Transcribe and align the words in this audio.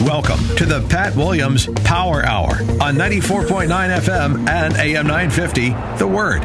Welcome 0.00 0.40
to 0.56 0.66
the 0.66 0.84
Pat 0.90 1.14
Williams 1.16 1.66
Power 1.84 2.24
Hour 2.26 2.50
on 2.80 2.96
94.9 2.96 3.68
FM 3.68 4.48
and 4.48 4.74
AM 4.76 5.06
950, 5.06 5.70
The 5.98 6.06
Word. 6.06 6.42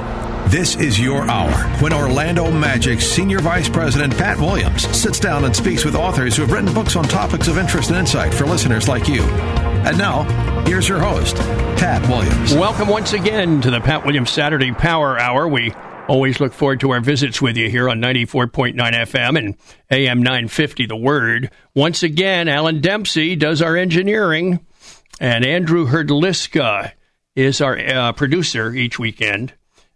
This 0.49 0.75
is 0.77 0.99
your 0.99 1.23
hour 1.29 1.51
when 1.81 1.91
Orlando 1.91 2.49
Magic 2.51 3.01
Senior 3.01 3.39
Vice 3.39 3.67
President 3.67 4.17
Pat 4.17 4.37
Williams 4.37 4.87
sits 4.95 5.19
down 5.19 5.43
and 5.45 5.53
speaks 5.55 5.83
with 5.83 5.95
authors 5.95 6.35
who 6.37 6.43
have 6.43 6.51
written 6.51 6.73
books 6.73 6.95
on 6.95 7.03
topics 7.05 7.47
of 7.47 7.57
interest 7.57 7.89
and 7.89 7.99
insight 7.99 8.33
for 8.33 8.45
listeners 8.45 8.87
like 8.87 9.07
you. 9.07 9.23
And 9.23 9.97
now, 9.97 10.23
here's 10.65 10.87
your 10.87 10.99
host, 10.99 11.35
Pat 11.35 12.07
Williams. 12.07 12.53
Welcome 12.53 12.87
once 12.87 13.13
again 13.13 13.61
to 13.61 13.71
the 13.71 13.81
Pat 13.81 14.05
Williams 14.05 14.29
Saturday 14.29 14.71
Power 14.71 15.19
Hour. 15.19 15.47
We 15.47 15.73
always 16.09 16.39
look 16.39 16.53
forward 16.53 16.79
to 16.79 16.89
our 16.89 16.99
visits 16.99 17.39
with 17.39 17.55
you 17.55 17.69
here 17.69 17.87
on 17.87 18.01
94.9 18.01 18.75
FM 18.75 19.37
and 19.37 19.55
AM 19.91 20.23
950 20.23 20.87
The 20.87 20.95
Word. 20.95 21.51
Once 21.75 22.01
again, 22.01 22.47
Alan 22.47 22.81
Dempsey 22.81 23.35
does 23.35 23.61
our 23.61 23.77
engineering, 23.77 24.65
and 25.19 25.45
Andrew 25.45 25.85
Herdliska 25.85 26.93
is 27.35 27.61
our 27.61 27.77
uh, 27.77 28.11
producer 28.13 28.73
each 28.73 28.97
weekend. 28.97 29.53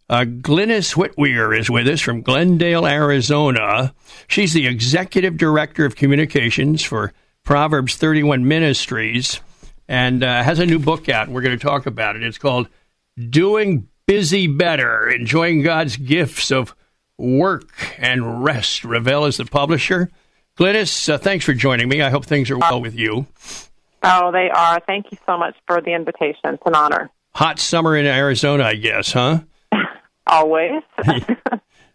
Uh, 0.08 0.26
Glynnis 0.26 0.96
Whitwer 0.96 1.58
is 1.58 1.70
with 1.70 1.88
us 1.88 2.00
from 2.00 2.22
Glendale, 2.22 2.86
Arizona. 2.86 3.96
She's 4.28 4.54
the 4.54 4.68
executive 4.68 5.38
director 5.38 5.84
of 5.84 5.96
communications 5.96 6.84
for 6.84 7.12
Proverbs 7.44 7.96
31 7.96 8.48
Ministries 8.48 9.42
and 9.88 10.24
uh, 10.24 10.44
has 10.44 10.60
a 10.60 10.66
new 10.66 10.78
book 10.78 11.10
out. 11.10 11.30
We're 11.30 11.42
going 11.42 11.58
to 11.58 11.66
talk 11.66 11.88
about 11.88 12.16
it. 12.16 12.24
It's 12.24 12.38
called 12.38 12.70
Doing 13.18 13.90
Busy 14.08 14.48
Better 14.48 15.10
Enjoying 15.10 15.62
God's 15.62 15.96
Gifts 15.98 16.52
of 16.52 16.76
Work 17.18 17.70
and 17.98 18.44
Rest. 18.44 18.84
Revell 18.84 19.26
is 19.26 19.38
the 19.38 19.46
publisher. 19.46 20.10
Glynnis, 20.58 21.10
uh, 21.12 21.18
thanks 21.18 21.46
for 21.46 21.54
joining 21.54 21.88
me. 21.88 22.02
I 22.02 22.10
hope 22.10 22.26
things 22.26 22.52
are 22.52 22.58
well 22.58 22.82
with 22.82 22.96
you. 22.96 23.26
Oh, 24.04 24.32
they 24.32 24.50
are. 24.54 24.80
Thank 24.86 25.12
you 25.12 25.18
so 25.26 25.38
much 25.38 25.56
for 25.66 25.82
the 25.82 25.94
invitation. 25.94 26.42
It's 26.54 26.64
an 26.66 26.76
honor. 26.76 27.10
Hot 27.36 27.60
summer 27.60 27.96
in 27.96 28.06
Arizona, 28.06 28.66
I 28.66 28.76
guess, 28.76 29.14
huh? 29.14 29.40
Always. 30.28 30.84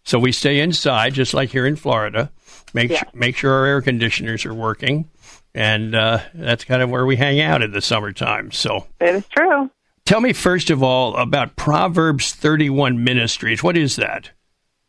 so 0.04 0.18
we 0.18 0.32
stay 0.32 0.60
inside, 0.60 1.12
just 1.14 1.34
like 1.34 1.50
here 1.50 1.66
in 1.66 1.76
Florida. 1.76 2.32
Make 2.72 2.90
Yeah. 2.90 2.98
sure, 3.00 3.08
make 3.14 3.36
sure 3.36 3.52
our 3.52 3.66
air 3.66 3.82
conditioners 3.82 4.44
are 4.46 4.54
working, 4.54 5.08
and 5.54 5.94
uh, 5.94 6.20
that's 6.34 6.64
kind 6.64 6.82
of 6.82 6.90
where 6.90 7.06
we 7.06 7.16
hang 7.16 7.40
out 7.40 7.62
in 7.62 7.70
the 7.72 7.80
summertime. 7.80 8.50
So 8.50 8.86
it 9.00 9.14
is 9.14 9.24
true. 9.28 9.70
Tell 10.08 10.20
me 10.22 10.32
first 10.32 10.70
of 10.70 10.82
all 10.82 11.14
about 11.16 11.54
Proverbs 11.54 12.32
31 12.32 13.04
Ministries. 13.04 13.62
What 13.62 13.76
is 13.76 13.96
that? 13.96 14.30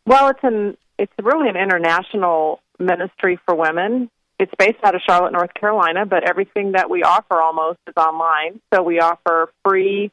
Well, 0.06 0.28
it's 0.28 0.40
an 0.42 0.78
it's 0.98 1.12
really 1.22 1.50
an 1.50 1.56
international 1.56 2.60
ministry 2.78 3.38
for 3.44 3.54
women. 3.54 4.10
It's 4.38 4.52
based 4.58 4.78
out 4.82 4.94
of 4.94 5.02
Charlotte, 5.06 5.32
North 5.32 5.52
Carolina, 5.52 6.06
but 6.06 6.26
everything 6.26 6.72
that 6.72 6.88
we 6.88 7.02
offer 7.02 7.38
almost 7.38 7.78
is 7.86 7.94
online. 7.98 8.60
So 8.72 8.82
we 8.82 9.00
offer 9.00 9.52
free 9.62 10.10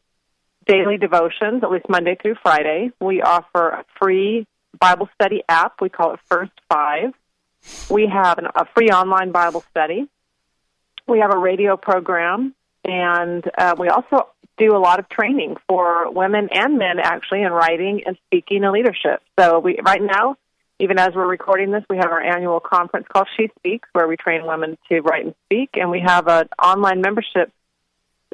daily 0.66 0.98
devotions, 0.98 1.64
at 1.64 1.72
least 1.72 1.86
Monday 1.88 2.18
through 2.22 2.36
Friday. 2.44 2.92
We 3.00 3.22
offer 3.22 3.70
a 3.70 3.86
free 3.98 4.46
Bible 4.78 5.08
study 5.16 5.42
app. 5.48 5.80
We 5.80 5.88
call 5.88 6.16
it 6.16 6.20
First 6.26 6.52
Five. 6.70 7.14
We 7.90 8.08
have 8.08 8.40
an, 8.40 8.48
a 8.54 8.66
free 8.76 8.90
online 8.90 9.32
Bible 9.32 9.64
study. 9.70 10.10
We 11.08 11.20
have 11.20 11.34
a 11.34 11.38
radio 11.38 11.78
program, 11.78 12.54
and 12.84 13.50
uh, 13.58 13.76
we 13.80 13.88
also 13.88 14.28
do 14.58 14.76
a 14.76 14.80
lot 14.80 15.00
of 15.00 15.08
training 15.10 15.56
for 15.68 16.12
women 16.12 16.50
and 16.52 16.78
men, 16.78 17.00
actually, 17.02 17.44
in 17.44 17.52
writing 17.52 18.02
and 18.06 18.18
speaking 18.26 18.64
and 18.64 18.74
leadership. 18.74 19.22
So 19.40 19.60
we 19.60 19.80
right 19.84 20.02
now, 20.02 20.36
even 20.80 21.00
as 21.00 21.14
we're 21.16 21.28
recording 21.28 21.72
this, 21.72 21.84
we 21.90 21.98
have 21.98 22.12
our 22.12 22.22
annual 22.22 22.60
conference 22.60 23.08
called 23.12 23.28
She 23.38 23.50
Speaks, 23.60 23.88
where 23.94 24.08
we 24.08 24.16
train 24.18 24.46
women 24.46 24.78
to 24.90 25.02
write 25.02 25.26
and 25.26 25.36
speak, 25.46 25.72
and 25.76 25.90
we 25.90 26.02
have 26.06 26.28
an 26.28 26.50
online 26.62 27.02
membership 27.02 27.52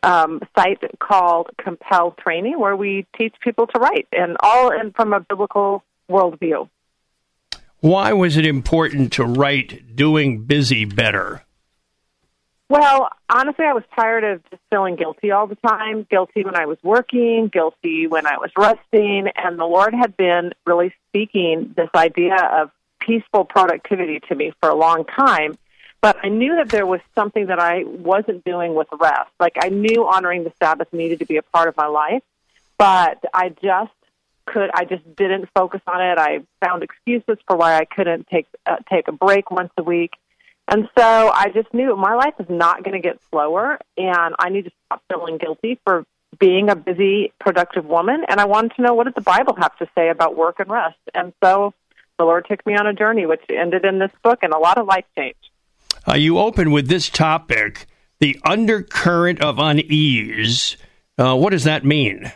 um, 0.01 0.41
site 0.57 0.83
called 0.99 1.49
Compel 1.57 2.11
Training, 2.11 2.59
where 2.59 2.75
we 2.75 3.05
teach 3.17 3.35
people 3.41 3.67
to 3.67 3.79
write, 3.79 4.07
and 4.11 4.35
all 4.41 4.71
in, 4.71 4.91
from 4.91 5.13
a 5.13 5.19
biblical 5.21 5.83
worldview. 6.09 6.67
Why 7.79 8.13
was 8.13 8.37
it 8.37 8.45
important 8.45 9.11
to 9.13 9.25
write 9.25 9.95
Doing 9.95 10.43
Busy 10.45 10.85
Better? 10.85 11.42
Well, 12.69 13.09
honestly, 13.29 13.65
I 13.65 13.73
was 13.73 13.83
tired 13.95 14.23
of 14.23 14.49
just 14.49 14.61
feeling 14.71 14.95
guilty 14.95 15.31
all 15.31 15.47
the 15.47 15.55
time. 15.55 16.07
Guilty 16.09 16.43
when 16.43 16.55
I 16.55 16.65
was 16.65 16.77
working, 16.81 17.49
guilty 17.51 18.07
when 18.07 18.25
I 18.25 18.37
was 18.37 18.51
resting, 18.57 19.27
and 19.35 19.59
the 19.59 19.65
Lord 19.65 19.93
had 19.93 20.15
been 20.17 20.53
really 20.65 20.93
speaking 21.09 21.73
this 21.75 21.89
idea 21.93 22.35
of 22.35 22.71
peaceful 22.99 23.45
productivity 23.45 24.21
to 24.29 24.35
me 24.35 24.53
for 24.59 24.69
a 24.69 24.75
long 24.75 25.05
time. 25.05 25.57
But 26.01 26.17
I 26.23 26.29
knew 26.29 26.55
that 26.57 26.69
there 26.69 26.85
was 26.85 26.99
something 27.15 27.47
that 27.47 27.59
I 27.59 27.83
wasn't 27.83 28.43
doing 28.43 28.75
with 28.75 28.87
rest. 28.99 29.31
Like 29.39 29.53
I 29.61 29.69
knew 29.69 30.07
honoring 30.07 30.43
the 30.43 30.53
Sabbath 30.61 30.91
needed 30.91 31.19
to 31.19 31.25
be 31.25 31.37
a 31.37 31.41
part 31.41 31.67
of 31.67 31.77
my 31.77 31.87
life, 31.87 32.23
but 32.77 33.23
I 33.33 33.49
just 33.49 33.91
could. 34.45 34.69
I 34.73 34.85
just 34.85 35.03
didn't 35.15 35.47
focus 35.55 35.81
on 35.87 36.01
it. 36.01 36.17
I 36.17 36.39
found 36.65 36.83
excuses 36.83 37.37
for 37.47 37.55
why 37.55 37.75
I 37.75 37.85
couldn't 37.85 38.27
take 38.27 38.47
uh, 38.65 38.77
take 38.89 39.07
a 39.07 39.11
break 39.11 39.51
once 39.51 39.71
a 39.77 39.83
week. 39.83 40.13
And 40.67 40.89
so 40.97 41.29
I 41.29 41.49
just 41.53 41.73
knew 41.73 41.95
my 41.95 42.15
life 42.15 42.35
is 42.39 42.47
not 42.49 42.83
going 42.83 42.93
to 42.93 43.05
get 43.05 43.19
slower, 43.29 43.77
and 43.97 44.35
I 44.39 44.49
need 44.49 44.65
to 44.65 44.71
stop 44.85 45.01
feeling 45.11 45.37
guilty 45.37 45.79
for 45.83 46.05
being 46.39 46.69
a 46.69 46.75
busy, 46.75 47.31
productive 47.39 47.85
woman. 47.85 48.23
And 48.27 48.39
I 48.39 48.45
wanted 48.45 48.73
to 48.75 48.81
know 48.81 48.93
what 48.93 49.05
did 49.05 49.15
the 49.15 49.21
Bible 49.21 49.55
have 49.59 49.77
to 49.77 49.87
say 49.95 50.09
about 50.09 50.35
work 50.35 50.59
and 50.59 50.69
rest. 50.69 50.97
And 51.13 51.33
so 51.43 51.73
the 52.17 52.25
Lord 52.25 52.45
took 52.49 52.65
me 52.65 52.75
on 52.75 52.87
a 52.87 52.93
journey, 52.93 53.25
which 53.25 53.41
ended 53.49 53.85
in 53.85 53.99
this 53.99 54.11
book 54.23 54.39
and 54.41 54.53
a 54.53 54.57
lot 54.57 54.77
of 54.77 54.87
life 54.87 55.05
change. 55.17 55.35
Uh, 56.07 56.15
you 56.15 56.37
open 56.37 56.71
with 56.71 56.87
this 56.87 57.09
topic, 57.09 57.85
the 58.19 58.39
undercurrent 58.43 59.41
of 59.41 59.59
unease. 59.59 60.77
Uh, 61.17 61.35
what 61.35 61.51
does 61.51 61.65
that 61.65 61.85
mean? 61.85 62.31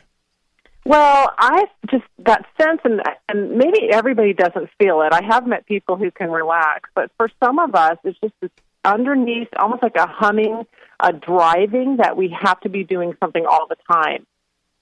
Well, 0.88 1.34
I 1.38 1.66
just 1.92 2.06
that 2.20 2.46
sense, 2.58 2.80
and 2.86 3.02
and 3.28 3.58
maybe 3.58 3.90
everybody 3.92 4.32
doesn't 4.32 4.70
feel 4.80 5.02
it. 5.02 5.12
I 5.12 5.22
have 5.22 5.46
met 5.46 5.66
people 5.66 5.98
who 5.98 6.12
can 6.12 6.32
relax, 6.32 6.90
but 6.96 7.12
for 7.18 7.30
some 7.44 7.60
of 7.60 7.76
us, 7.76 7.98
it's 8.06 8.18
just 8.22 8.34
this 8.40 8.52
underneath, 8.86 9.50
almost 9.58 9.84
like 9.84 9.98
a 9.98 10.08
humming, 10.08 10.66
a 11.02 11.12
driving 11.12 11.98
that 11.98 12.16
we 12.16 12.34
have 12.42 12.62
to 12.62 12.70
be 12.70 12.86
doing 12.86 13.18
something 13.20 13.46
all 13.46 13.68
the 13.68 13.76
time. 13.86 14.26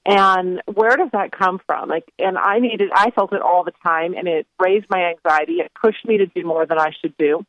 And 0.05 0.61
where 0.71 0.95
does 0.95 1.09
that 1.13 1.31
come 1.31 1.59
from? 1.65 1.89
Like, 1.89 2.05
and 2.19 2.37
I 2.37 2.59
needed, 2.59 2.91
I 2.93 3.09
felt 3.09 3.33
it 3.33 3.41
all 3.41 3.63
the 3.63 3.73
time, 3.81 4.13
and 4.13 4.27
it 4.27 4.45
raised 4.59 4.85
my 4.91 5.05
anxiety. 5.05 5.53
It 5.53 5.71
pushed 5.73 6.05
me 6.05 6.19
to 6.19 6.27
do 6.27 6.45
more 6.45 6.67
than 6.67 6.77
I 6.77 6.91
should 7.01 7.17
do. 7.17 7.43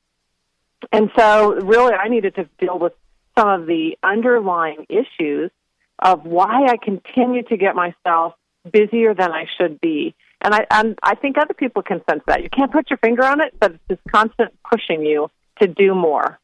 And 0.91 1.11
so, 1.15 1.57
really, 1.57 1.93
I 1.93 2.09
needed 2.09 2.37
to 2.37 2.49
deal 2.59 2.79
with 2.79 2.95
some 3.37 3.49
of 3.51 3.67
the 3.67 3.99
underlying 4.03 4.87
issues 4.89 5.51
of 5.99 6.25
why 6.25 6.69
I 6.69 6.79
continue 6.83 7.43
to 7.43 7.59
get 7.59 7.75
myself 7.75 8.33
busier 8.71 9.15
than 9.15 9.33
I 9.33 9.47
should 9.59 9.81
be. 9.81 10.15
And 10.41 10.55
I, 10.55 10.67
and 10.71 10.99
I 11.03 11.15
think 11.15 11.39
other 11.39 11.55
people 11.55 11.83
can 11.83 12.03
sense 12.09 12.23
that. 12.27 12.43
You 12.43 12.51
can't 12.51 12.71
put 12.71 12.91
your 12.91 12.99
finger 12.99 13.25
on 13.25 13.41
it, 13.41 13.55
but 13.59 13.73
it's 13.73 13.83
this 13.89 13.99
constant 14.11 14.53
pushing 14.71 15.05
you 15.05 15.31
to 15.61 15.67
do 15.67 15.95
more. 15.95 16.39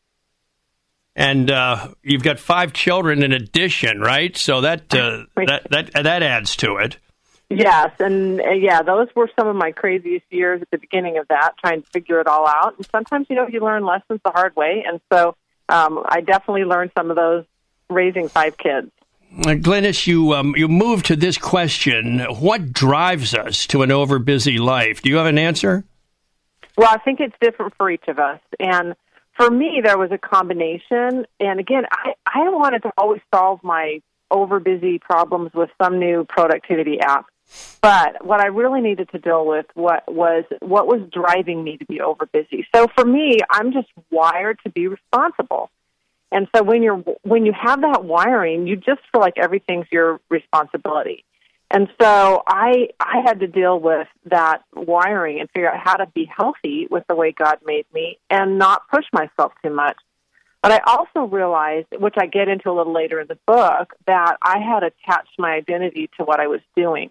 And 1.14 1.50
uh, 1.50 1.88
you've 2.02 2.22
got 2.22 2.38
five 2.38 2.72
children 2.72 3.22
in 3.22 3.32
addition, 3.32 4.00
right? 4.00 4.34
So 4.34 4.62
that 4.62 4.94
uh, 4.94 5.24
that 5.36 5.66
that 5.70 5.92
that 5.92 6.22
adds 6.22 6.56
to 6.56 6.76
it. 6.76 6.96
Yes, 7.50 7.90
and 7.98 8.40
uh, 8.40 8.52
yeah, 8.52 8.80
those 8.80 9.08
were 9.14 9.28
some 9.38 9.46
of 9.46 9.54
my 9.54 9.72
craziest 9.72 10.24
years 10.30 10.62
at 10.62 10.70
the 10.70 10.78
beginning 10.78 11.18
of 11.18 11.28
that, 11.28 11.52
trying 11.62 11.82
to 11.82 11.88
figure 11.90 12.18
it 12.20 12.26
all 12.26 12.46
out. 12.46 12.78
And 12.78 12.86
sometimes, 12.90 13.26
you 13.28 13.36
know, 13.36 13.46
you 13.46 13.60
learn 13.60 13.84
lessons 13.84 14.20
the 14.24 14.30
hard 14.30 14.56
way. 14.56 14.84
And 14.86 15.00
so 15.12 15.36
um, 15.68 16.02
I 16.08 16.22
definitely 16.22 16.64
learned 16.64 16.92
some 16.96 17.10
of 17.10 17.16
those 17.16 17.44
raising 17.90 18.28
five 18.28 18.56
kids. 18.56 18.90
Uh, 19.38 19.54
Glynnis, 19.54 20.06
you 20.06 20.34
um, 20.34 20.54
you 20.56 20.68
moved 20.68 21.06
to 21.06 21.16
this 21.16 21.38
question: 21.38 22.20
What 22.20 22.72
drives 22.72 23.34
us 23.34 23.66
to 23.68 23.82
an 23.82 23.88
overbusy 23.88 24.58
life? 24.58 25.00
Do 25.00 25.08
you 25.08 25.16
have 25.16 25.26
an 25.26 25.38
answer? 25.38 25.84
Well, 26.76 26.88
I 26.90 26.98
think 26.98 27.20
it's 27.20 27.34
different 27.40 27.74
for 27.76 27.90
each 27.90 28.08
of 28.08 28.18
us. 28.18 28.40
And 28.60 28.94
for 29.36 29.50
me, 29.50 29.80
there 29.82 29.98
was 29.98 30.10
a 30.12 30.18
combination. 30.18 31.26
And 31.40 31.60
again, 31.60 31.84
I, 31.90 32.12
I 32.26 32.50
wanted 32.50 32.82
to 32.82 32.92
always 32.96 33.20
solve 33.34 33.60
my 33.62 34.00
overbusy 34.30 35.00
problems 35.00 35.52
with 35.54 35.70
some 35.82 35.98
new 35.98 36.24
productivity 36.28 37.00
app. 37.00 37.26
But 37.82 38.24
what 38.24 38.40
I 38.40 38.46
really 38.46 38.80
needed 38.80 39.10
to 39.10 39.18
deal 39.18 39.46
with 39.46 39.66
what 39.74 40.04
was 40.12 40.44
what 40.60 40.86
was 40.86 41.02
driving 41.12 41.64
me 41.64 41.76
to 41.78 41.84
be 41.84 41.98
overbusy. 41.98 42.64
So 42.74 42.86
for 42.94 43.04
me, 43.04 43.38
I'm 43.50 43.72
just 43.72 43.88
wired 44.10 44.58
to 44.64 44.70
be 44.70 44.88
responsible. 44.88 45.70
And 46.32 46.48
so 46.56 46.62
when 46.62 46.82
you're 46.82 47.04
when 47.22 47.44
you 47.44 47.52
have 47.52 47.82
that 47.82 48.04
wiring, 48.04 48.66
you 48.66 48.76
just 48.76 49.02
feel 49.12 49.20
like 49.20 49.34
everything's 49.36 49.86
your 49.92 50.18
responsibility. 50.30 51.24
And 51.70 51.88
so 52.00 52.42
I 52.46 52.88
I 52.98 53.20
had 53.24 53.40
to 53.40 53.46
deal 53.46 53.78
with 53.78 54.08
that 54.30 54.62
wiring 54.74 55.40
and 55.40 55.50
figure 55.50 55.70
out 55.70 55.78
how 55.78 55.96
to 55.96 56.06
be 56.06 56.24
healthy 56.24 56.88
with 56.90 57.04
the 57.06 57.14
way 57.14 57.32
God 57.32 57.58
made 57.64 57.84
me 57.92 58.18
and 58.30 58.58
not 58.58 58.88
push 58.90 59.04
myself 59.12 59.52
too 59.62 59.70
much. 59.70 59.96
But 60.62 60.72
I 60.72 60.80
also 60.86 61.28
realized, 61.28 61.88
which 61.98 62.14
I 62.16 62.26
get 62.26 62.48
into 62.48 62.70
a 62.70 62.72
little 62.72 62.94
later 62.94 63.20
in 63.20 63.26
the 63.26 63.38
book, 63.46 63.94
that 64.06 64.36
I 64.42 64.58
had 64.58 64.84
attached 64.84 65.38
my 65.38 65.52
identity 65.52 66.08
to 66.16 66.24
what 66.24 66.40
I 66.40 66.46
was 66.46 66.60
doing. 66.76 67.10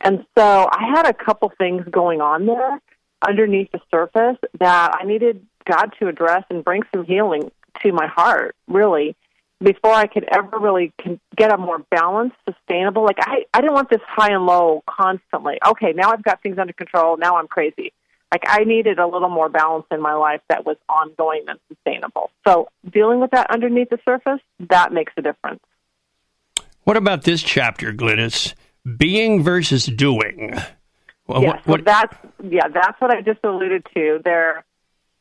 And 0.00 0.24
so 0.38 0.68
I 0.70 0.90
had 0.94 1.06
a 1.06 1.12
couple 1.12 1.52
things 1.58 1.84
going 1.90 2.20
on 2.20 2.46
there 2.46 2.80
underneath 3.26 3.72
the 3.72 3.80
surface 3.90 4.38
that 4.60 4.96
I 4.98 5.04
needed 5.04 5.44
God 5.64 5.92
to 5.98 6.08
address 6.08 6.44
and 6.50 6.64
bring 6.64 6.82
some 6.94 7.04
healing 7.04 7.50
to 7.84 7.92
my 7.92 8.06
heart, 8.06 8.56
really 8.66 9.16
before 9.62 9.92
I 9.92 10.06
could 10.06 10.24
ever 10.30 10.58
really 10.58 10.92
get 11.36 11.52
a 11.52 11.56
more 11.56 11.78
balanced, 11.90 12.36
sustainable. 12.48 13.04
Like 13.04 13.18
I, 13.20 13.44
I 13.52 13.60
didn't 13.60 13.74
want 13.74 13.90
this 13.90 14.00
high 14.06 14.32
and 14.32 14.46
low 14.46 14.82
constantly. 14.88 15.58
Okay, 15.66 15.92
now 15.92 16.12
I've 16.12 16.22
got 16.22 16.42
things 16.42 16.58
under 16.58 16.72
control. 16.72 17.16
Now 17.16 17.36
I'm 17.36 17.48
crazy. 17.48 17.92
Like 18.32 18.42
I 18.46 18.64
needed 18.64 18.98
a 18.98 19.06
little 19.06 19.28
more 19.28 19.48
balance 19.48 19.86
in 19.90 20.00
my 20.00 20.14
life 20.14 20.40
that 20.48 20.66
was 20.66 20.76
ongoing 20.88 21.44
and 21.48 21.58
sustainable. 21.68 22.30
So 22.46 22.68
dealing 22.90 23.20
with 23.20 23.30
that 23.30 23.50
underneath 23.50 23.90
the 23.90 23.98
surface, 24.04 24.40
that 24.68 24.92
makes 24.92 25.12
a 25.16 25.22
difference. 25.22 25.60
What 26.82 26.96
about 26.96 27.22
this 27.22 27.42
chapter, 27.42 27.92
Glynnis? 27.92 28.54
Being 28.98 29.42
versus 29.42 29.86
doing. 29.86 30.54
Well, 31.26 31.42
yeah, 31.42 31.48
what, 31.48 31.66
what, 31.66 31.80
so 31.80 31.84
that's 31.84 32.16
yeah, 32.42 32.68
that's 32.68 33.00
what 33.00 33.10
I 33.10 33.22
just 33.22 33.40
alluded 33.44 33.86
to. 33.94 34.20
There 34.22 34.64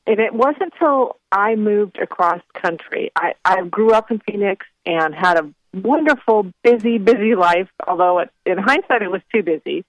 and 0.06 0.20
it 0.20 0.34
wasn't 0.34 0.74
until 0.74 1.18
I 1.32 1.56
moved 1.56 1.98
across 1.98 2.42
country. 2.54 3.12
I, 3.16 3.34
I 3.46 3.64
grew 3.64 3.92
up 3.92 4.12
in 4.12 4.20
Phoenix 4.20 4.66
and 4.86 5.16
had 5.16 5.38
a 5.38 5.54
wonderful, 5.74 6.52
busy, 6.64 6.98
busy 6.98 7.36
life, 7.36 7.70
although 7.88 8.20
it, 8.20 8.30
in 8.46 8.58
hindsight 8.58 9.02
it 9.02 9.12
was 9.12 9.22
too 9.34 9.44
busy. 9.44 9.86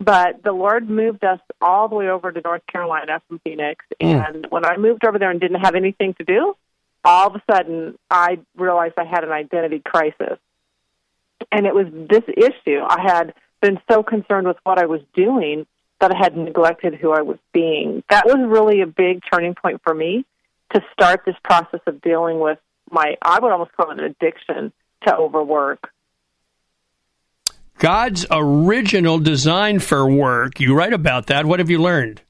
But 0.00 0.42
the 0.42 0.52
Lord 0.52 0.88
moved 0.88 1.24
us 1.24 1.40
all 1.60 1.88
the 1.88 1.96
way 1.96 2.08
over 2.08 2.32
to 2.32 2.40
North 2.40 2.62
Carolina 2.66 3.20
from 3.28 3.40
Phoenix. 3.40 3.84
Mm. 4.00 4.28
And 4.28 4.46
when 4.48 4.64
I 4.64 4.76
moved 4.76 5.04
over 5.04 5.18
there 5.18 5.30
and 5.30 5.40
didn't 5.40 5.60
have 5.60 5.74
anything 5.74 6.14
to 6.14 6.24
do, 6.24 6.56
all 7.04 7.28
of 7.28 7.34
a 7.34 7.42
sudden 7.50 7.98
I 8.10 8.38
realized 8.56 8.94
I 8.96 9.04
had 9.04 9.24
an 9.24 9.32
identity 9.32 9.82
crisis. 9.84 10.38
And 11.52 11.66
it 11.66 11.74
was 11.74 11.86
this 11.92 12.24
issue. 12.28 12.80
I 12.88 13.00
had 13.02 13.34
been 13.60 13.80
so 13.90 14.02
concerned 14.02 14.46
with 14.46 14.56
what 14.62 14.78
I 14.78 14.86
was 14.86 15.00
doing 15.14 15.66
that 16.00 16.12
I 16.14 16.18
had 16.18 16.36
neglected 16.36 16.94
who 16.94 17.12
I 17.12 17.22
was 17.22 17.38
being. 17.52 18.02
That 18.08 18.26
was 18.26 18.36
really 18.46 18.82
a 18.82 18.86
big 18.86 19.20
turning 19.32 19.54
point 19.54 19.80
for 19.82 19.94
me 19.94 20.24
to 20.74 20.80
start 20.92 21.22
this 21.24 21.36
process 21.42 21.80
of 21.86 22.00
dealing 22.00 22.40
with 22.40 22.58
my, 22.90 23.16
I 23.22 23.38
would 23.40 23.52
almost 23.52 23.72
call 23.72 23.90
it 23.90 23.98
an 23.98 24.04
addiction 24.04 24.72
to 25.06 25.16
overwork. 25.16 25.90
God's 27.78 28.26
original 28.30 29.18
design 29.18 29.78
for 29.78 30.08
work. 30.08 30.60
You 30.60 30.74
write 30.74 30.92
about 30.92 31.28
that. 31.28 31.46
What 31.46 31.60
have 31.60 31.70
you 31.70 31.80
learned? 31.80 32.22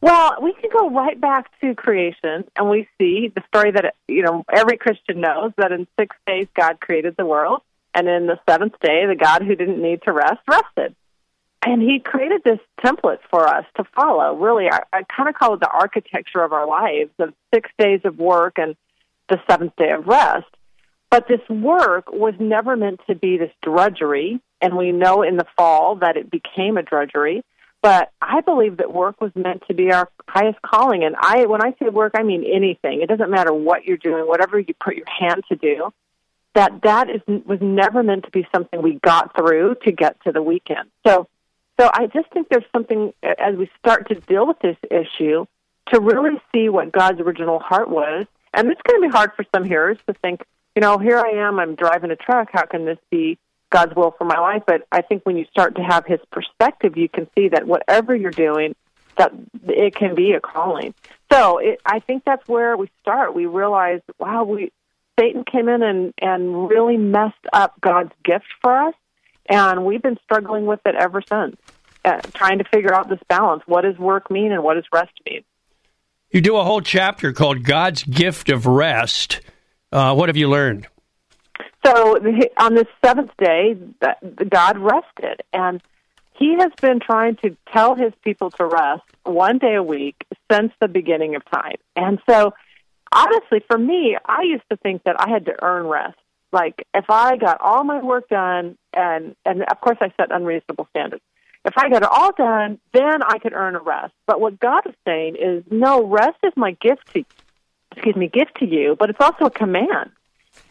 Well, 0.00 0.36
we 0.42 0.52
can 0.54 0.70
go 0.76 0.90
right 0.90 1.20
back 1.20 1.46
to 1.60 1.74
creation 1.74 2.44
and 2.56 2.68
we 2.68 2.88
see 2.98 3.30
the 3.34 3.42
story 3.48 3.70
that, 3.72 3.94
you 4.08 4.22
know, 4.22 4.42
every 4.52 4.76
Christian 4.76 5.20
knows 5.20 5.52
that 5.58 5.70
in 5.70 5.86
six 5.98 6.16
days 6.26 6.48
God 6.58 6.80
created 6.80 7.14
the 7.16 7.26
world. 7.26 7.62
And 7.94 8.08
in 8.08 8.26
the 8.26 8.40
seventh 8.48 8.80
day, 8.80 9.04
the 9.06 9.14
God 9.14 9.42
who 9.42 9.54
didn't 9.54 9.80
need 9.80 10.02
to 10.04 10.12
rest 10.12 10.40
rested 10.48 10.96
and 11.64 11.80
he 11.80 12.00
created 12.00 12.42
this 12.44 12.58
template 12.84 13.18
for 13.30 13.46
us 13.46 13.64
to 13.76 13.84
follow. 13.94 14.36
Really, 14.36 14.68
I, 14.70 14.80
I 14.92 15.02
kind 15.04 15.28
of 15.28 15.34
call 15.34 15.54
it 15.54 15.60
the 15.60 15.68
architecture 15.68 16.42
of 16.42 16.52
our 16.52 16.66
lives 16.66 17.10
of 17.18 17.34
six 17.54 17.70
days 17.78 18.00
of 18.04 18.18
work 18.18 18.54
and 18.56 18.74
the 19.28 19.40
seventh 19.48 19.76
day 19.76 19.90
of 19.90 20.06
rest. 20.06 20.46
But 21.10 21.28
this 21.28 21.46
work 21.48 22.10
was 22.10 22.34
never 22.40 22.76
meant 22.76 23.00
to 23.06 23.14
be 23.14 23.36
this 23.36 23.52
drudgery, 23.62 24.40
and 24.60 24.76
we 24.76 24.92
know 24.92 25.22
in 25.22 25.36
the 25.36 25.46
fall 25.56 25.96
that 25.96 26.16
it 26.16 26.30
became 26.30 26.76
a 26.78 26.82
drudgery. 26.82 27.44
But 27.82 28.10
I 28.20 28.40
believe 28.40 28.78
that 28.78 28.92
work 28.92 29.20
was 29.20 29.32
meant 29.34 29.64
to 29.68 29.74
be 29.74 29.92
our 29.92 30.08
highest 30.28 30.62
calling. 30.62 31.04
And 31.04 31.16
I, 31.18 31.46
when 31.46 31.62
I 31.62 31.74
say 31.78 31.88
work, 31.88 32.12
I 32.16 32.22
mean 32.22 32.44
anything. 32.44 33.02
It 33.02 33.08
doesn't 33.08 33.30
matter 33.30 33.52
what 33.52 33.84
you're 33.84 33.96
doing, 33.96 34.26
whatever 34.26 34.58
you 34.58 34.72
put 34.82 34.94
your 34.94 35.06
hand 35.06 35.42
to 35.48 35.56
do. 35.56 35.92
That 36.54 36.82
that 36.82 37.08
is 37.08 37.22
was 37.46 37.58
never 37.60 38.02
meant 38.02 38.24
to 38.24 38.30
be 38.30 38.46
something 38.54 38.82
we 38.82 39.00
got 39.02 39.34
through 39.36 39.76
to 39.84 39.92
get 39.92 40.16
to 40.24 40.32
the 40.32 40.42
weekend. 40.42 40.90
So 41.06 41.26
so 41.80 41.90
I 41.92 42.06
just 42.06 42.30
think 42.32 42.48
there's 42.48 42.64
something 42.72 43.12
as 43.22 43.56
we 43.56 43.70
start 43.78 44.08
to 44.08 44.14
deal 44.14 44.46
with 44.46 44.58
this 44.60 44.76
issue 44.90 45.46
to 45.92 46.00
really 46.00 46.40
see 46.54 46.68
what 46.68 46.92
God's 46.92 47.20
original 47.20 47.58
heart 47.58 47.88
was. 47.88 48.26
And 48.54 48.68
it's 48.68 48.80
going 48.82 49.00
to 49.00 49.08
be 49.08 49.12
hard 49.12 49.32
for 49.34 49.44
some 49.54 49.64
hearers 49.64 49.98
to 50.06 50.14
think, 50.14 50.42
you 50.76 50.82
know, 50.82 50.98
here 50.98 51.18
I 51.18 51.46
am, 51.46 51.58
I'm 51.58 51.74
driving 51.74 52.10
a 52.10 52.16
truck. 52.16 52.48
How 52.52 52.66
can 52.66 52.84
this 52.84 52.98
be 53.10 53.38
God's 53.70 53.94
will 53.94 54.12
for 54.12 54.24
my 54.24 54.38
life? 54.38 54.62
But 54.66 54.86
I 54.92 55.02
think 55.02 55.24
when 55.24 55.36
you 55.36 55.46
start 55.50 55.76
to 55.76 55.82
have 55.82 56.06
His 56.06 56.20
perspective, 56.30 56.96
you 56.96 57.08
can 57.08 57.28
see 57.34 57.48
that 57.48 57.66
whatever 57.66 58.14
you're 58.14 58.30
doing, 58.30 58.74
that 59.16 59.32
it 59.68 59.94
can 59.94 60.14
be 60.14 60.32
a 60.32 60.40
calling. 60.40 60.94
So 61.32 61.58
it, 61.58 61.80
I 61.86 62.00
think 62.00 62.24
that's 62.24 62.46
where 62.46 62.76
we 62.76 62.90
start. 63.00 63.34
We 63.34 63.46
realize, 63.46 64.00
wow, 64.18 64.44
we 64.44 64.70
Satan 65.18 65.44
came 65.44 65.68
in 65.68 65.82
and 65.82 66.14
and 66.20 66.68
really 66.68 66.96
messed 66.96 67.46
up 67.52 67.80
God's 67.80 68.12
gift 68.24 68.46
for 68.62 68.88
us, 68.88 68.94
and 69.48 69.84
we've 69.84 70.02
been 70.02 70.18
struggling 70.24 70.66
with 70.66 70.80
it 70.86 70.94
ever 70.94 71.22
since, 71.28 71.56
uh, 72.04 72.20
trying 72.34 72.58
to 72.58 72.64
figure 72.64 72.94
out 72.94 73.08
this 73.08 73.20
balance. 73.28 73.62
What 73.66 73.82
does 73.82 73.98
work 73.98 74.30
mean 74.30 74.52
and 74.52 74.62
what 74.62 74.74
does 74.74 74.84
rest 74.92 75.12
mean? 75.28 75.44
You 76.30 76.40
do 76.40 76.56
a 76.56 76.64
whole 76.64 76.80
chapter 76.80 77.32
called 77.32 77.62
God's 77.62 78.04
Gift 78.04 78.48
of 78.48 78.66
Rest. 78.66 79.40
Uh, 79.90 80.14
what 80.14 80.28
have 80.28 80.36
you 80.36 80.48
learned? 80.48 80.86
So 81.84 82.16
on 82.56 82.74
this 82.74 82.86
seventh 83.04 83.32
day, 83.38 83.76
God 84.48 84.78
rested, 84.78 85.42
and 85.52 85.82
He 86.38 86.56
has 86.58 86.70
been 86.80 87.00
trying 87.00 87.36
to 87.36 87.56
tell 87.72 87.96
His 87.96 88.12
people 88.22 88.50
to 88.52 88.64
rest 88.64 89.02
one 89.24 89.58
day 89.58 89.74
a 89.74 89.82
week 89.82 90.24
since 90.50 90.72
the 90.80 90.88
beginning 90.88 91.34
of 91.34 91.42
time. 91.50 91.76
And 91.96 92.18
so, 92.28 92.54
honestly, 93.12 93.62
for 93.66 93.76
me, 93.76 94.16
I 94.24 94.42
used 94.42 94.64
to 94.70 94.76
think 94.76 95.02
that 95.04 95.16
I 95.18 95.28
had 95.28 95.44
to 95.46 95.62
earn 95.62 95.86
rest 95.86 96.16
like 96.52 96.86
if 96.94 97.06
I 97.08 97.36
got 97.36 97.60
all 97.60 97.84
my 97.84 98.00
work 98.02 98.28
done 98.28 98.76
and 98.92 99.34
and 99.44 99.62
of 99.62 99.80
course 99.80 99.98
I 100.00 100.12
set 100.16 100.30
unreasonable 100.30 100.86
standards. 100.90 101.22
If 101.64 101.78
I 101.78 101.88
got 101.88 102.02
it 102.02 102.08
all 102.10 102.32
done, 102.32 102.80
then 102.92 103.22
I 103.22 103.38
could 103.38 103.52
earn 103.52 103.76
a 103.76 103.80
rest. 103.80 104.12
But 104.26 104.40
what 104.40 104.58
God 104.58 104.84
is 104.86 104.94
saying 105.06 105.36
is 105.36 105.64
no, 105.70 106.04
rest 106.04 106.38
is 106.42 106.52
my 106.56 106.72
gift 106.72 107.12
to 107.14 107.24
excuse 107.92 108.16
me, 108.16 108.28
gift 108.28 108.56
to 108.58 108.66
you, 108.66 108.96
but 108.98 109.10
it's 109.10 109.20
also 109.20 109.46
a 109.46 109.50
command. 109.50 110.10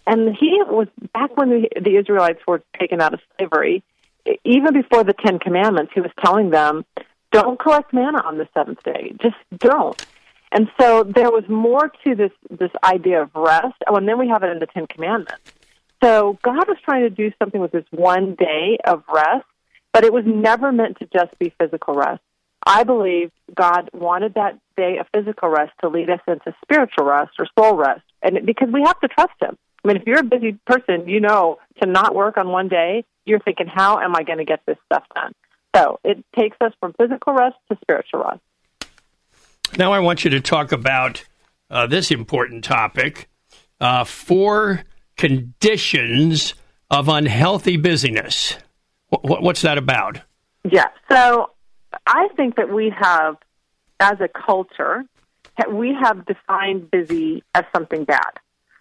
And 0.08 0.36
he 0.36 0.62
was 0.68 0.88
back 1.14 1.38
when 1.38 1.50
the, 1.50 1.70
the 1.80 1.98
Israelites 1.98 2.42
were 2.48 2.64
taken 2.80 3.02
out 3.02 3.14
of 3.14 3.20
slavery, 3.38 3.84
even 4.44 4.74
before 4.74 5.04
the 5.04 5.14
Ten 5.14 5.40
Commandments, 5.40 5.92
he 5.94 6.02
was 6.02 6.12
telling 6.24 6.50
them, 6.50 6.86
Don't 7.32 7.60
collect 7.60 7.94
manna 7.94 8.22
on 8.24 8.38
the 8.38 8.48
seventh 8.54 8.84
day. 8.84 9.14
Just 9.22 9.38
don't. 9.58 10.06
And 10.52 10.70
so 10.80 11.04
there 11.04 11.32
was 11.32 11.48
more 11.48 11.92
to 12.04 12.16
this 12.16 12.32
this 12.50 12.72
idea 12.84 13.22
of 13.22 13.30
rest. 13.34 13.76
Oh, 13.88 13.96
and 13.96 14.08
then 14.08 14.20
we 14.20 14.28
have 14.28 14.44
it 14.44 14.50
in 14.50 14.60
the 14.60 14.68
Ten 14.68 14.86
Commandments. 14.86 15.54
So 16.04 16.38
God 16.44 16.68
was 16.68 16.78
trying 16.84 17.04
to 17.04 17.10
do 17.10 17.32
something 17.40 17.62
with 17.62 17.72
this 17.72 17.86
one 17.92 18.36
day 18.36 18.78
of 18.86 19.04
rest, 19.14 19.46
but 19.94 20.04
it 20.04 20.12
was 20.12 20.24
never 20.26 20.72
meant 20.72 20.98
to 21.00 21.08
just 21.14 21.38
be 21.38 21.54
physical 21.60 21.94
rest. 21.94 22.22
I 22.66 22.84
believe 22.84 23.32
God 23.56 23.90
wanted 23.94 24.36
that 24.36 24.60
day 24.78 24.98
of 24.98 25.08
physical 25.14 25.50
rest 25.50 25.72
to 25.82 25.90
lead 25.90 26.10
us 26.10 26.20
into 26.28 26.56
spiritual 26.64 27.06
rest 27.06 27.32
or 27.40 27.48
soul 27.58 27.76
rest, 27.76 28.02
and 28.22 28.46
because 28.46 28.70
we 28.72 28.82
have 28.82 29.00
to 29.02 29.08
trust 29.08 29.34
Him. 29.42 29.58
I 29.84 29.88
mean, 29.88 29.98
if 29.98 30.04
you're 30.06 30.20
a 30.20 30.24
busy 30.24 30.60
person, 30.68 31.08
you 31.08 31.20
know 31.20 31.58
to 31.82 31.88
not 31.88 32.14
work 32.14 32.38
on 32.38 32.50
one 32.50 32.68
day, 32.68 33.04
you're 33.26 33.40
thinking, 33.40 33.66
how 33.68 34.00
am 34.00 34.16
I 34.16 34.24
going 34.24 34.38
to 34.38 34.46
get 34.46 34.62
this 34.68 34.78
stuff 34.86 35.04
done? 35.16 35.34
So 35.76 36.00
it 36.04 36.24
takes 36.38 36.58
us 36.62 36.74
from 36.80 36.94
physical 36.94 37.34
rest 37.34 37.56
to 37.72 37.78
spiritual 37.82 38.24
rest. 38.24 38.42
Now 39.78 39.94
I 39.94 40.00
want 40.00 40.24
you 40.24 40.30
to 40.32 40.40
talk 40.40 40.72
about 40.72 41.24
uh, 41.70 41.88
this 41.88 42.12
important 42.12 42.64
topic: 42.64 43.30
uh, 43.80 44.04
four 44.04 44.84
conditions 45.18 46.54
of 46.90 47.08
unhealthy 47.08 47.78
busyness. 47.78 48.58
What's 49.10 49.62
that 49.62 49.78
about? 49.78 50.20
Yeah. 50.64 50.88
So 51.12 51.52
I 52.08 52.30
think 52.36 52.56
that 52.56 52.70
we 52.70 52.94
have, 52.98 53.38
as 54.00 54.20
a 54.22 54.28
culture, 54.28 55.04
we 55.70 55.96
have 56.02 56.26
defined 56.26 56.90
busy 56.90 57.44
as 57.54 57.66
something 57.76 58.06
bad. 58.06 58.32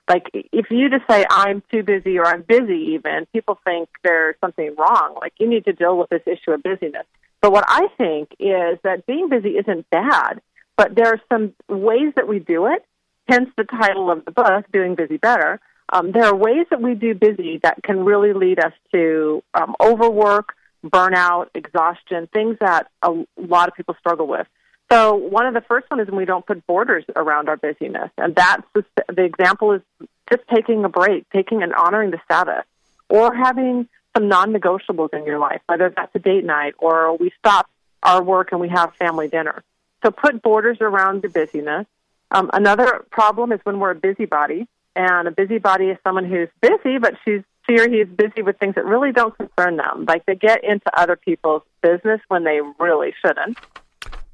Like 0.08 0.28
if 0.32 0.70
you 0.70 0.88
just 0.88 1.04
say 1.08 1.24
I'm 1.30 1.62
too 1.70 1.82
busy 1.82 2.18
or 2.18 2.26
I'm 2.26 2.42
busy, 2.42 2.94
even 2.94 3.26
people 3.32 3.58
think 3.64 3.88
there's 4.02 4.34
something 4.40 4.74
wrong. 4.76 5.16
Like 5.20 5.34
you 5.38 5.48
need 5.48 5.64
to 5.66 5.72
deal 5.72 5.96
with 5.96 6.10
this 6.10 6.22
issue 6.26 6.52
of 6.52 6.62
busyness. 6.62 7.06
But 7.40 7.52
what 7.52 7.64
I 7.68 7.86
think 7.96 8.30
is 8.38 8.78
that 8.82 9.06
being 9.06 9.28
busy 9.28 9.50
isn't 9.50 9.88
bad, 9.90 10.40
but 10.76 10.94
there 10.94 11.06
are 11.06 11.20
some 11.32 11.54
ways 11.68 12.12
that 12.16 12.28
we 12.28 12.38
do 12.38 12.66
it. 12.66 12.84
Hence 13.28 13.50
the 13.56 13.64
title 13.64 14.10
of 14.10 14.24
the 14.24 14.32
book, 14.32 14.64
"Doing 14.72 14.94
Busy 14.94 15.16
Better." 15.16 15.60
Um, 15.90 16.12
there 16.12 16.24
are 16.24 16.34
ways 16.34 16.66
that 16.70 16.80
we 16.80 16.94
do 16.94 17.14
busy 17.14 17.58
that 17.62 17.82
can 17.82 18.04
really 18.04 18.32
lead 18.32 18.58
us 18.58 18.72
to 18.92 19.42
um, 19.54 19.74
overwork, 19.80 20.54
burnout, 20.84 21.48
exhaustion, 21.54 22.28
things 22.32 22.56
that 22.60 22.88
a 23.02 23.10
lot 23.36 23.68
of 23.68 23.74
people 23.74 23.94
struggle 23.98 24.26
with. 24.26 24.46
So 24.90 25.14
one 25.14 25.46
of 25.46 25.54
the 25.54 25.60
first 25.60 25.88
one 25.90 26.00
is 26.00 26.08
when 26.08 26.16
we 26.16 26.24
don't 26.24 26.44
put 26.44 26.66
borders 26.66 27.04
around 27.14 27.48
our 27.48 27.56
busyness, 27.56 28.10
and 28.18 28.34
that's 28.34 28.62
the, 28.74 28.84
the 29.08 29.22
example 29.22 29.72
is 29.72 29.82
just 30.30 30.42
taking 30.52 30.84
a 30.84 30.88
break, 30.88 31.28
taking 31.30 31.62
and 31.62 31.74
honoring 31.74 32.10
the 32.10 32.20
Sabbath, 32.30 32.64
or 33.08 33.34
having 33.34 33.88
some 34.16 34.28
non-negotiables 34.28 35.12
in 35.12 35.24
your 35.24 35.38
life, 35.38 35.60
whether 35.66 35.92
that's 35.94 36.14
a 36.14 36.18
date 36.18 36.44
night 36.44 36.74
or 36.78 37.16
we 37.16 37.32
stop 37.38 37.68
our 38.02 38.22
work 38.22 38.48
and 38.52 38.60
we 38.60 38.68
have 38.68 38.92
family 38.94 39.28
dinner. 39.28 39.62
So 40.02 40.10
put 40.10 40.42
borders 40.42 40.78
around 40.80 41.22
your 41.22 41.30
busyness. 41.30 41.86
Um, 42.30 42.50
another 42.52 43.04
problem 43.10 43.52
is 43.52 43.60
when 43.64 43.78
we're 43.78 43.90
a 43.90 43.94
busybody, 43.94 44.66
and 44.96 45.28
a 45.28 45.30
busybody 45.30 45.86
is 45.86 45.98
someone 46.04 46.24
who's 46.24 46.48
busy, 46.60 46.98
but 46.98 47.14
she's 47.24 47.42
she 47.68 47.78
or 47.78 47.88
he 47.88 47.96
is 47.96 48.08
busy 48.08 48.42
with 48.42 48.58
things 48.58 48.74
that 48.74 48.84
really 48.84 49.12
don't 49.12 49.36
concern 49.36 49.76
them. 49.76 50.04
Like 50.06 50.24
they 50.26 50.34
get 50.34 50.64
into 50.64 50.90
other 50.98 51.16
people's 51.16 51.62
business 51.82 52.20
when 52.28 52.44
they 52.44 52.60
really 52.78 53.12
shouldn't. 53.24 53.58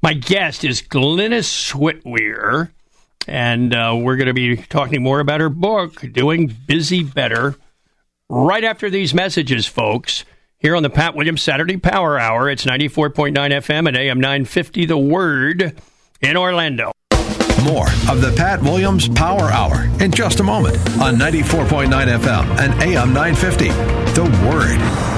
My 0.01 0.13
guest 0.13 0.63
is 0.63 0.81
Glynnis 0.81 1.47
Switweir, 1.47 2.71
and 3.27 3.73
uh, 3.73 3.97
we're 3.99 4.15
going 4.15 4.27
to 4.27 4.33
be 4.33 4.57
talking 4.57 5.03
more 5.03 5.19
about 5.19 5.41
her 5.41 5.49
book, 5.49 6.01
Doing 6.11 6.55
Busy 6.67 7.03
Better, 7.03 7.55
right 8.29 8.63
after 8.63 8.89
these 8.89 9.13
messages, 9.13 9.65
folks. 9.65 10.23
Here 10.59 10.75
on 10.75 10.81
the 10.81 10.89
Pat 10.89 11.15
Williams 11.15 11.43
Saturday 11.43 11.77
Power 11.77 12.19
Hour, 12.19 12.49
it's 12.49 12.65
94.9 12.65 13.33
FM 13.33 13.87
and 13.87 13.95
AM 13.95 14.19
950, 14.19 14.85
The 14.85 14.97
Word 14.97 15.79
in 16.21 16.37
Orlando. 16.37 16.91
More 17.63 17.87
of 18.09 18.21
the 18.21 18.33
Pat 18.37 18.61
Williams 18.61 19.09
Power 19.09 19.49
Hour 19.51 19.85
in 19.99 20.11
just 20.11 20.39
a 20.39 20.43
moment 20.43 20.77
on 21.01 21.15
94.9 21.15 21.87
FM 21.89 22.59
and 22.59 22.83
AM 22.83 23.13
950, 23.13 23.69
The 24.13 24.23
Word. 24.47 25.17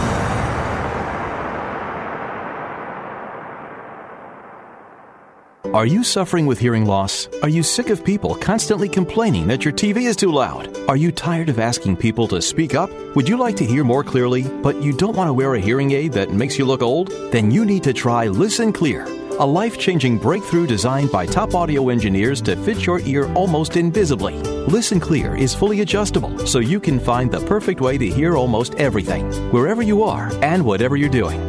Are 5.73 5.85
you 5.85 6.03
suffering 6.03 6.47
with 6.47 6.57
hearing 6.57 6.85
loss? 6.85 7.27
Are 7.43 7.49
you 7.49 7.61
sick 7.61 7.89
of 7.91 8.03
people 8.03 8.33
constantly 8.33 8.89
complaining 8.89 9.45
that 9.47 9.63
your 9.63 9.73
TV 9.73 10.07
is 10.07 10.15
too 10.15 10.31
loud? 10.31 10.75
Are 10.89 10.95
you 10.95 11.11
tired 11.11 11.47
of 11.47 11.59
asking 11.59 11.97
people 11.97 12.27
to 12.29 12.41
speak 12.41 12.73
up? 12.73 12.89
Would 13.15 13.29
you 13.29 13.37
like 13.37 13.55
to 13.57 13.65
hear 13.65 13.83
more 13.83 14.03
clearly, 14.03 14.43
but 14.63 14.81
you 14.81 14.93
don't 14.93 15.15
want 15.15 15.27
to 15.27 15.33
wear 15.33 15.53
a 15.53 15.59
hearing 15.59 15.91
aid 15.91 16.13
that 16.13 16.33
makes 16.33 16.57
you 16.57 16.65
look 16.65 16.81
old? 16.81 17.09
Then 17.31 17.51
you 17.51 17.65
need 17.65 17.83
to 17.83 17.93
try 17.93 18.27
Listen 18.27 18.73
Clear, 18.73 19.05
a 19.39 19.45
life 19.45 19.79
changing 19.79 20.17
breakthrough 20.17 20.67
designed 20.67 21.09
by 21.11 21.25
top 21.25 21.55
audio 21.55 21.87
engineers 21.87 22.41
to 22.41 22.57
fit 22.57 22.85
your 22.85 22.99
ear 23.01 23.31
almost 23.35 23.77
invisibly. 23.77 24.33
Listen 24.67 24.99
Clear 24.99 25.33
is 25.33 25.55
fully 25.55 25.79
adjustable, 25.79 26.45
so 26.45 26.59
you 26.59 26.77
can 26.77 26.99
find 26.99 27.31
the 27.31 27.39
perfect 27.45 27.79
way 27.79 27.97
to 27.97 28.05
hear 28.05 28.35
almost 28.35 28.75
everything, 28.75 29.31
wherever 29.51 29.81
you 29.81 30.03
are 30.03 30.29
and 30.43 30.63
whatever 30.65 30.97
you're 30.97 31.07
doing. 31.07 31.39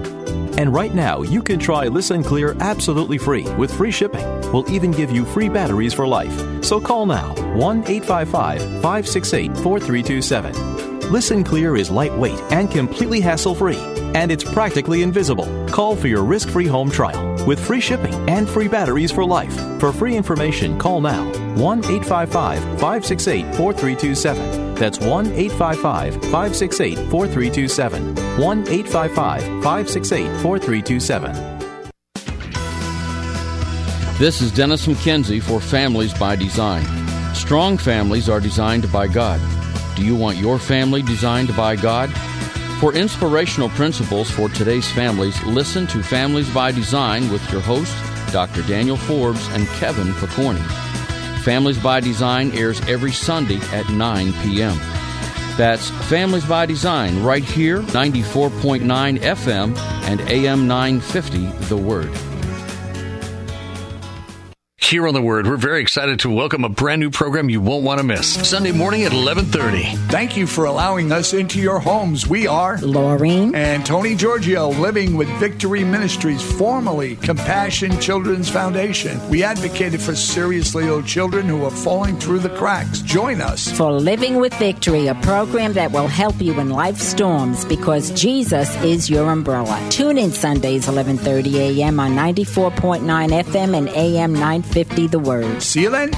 And 0.56 0.72
right 0.72 0.94
now, 0.94 1.22
you 1.22 1.42
can 1.42 1.58
try 1.58 1.88
Listen 1.88 2.22
Clear 2.22 2.56
absolutely 2.60 3.18
free 3.18 3.42
with 3.54 3.74
free 3.76 3.90
shipping. 3.90 4.24
We'll 4.52 4.70
even 4.70 4.92
give 4.92 5.10
you 5.10 5.24
free 5.24 5.48
batteries 5.48 5.92
for 5.92 6.06
life. 6.06 6.64
So 6.64 6.80
call 6.80 7.06
now 7.06 7.34
1 7.56 7.88
855 7.88 8.60
568 8.82 9.56
4327. 9.56 11.10
Listen 11.10 11.42
Clear 11.42 11.74
is 11.74 11.90
lightweight 11.90 12.38
and 12.52 12.70
completely 12.70 13.20
hassle 13.20 13.56
free, 13.56 13.80
and 14.14 14.30
it's 14.30 14.44
practically 14.44 15.02
invisible. 15.02 15.66
Call 15.68 15.96
for 15.96 16.06
your 16.06 16.22
risk 16.22 16.48
free 16.50 16.68
home 16.68 16.88
trial 16.88 17.29
with 17.46 17.58
free 17.58 17.80
shipping 17.80 18.14
and 18.28 18.48
free 18.48 18.68
batteries 18.68 19.10
for 19.10 19.24
life. 19.24 19.54
For 19.80 19.92
free 19.92 20.16
information, 20.16 20.78
call 20.78 21.00
now 21.00 21.24
1 21.56 21.78
855 21.78 22.62
568 22.80 23.54
4327. 23.56 24.74
That's 24.74 24.98
1 24.98 25.26
855 25.26 26.14
568 26.14 26.96
4327. 27.10 28.14
1 28.38 28.58
855 28.68 29.42
568 29.62 30.42
4327. 30.42 31.60
This 34.18 34.42
is 34.42 34.52
Dennis 34.52 34.86
McKenzie 34.86 35.42
for 35.42 35.60
Families 35.60 36.12
by 36.12 36.36
Design. 36.36 36.84
Strong 37.34 37.78
families 37.78 38.28
are 38.28 38.38
designed 38.38 38.92
by 38.92 39.06
God. 39.08 39.40
Do 39.96 40.04
you 40.04 40.14
want 40.14 40.36
your 40.36 40.58
family 40.58 41.00
designed 41.00 41.56
by 41.56 41.76
God? 41.76 42.10
For 42.80 42.94
inspirational 42.94 43.68
principles 43.68 44.30
for 44.30 44.48
today's 44.48 44.90
families, 44.90 45.40
listen 45.44 45.86
to 45.88 46.02
Families 46.02 46.48
by 46.54 46.72
Design 46.72 47.30
with 47.30 47.52
your 47.52 47.60
hosts, 47.60 47.94
Dr. 48.32 48.62
Daniel 48.62 48.96
Forbes 48.96 49.46
and 49.48 49.66
Kevin 49.68 50.14
Pokorny. 50.14 50.64
Families 51.42 51.78
by 51.78 52.00
Design 52.00 52.50
airs 52.52 52.80
every 52.88 53.12
Sunday 53.12 53.58
at 53.74 53.86
9 53.90 54.32
p.m. 54.42 54.78
That's 55.58 55.90
Families 56.08 56.46
by 56.46 56.64
Design 56.64 57.22
right 57.22 57.44
here, 57.44 57.82
94.9 57.82 58.80
FM 59.18 59.76
and 59.76 60.20
AM 60.22 60.66
950, 60.66 61.48
The 61.66 61.76
Word. 61.76 62.29
Here 64.90 65.06
on 65.06 65.14
The 65.14 65.22
Word, 65.22 65.46
we're 65.46 65.56
very 65.56 65.80
excited 65.82 66.18
to 66.18 66.30
welcome 66.34 66.64
a 66.64 66.68
brand 66.68 66.98
new 66.98 67.10
program 67.10 67.48
you 67.48 67.60
won't 67.60 67.84
want 67.84 68.00
to 68.00 68.04
miss. 68.04 68.26
Sunday 68.48 68.72
morning 68.72 69.02
at 69.02 69.12
1130. 69.12 69.84
Thank 70.10 70.36
you 70.36 70.48
for 70.48 70.64
allowing 70.64 71.12
us 71.12 71.32
into 71.32 71.60
your 71.60 71.78
homes. 71.78 72.26
We 72.26 72.48
are 72.48 72.76
Laureen 72.78 73.54
and 73.54 73.86
Tony 73.86 74.16
Giorgio, 74.16 74.70
living 74.70 75.16
with 75.16 75.28
Victory 75.38 75.84
Ministries, 75.84 76.42
formerly 76.58 77.14
Compassion 77.14 78.00
Children's 78.00 78.48
Foundation. 78.48 79.20
We 79.30 79.44
advocated 79.44 80.02
for 80.02 80.16
seriously 80.16 80.88
ill 80.88 81.04
children 81.04 81.46
who 81.46 81.64
are 81.66 81.70
falling 81.70 82.18
through 82.18 82.40
the 82.40 82.50
cracks. 82.56 83.00
Join 83.00 83.40
us 83.40 83.70
for 83.70 83.92
Living 83.92 84.38
with 84.38 84.52
Victory, 84.54 85.06
a 85.06 85.14
program 85.14 85.72
that 85.74 85.92
will 85.92 86.08
help 86.08 86.42
you 86.42 86.58
in 86.58 86.70
life 86.70 86.98
storms 86.98 87.64
because 87.64 88.10
Jesus 88.20 88.74
is 88.82 89.08
your 89.08 89.30
umbrella. 89.30 89.80
Tune 89.90 90.18
in 90.18 90.32
Sundays 90.32 90.88
11:30 90.88 91.78
a.m. 91.78 92.00
on 92.00 92.16
94.9 92.16 93.00
FM 93.04 93.78
and 93.78 93.88
AM 93.90 94.32
950 94.32 94.79
the 94.88 95.18
Word. 95.18 95.62
See 95.62 95.82
you 95.82 95.90
then. 95.90 96.10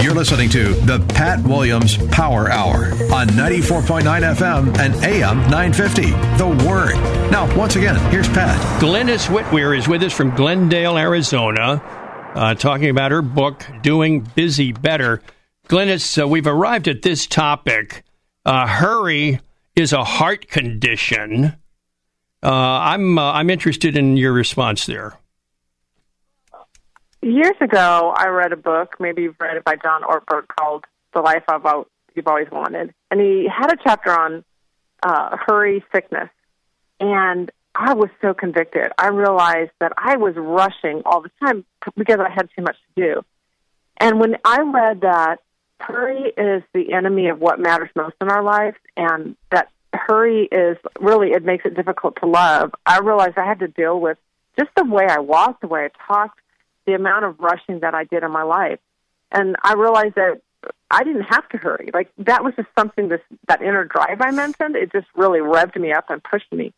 You're 0.00 0.14
listening 0.14 0.48
to 0.50 0.74
the 0.74 1.04
Pat 1.12 1.42
Williams 1.42 1.96
Power 2.08 2.48
Hour 2.50 2.92
on 3.12 3.26
94.9 3.28 4.02
FM 4.02 4.78
and 4.78 4.94
AM 5.04 5.38
950. 5.50 6.02
The 6.38 6.66
Word. 6.66 6.94
Now, 7.32 7.54
once 7.56 7.74
again, 7.74 7.96
here's 8.12 8.28
Pat. 8.28 8.80
Glynnis 8.80 9.28
Whitwer 9.28 9.76
is 9.76 9.88
with 9.88 10.02
us 10.04 10.12
from 10.12 10.34
Glendale, 10.36 10.96
Arizona, 10.96 11.82
uh, 12.34 12.54
talking 12.54 12.90
about 12.90 13.10
her 13.10 13.22
book, 13.22 13.66
Doing 13.82 14.20
Busy 14.20 14.72
Better. 14.72 15.20
Glynnis, 15.68 16.22
uh, 16.22 16.28
we've 16.28 16.46
arrived 16.46 16.86
at 16.86 17.02
this 17.02 17.26
topic. 17.26 18.04
Uh, 18.46 18.66
hurry 18.66 19.40
is 19.74 19.92
a 19.92 20.04
heart 20.04 20.48
condition. 20.48 21.56
Uh, 22.42 22.50
I'm 22.50 23.18
uh, 23.18 23.32
I'm 23.32 23.50
interested 23.50 23.96
in 23.96 24.16
your 24.16 24.32
response 24.32 24.86
there. 24.86 25.17
Years 27.20 27.56
ago, 27.60 28.14
I 28.16 28.28
read 28.28 28.52
a 28.52 28.56
book, 28.56 28.96
maybe 29.00 29.22
you've 29.22 29.40
read 29.40 29.56
it 29.56 29.64
by 29.64 29.76
John 29.76 30.02
Ortberg, 30.02 30.46
called 30.58 30.84
The 31.12 31.20
Life 31.20 31.42
I've 31.48 31.66
You've 32.14 32.28
Always 32.28 32.50
Wanted. 32.50 32.94
And 33.10 33.20
he 33.20 33.48
had 33.48 33.72
a 33.72 33.76
chapter 33.82 34.10
on 34.10 34.44
uh, 35.02 35.36
hurry 35.36 35.84
sickness. 35.92 36.28
And 37.00 37.50
I 37.74 37.94
was 37.94 38.10
so 38.22 38.34
convicted. 38.34 38.92
I 38.98 39.08
realized 39.08 39.72
that 39.80 39.92
I 39.96 40.16
was 40.16 40.34
rushing 40.36 41.02
all 41.04 41.20
the 41.20 41.30
time 41.40 41.64
because 41.96 42.18
I 42.20 42.30
had 42.30 42.48
too 42.56 42.62
much 42.62 42.76
to 42.94 43.02
do. 43.02 43.24
And 43.98 44.20
when 44.20 44.36
I 44.44 44.60
read 44.60 45.00
that 45.00 45.40
hurry 45.80 46.32
is 46.36 46.62
the 46.72 46.92
enemy 46.92 47.28
of 47.28 47.40
what 47.40 47.58
matters 47.58 47.90
most 47.94 48.14
in 48.20 48.28
our 48.28 48.42
lives, 48.42 48.76
and 48.96 49.36
that 49.50 49.70
hurry 49.92 50.48
is 50.50 50.76
really, 51.00 51.32
it 51.32 51.44
makes 51.44 51.64
it 51.64 51.74
difficult 51.74 52.16
to 52.20 52.26
love, 52.26 52.72
I 52.86 52.98
realized 52.98 53.38
I 53.38 53.46
had 53.46 53.60
to 53.60 53.68
deal 53.68 53.98
with 54.00 54.18
just 54.56 54.70
the 54.76 54.84
way 54.84 55.06
I 55.08 55.18
walked, 55.18 55.60
the 55.60 55.68
way 55.68 55.86
I 55.86 56.12
talked, 56.12 56.40
the 56.88 56.94
amount 56.94 57.26
of 57.26 57.38
rushing 57.38 57.80
that 57.80 57.94
I 57.94 58.04
did 58.04 58.22
in 58.22 58.30
my 58.30 58.42
life. 58.42 58.78
And 59.30 59.56
I 59.62 59.74
realized 59.74 60.14
that 60.14 60.40
I 60.90 61.04
didn't 61.04 61.24
have 61.24 61.46
to 61.50 61.58
hurry. 61.58 61.90
Like 61.92 62.10
that 62.16 62.42
was 62.42 62.54
just 62.56 62.68
something 62.76 63.08
this 63.08 63.20
that 63.46 63.60
inner 63.60 63.84
drive 63.84 64.22
I 64.22 64.30
mentioned, 64.30 64.74
it 64.74 64.90
just 64.90 65.06
really 65.14 65.40
revved 65.40 65.78
me 65.78 65.92
up 65.92 66.08
and 66.08 66.24
pushed 66.24 66.50
me. 66.50 66.72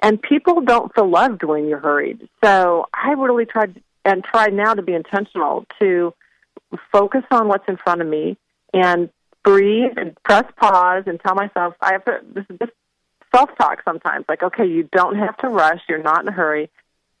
And 0.00 0.20
people 0.20 0.62
don't 0.62 0.92
feel 0.92 1.08
loved 1.08 1.44
when 1.44 1.68
you're 1.68 1.78
hurried. 1.78 2.28
So 2.42 2.86
I 2.92 3.12
really 3.12 3.46
tried 3.46 3.80
and 4.04 4.24
try 4.24 4.48
now 4.48 4.74
to 4.74 4.82
be 4.82 4.94
intentional 4.94 5.64
to 5.78 6.12
focus 6.90 7.22
on 7.30 7.46
what's 7.46 7.68
in 7.68 7.76
front 7.76 8.00
of 8.00 8.08
me 8.08 8.36
and 8.74 9.10
breathe 9.44 9.92
and 9.96 10.20
press 10.24 10.44
pause 10.56 11.04
and 11.06 11.20
tell 11.20 11.36
myself 11.36 11.74
I 11.80 11.92
have 11.92 12.04
to 12.06 12.18
this 12.34 12.44
is 12.50 12.58
just 12.58 12.72
self 13.32 13.56
talk 13.56 13.82
sometimes, 13.84 14.24
like, 14.28 14.42
okay, 14.42 14.66
you 14.66 14.88
don't 14.90 15.16
have 15.16 15.36
to 15.38 15.48
rush, 15.48 15.82
you're 15.88 16.02
not 16.02 16.22
in 16.22 16.28
a 16.28 16.32
hurry 16.32 16.68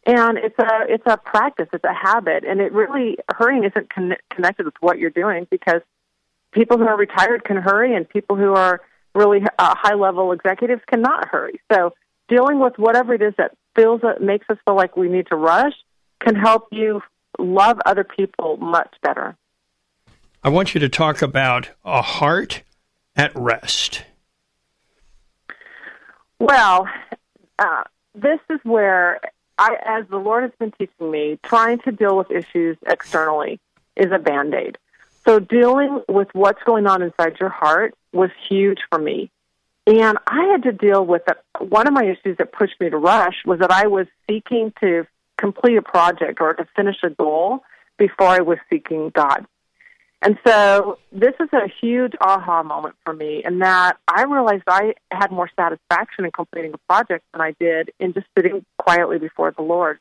and 0.04 0.38
it's 0.38 0.58
a 0.58 0.68
it's 0.88 1.06
a 1.06 1.16
practice 1.16 1.68
it's 1.72 1.84
a 1.84 1.94
habit 1.94 2.44
and 2.44 2.60
it 2.60 2.72
really 2.72 3.16
hurrying 3.30 3.64
isn't 3.64 3.92
con- 3.92 4.16
connected 4.30 4.66
with 4.66 4.74
what 4.80 4.98
you're 4.98 5.10
doing 5.10 5.46
because 5.50 5.80
people 6.52 6.78
who 6.78 6.86
are 6.86 6.96
retired 6.96 7.44
can 7.44 7.56
hurry 7.56 7.94
and 7.94 8.08
people 8.08 8.36
who 8.36 8.54
are 8.54 8.80
really 9.14 9.40
uh, 9.58 9.74
high 9.76 9.94
level 9.94 10.32
executives 10.32 10.82
cannot 10.86 11.28
hurry. 11.28 11.60
So 11.70 11.92
dealing 12.28 12.60
with 12.60 12.78
whatever 12.78 13.14
it 13.14 13.22
is 13.22 13.34
that 13.38 13.56
feels 13.74 14.00
that 14.02 14.22
makes 14.22 14.46
us 14.48 14.58
feel 14.64 14.76
like 14.76 14.96
we 14.96 15.08
need 15.08 15.26
to 15.28 15.36
rush 15.36 15.74
can 16.20 16.34
help 16.34 16.68
you 16.70 17.02
love 17.38 17.78
other 17.84 18.04
people 18.04 18.56
much 18.58 18.94
better. 19.02 19.36
I 20.44 20.48
want 20.48 20.74
you 20.74 20.80
to 20.80 20.88
talk 20.88 21.22
about 21.22 21.70
a 21.84 22.02
heart 22.02 22.62
at 23.16 23.32
rest. 23.34 24.04
Well 26.38 26.88
uh, 27.58 27.84
this 28.14 28.40
is 28.50 28.60
where 28.64 29.20
I, 29.58 29.76
as 29.84 30.04
the 30.08 30.16
Lord 30.16 30.42
has 30.42 30.52
been 30.58 30.72
teaching 30.72 31.10
me, 31.10 31.38
trying 31.42 31.78
to 31.80 31.92
deal 31.92 32.16
with 32.16 32.30
issues 32.30 32.76
externally 32.86 33.60
is 33.96 34.10
a 34.12 34.18
band 34.18 34.54
aid. 34.54 34.78
So 35.24 35.38
dealing 35.38 36.02
with 36.08 36.28
what's 36.32 36.62
going 36.64 36.86
on 36.86 37.02
inside 37.02 37.36
your 37.38 37.48
heart 37.48 37.94
was 38.12 38.30
huge 38.48 38.78
for 38.90 38.98
me. 38.98 39.30
And 39.86 40.18
I 40.26 40.44
had 40.50 40.62
to 40.64 40.72
deal 40.72 41.04
with 41.04 41.22
that. 41.26 41.42
One 41.58 41.86
of 41.86 41.92
my 41.92 42.04
issues 42.04 42.36
that 42.38 42.52
pushed 42.52 42.80
me 42.80 42.90
to 42.90 42.96
rush 42.96 43.34
was 43.44 43.58
that 43.60 43.70
I 43.70 43.86
was 43.86 44.06
seeking 44.28 44.72
to 44.80 45.06
complete 45.38 45.76
a 45.76 45.82
project 45.82 46.40
or 46.40 46.54
to 46.54 46.66
finish 46.76 46.96
a 47.02 47.10
goal 47.10 47.60
before 47.98 48.28
I 48.28 48.40
was 48.40 48.58
seeking 48.70 49.10
God. 49.10 49.46
And 50.22 50.38
so 50.46 50.98
this 51.10 51.34
is 51.40 51.48
a 51.52 51.66
huge 51.80 52.12
aha 52.20 52.62
moment 52.62 52.94
for 53.04 53.12
me 53.12 53.42
in 53.44 53.58
that 53.58 53.96
I 54.06 54.22
realized 54.22 54.62
I 54.68 54.94
had 55.10 55.32
more 55.32 55.50
satisfaction 55.56 56.24
in 56.24 56.30
completing 56.30 56.72
a 56.72 56.78
project 56.88 57.24
than 57.32 57.40
I 57.40 57.56
did 57.58 57.90
in 57.98 58.12
just 58.12 58.28
sitting 58.38 58.64
quietly 58.78 59.18
before 59.18 59.50
the 59.50 59.62
Lord. 59.62 59.98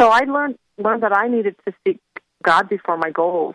So 0.00 0.08
I 0.08 0.24
learned 0.24 0.58
learned 0.76 1.04
that 1.04 1.16
I 1.16 1.28
needed 1.28 1.54
to 1.66 1.74
seek 1.86 2.00
God 2.42 2.68
before 2.68 2.96
my 2.96 3.10
goals, 3.10 3.54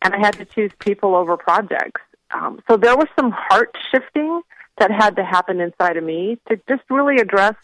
and 0.00 0.14
I 0.14 0.18
had 0.18 0.34
to 0.34 0.44
choose 0.44 0.70
people 0.78 1.16
over 1.16 1.36
projects. 1.36 2.00
Um, 2.30 2.62
so 2.70 2.76
there 2.76 2.96
was 2.96 3.08
some 3.18 3.32
heart 3.32 3.76
shifting 3.90 4.42
that 4.78 4.92
had 4.92 5.16
to 5.16 5.24
happen 5.24 5.60
inside 5.60 5.96
of 5.96 6.04
me 6.04 6.38
to 6.48 6.60
just 6.68 6.82
really 6.88 7.16
address 7.16 7.56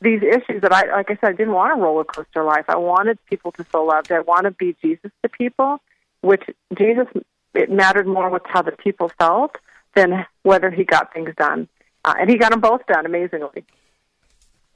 these 0.00 0.22
issues 0.22 0.62
that 0.62 0.72
I, 0.72 0.90
like 0.90 1.10
I 1.10 1.14
said, 1.16 1.28
I 1.28 1.32
didn't 1.32 1.52
want 1.52 1.78
a 1.78 1.80
roller 1.80 2.04
coaster 2.04 2.42
life. 2.42 2.64
I 2.68 2.76
wanted 2.76 3.18
people 3.26 3.52
to 3.52 3.64
feel 3.64 3.86
loved. 3.86 4.10
I 4.10 4.20
want 4.20 4.44
to 4.44 4.50
be 4.50 4.74
Jesus 4.82 5.10
to 5.22 5.28
people 5.28 5.78
which 6.22 6.42
Jesus, 6.76 7.06
it 7.54 7.70
mattered 7.70 8.06
more 8.06 8.30
with 8.30 8.42
how 8.46 8.62
the 8.62 8.72
people 8.72 9.10
felt 9.18 9.56
than 9.94 10.26
whether 10.42 10.70
he 10.70 10.84
got 10.84 11.12
things 11.12 11.30
done. 11.36 11.68
Uh, 12.04 12.14
and 12.18 12.30
he 12.30 12.36
got 12.36 12.50
them 12.50 12.60
both 12.60 12.84
done 12.86 13.06
amazingly. 13.06 13.64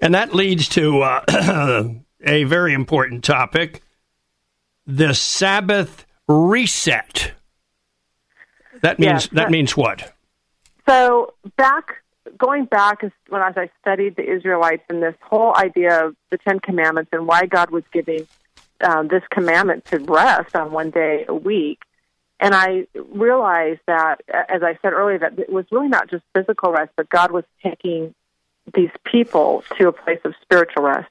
And 0.00 0.14
that 0.14 0.34
leads 0.34 0.68
to 0.70 1.00
uh, 1.00 1.84
a 2.24 2.44
very 2.44 2.74
important 2.74 3.24
topic 3.24 3.82
the 4.86 5.14
Sabbath 5.14 6.06
reset. 6.28 7.32
That 8.82 8.98
means 8.98 9.24
Yes, 9.24 9.28
that 9.32 9.50
means 9.50 9.76
what? 9.76 10.12
So 10.88 11.34
back, 11.56 12.02
going 12.38 12.66
back 12.66 13.02
is 13.02 13.10
when 13.28 13.42
as 13.42 13.54
I 13.56 13.70
studied 13.80 14.16
the 14.16 14.22
Israelites 14.22 14.84
and 14.88 15.02
this 15.02 15.16
whole 15.22 15.56
idea 15.56 16.06
of 16.06 16.16
the 16.30 16.38
Ten 16.38 16.60
Commandments 16.60 17.10
and 17.12 17.26
why 17.26 17.46
God 17.46 17.70
was 17.70 17.82
giving 17.92 18.26
um, 18.82 19.08
this 19.08 19.22
commandment 19.30 19.84
to 19.86 19.98
rest 19.98 20.54
on 20.54 20.72
one 20.72 20.90
day 20.90 21.24
a 21.28 21.34
week. 21.34 21.80
And 22.38 22.54
I 22.54 22.86
realized 22.94 23.80
that, 23.86 24.20
as 24.28 24.62
I 24.62 24.78
said 24.82 24.92
earlier, 24.92 25.18
that 25.18 25.38
it 25.38 25.50
was 25.50 25.64
really 25.70 25.88
not 25.88 26.10
just 26.10 26.22
physical 26.34 26.72
rest, 26.72 26.92
but 26.96 27.08
God 27.08 27.30
was 27.30 27.44
taking 27.62 28.14
these 28.74 28.90
people 29.04 29.64
to 29.78 29.88
a 29.88 29.92
place 29.92 30.20
of 30.24 30.34
spiritual 30.42 30.82
rest. 30.82 31.08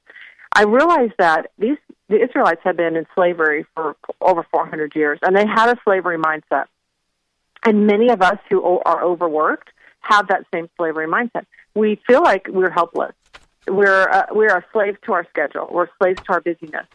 I 0.54 0.64
realized 0.64 1.14
that 1.18 1.52
these 1.58 1.78
the 2.08 2.22
Israelites 2.22 2.62
had 2.64 2.78
been 2.78 2.96
in 2.96 3.08
slavery 3.16 3.66
for 3.74 3.96
over 4.22 4.46
400 4.52 4.96
years, 4.96 5.18
and 5.24 5.36
they 5.36 5.46
had 5.46 5.76
a 5.76 5.80
slavery 5.84 6.20
mindset. 6.20 6.66
And 7.64 7.88
many 7.88 8.10
of 8.10 8.22
us 8.22 8.38
who 8.50 8.80
are 8.86 9.04
overworked 9.04 9.70
have 10.02 10.28
that 10.28 10.46
same 10.54 10.70
slavery 10.78 11.08
mindset. 11.08 11.46
We 11.74 12.00
feel 12.08 12.22
like 12.22 12.48
we're 12.48 12.70
helpless. 12.70 13.14
We're 13.68 14.08
uh, 14.08 14.28
we're 14.32 14.56
a 14.56 14.64
slave 14.72 15.02
to 15.02 15.14
our 15.14 15.26
schedule. 15.30 15.68
We're 15.72 15.88
slaves 15.98 16.22
to 16.28 16.34
our 16.34 16.42
busyness. 16.42 16.86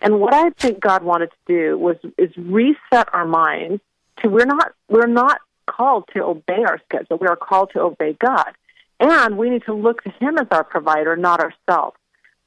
And 0.00 0.20
what 0.20 0.32
I 0.32 0.50
think 0.50 0.80
God 0.80 1.02
wanted 1.02 1.30
to 1.30 1.36
do 1.46 1.78
was 1.78 1.96
is 2.16 2.30
reset 2.36 3.12
our 3.12 3.26
minds 3.26 3.82
to 4.18 4.28
we're 4.28 4.46
not 4.46 4.72
we're 4.88 5.06
not 5.06 5.40
called 5.66 6.04
to 6.14 6.24
obey 6.24 6.64
our 6.66 6.80
schedule. 6.86 7.18
We 7.18 7.26
are 7.26 7.36
called 7.36 7.70
to 7.72 7.80
obey 7.80 8.14
God. 8.14 8.52
And 8.98 9.38
we 9.38 9.48
need 9.48 9.64
to 9.64 9.72
look 9.72 10.02
to 10.02 10.10
him 10.10 10.36
as 10.36 10.46
our 10.50 10.64
provider, 10.64 11.16
not 11.16 11.40
ourselves. 11.40 11.96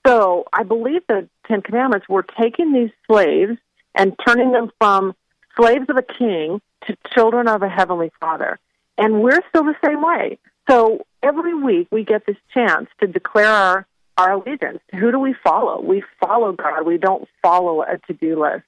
So 0.06 0.46
I 0.54 0.64
believe 0.64 1.02
the 1.08 1.28
Ten 1.48 1.62
Commandments 1.62 2.08
were 2.10 2.26
taking 2.40 2.74
these 2.74 2.92
slaves 3.08 3.58
and 3.96 4.16
turning 4.26 4.52
them 4.52 4.70
from 4.80 5.16
slaves 5.58 5.86
of 5.90 5.98
a 5.98 6.02
king 6.04 6.62
to 6.88 6.98
children 7.14 7.48
of 7.48 7.64
a 7.64 7.70
heavenly 7.70 8.12
father. 8.20 8.60
And 8.98 9.22
we're 9.22 9.42
still 9.50 9.64
the 9.64 9.76
same 9.84 10.02
way. 10.02 10.38
So 10.70 11.06
every 11.22 11.54
week 11.54 11.88
we 11.92 12.04
get 12.04 12.26
this 12.26 12.38
chance 12.54 12.90
to 13.00 13.08
declare 13.08 13.48
our, 13.48 13.88
our 14.18 14.34
allegiance. 14.34 14.80
Who 15.00 15.12
do 15.12 15.20
we 15.20 15.36
follow? 15.44 15.82
We 15.82 16.04
follow 16.20 16.52
God. 16.52 16.86
We 16.86 16.98
don't 16.98 17.28
follow 17.42 17.82
a 17.82 17.98
to 18.08 18.14
do 18.14 18.42
list. 18.42 18.64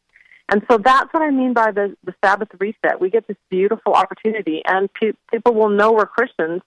And 0.49 0.63
so 0.69 0.77
that's 0.77 1.12
what 1.12 1.23
I 1.23 1.31
mean 1.31 1.53
by 1.53 1.71
the, 1.71 1.95
the 2.03 2.13
Sabbath 2.23 2.49
reset. 2.60 3.01
We 3.01 3.10
get 3.10 3.27
this 3.27 3.38
beautiful 3.49 3.93
opportunity, 3.93 4.62
and 4.65 4.93
pe- 4.93 5.13
people 5.31 5.53
will 5.53 5.69
know 5.69 5.91
we're 5.91 6.05
Christians 6.05 6.62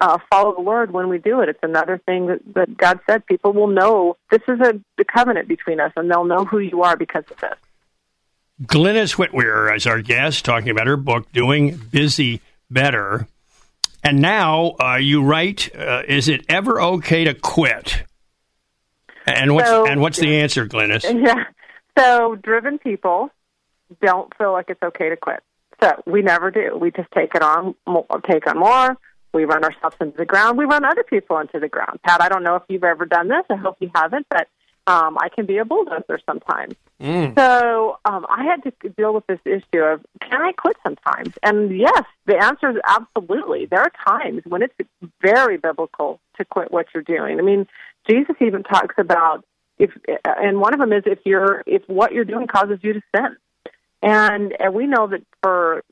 uh, 0.00 0.18
follow 0.30 0.54
the 0.54 0.62
Lord 0.62 0.92
when 0.92 1.08
we 1.08 1.18
do 1.18 1.40
it. 1.40 1.48
It's 1.48 1.60
another 1.62 1.98
thing 1.98 2.26
that, 2.26 2.40
that 2.54 2.76
God 2.76 3.00
said. 3.08 3.26
People 3.26 3.52
will 3.52 3.68
know 3.68 4.16
this 4.30 4.40
is 4.48 4.58
a 4.60 4.80
the 4.96 5.04
covenant 5.04 5.46
between 5.46 5.78
us, 5.78 5.92
and 5.96 6.10
they'll 6.10 6.24
know 6.24 6.44
who 6.44 6.58
you 6.58 6.82
are 6.82 6.96
because 6.96 7.24
of 7.30 7.38
this. 7.38 7.54
Glynnis 8.62 9.14
Whitwer 9.14 9.74
as 9.74 9.86
our 9.86 10.02
guest, 10.02 10.44
talking 10.44 10.70
about 10.70 10.86
her 10.86 10.96
book, 10.96 11.30
Doing 11.32 11.76
Busy 11.76 12.40
Better. 12.70 13.26
And 14.02 14.20
now 14.20 14.74
uh, 14.80 14.96
you 14.96 15.22
write, 15.22 15.74
uh, 15.76 16.02
is 16.08 16.28
it 16.28 16.44
ever 16.48 16.80
okay 16.80 17.24
to 17.24 17.34
quit? 17.34 18.02
And 19.26 19.54
what's, 19.54 19.68
So- 19.68 19.86
and 19.86 20.00
what's 20.00 20.18
the 20.18 20.40
answer, 20.40 20.66
Glennis? 20.66 21.04
Yeah. 21.26 21.44
So 21.98 22.36
driven 22.36 22.78
people 22.78 23.30
don't 24.00 24.32
feel 24.38 24.52
like 24.52 24.66
it's 24.68 24.82
okay 24.82 25.08
to 25.08 25.16
quit. 25.16 25.42
So 25.82 26.02
we 26.06 26.22
never 26.22 26.50
do. 26.50 26.76
We 26.80 26.90
just 26.90 27.10
take 27.12 27.34
it 27.34 27.42
on, 27.42 27.74
take 28.30 28.46
on 28.46 28.58
more. 28.58 28.96
We 29.32 29.44
run 29.44 29.64
ourselves 29.64 29.96
into 30.00 30.16
the 30.16 30.24
ground. 30.24 30.58
We 30.58 30.64
run 30.64 30.84
other 30.84 31.02
people 31.02 31.38
into 31.38 31.58
the 31.60 31.68
ground. 31.68 32.00
Pat, 32.02 32.20
I 32.22 32.28
don't 32.28 32.42
know 32.42 32.56
if 32.56 32.62
you've 32.68 32.84
ever 32.84 33.06
done 33.06 33.28
this. 33.28 33.44
I 33.50 33.56
hope 33.56 33.76
you 33.80 33.90
haven't, 33.94 34.26
but 34.30 34.48
um, 34.86 35.16
I 35.18 35.28
can 35.28 35.46
be 35.46 35.58
a 35.58 35.64
bulldozer 35.64 36.18
sometimes. 36.26 36.74
So 37.36 37.98
um, 38.04 38.26
I 38.28 38.44
had 38.44 38.62
to 38.64 38.88
deal 38.90 39.14
with 39.14 39.26
this 39.26 39.38
issue 39.44 39.80
of 39.82 40.04
can 40.20 40.40
I 40.42 40.52
quit 40.52 40.76
sometimes? 40.82 41.34
And 41.42 41.76
yes, 41.78 42.02
the 42.26 42.36
answer 42.36 42.70
is 42.70 42.76
absolutely. 42.86 43.66
There 43.66 43.80
are 43.80 43.92
times 44.06 44.42
when 44.46 44.62
it's 44.62 44.74
very 45.22 45.56
biblical 45.56 46.20
to 46.36 46.44
quit 46.44 46.70
what 46.72 46.86
you're 46.92 47.02
doing. 47.02 47.38
I 47.38 47.42
mean, 47.42 47.66
Jesus 48.08 48.36
even 48.40 48.62
talks 48.62 48.94
about 48.98 49.44
if, 49.78 49.90
and 50.24 50.60
one 50.60 50.74
of 50.74 50.80
them 50.80 50.92
is 50.92 51.04
if 51.06 51.20
you're 51.24 51.62
if 51.66 51.82
what 51.86 52.12
you're 52.12 52.24
doing 52.24 52.46
causes 52.46 52.78
you 52.82 52.94
to 52.94 53.02
sin, 53.14 53.36
and 54.02 54.54
and 54.58 54.74
we 54.74 54.86
know 54.86 55.06
that 55.08 55.22
for 55.42 55.82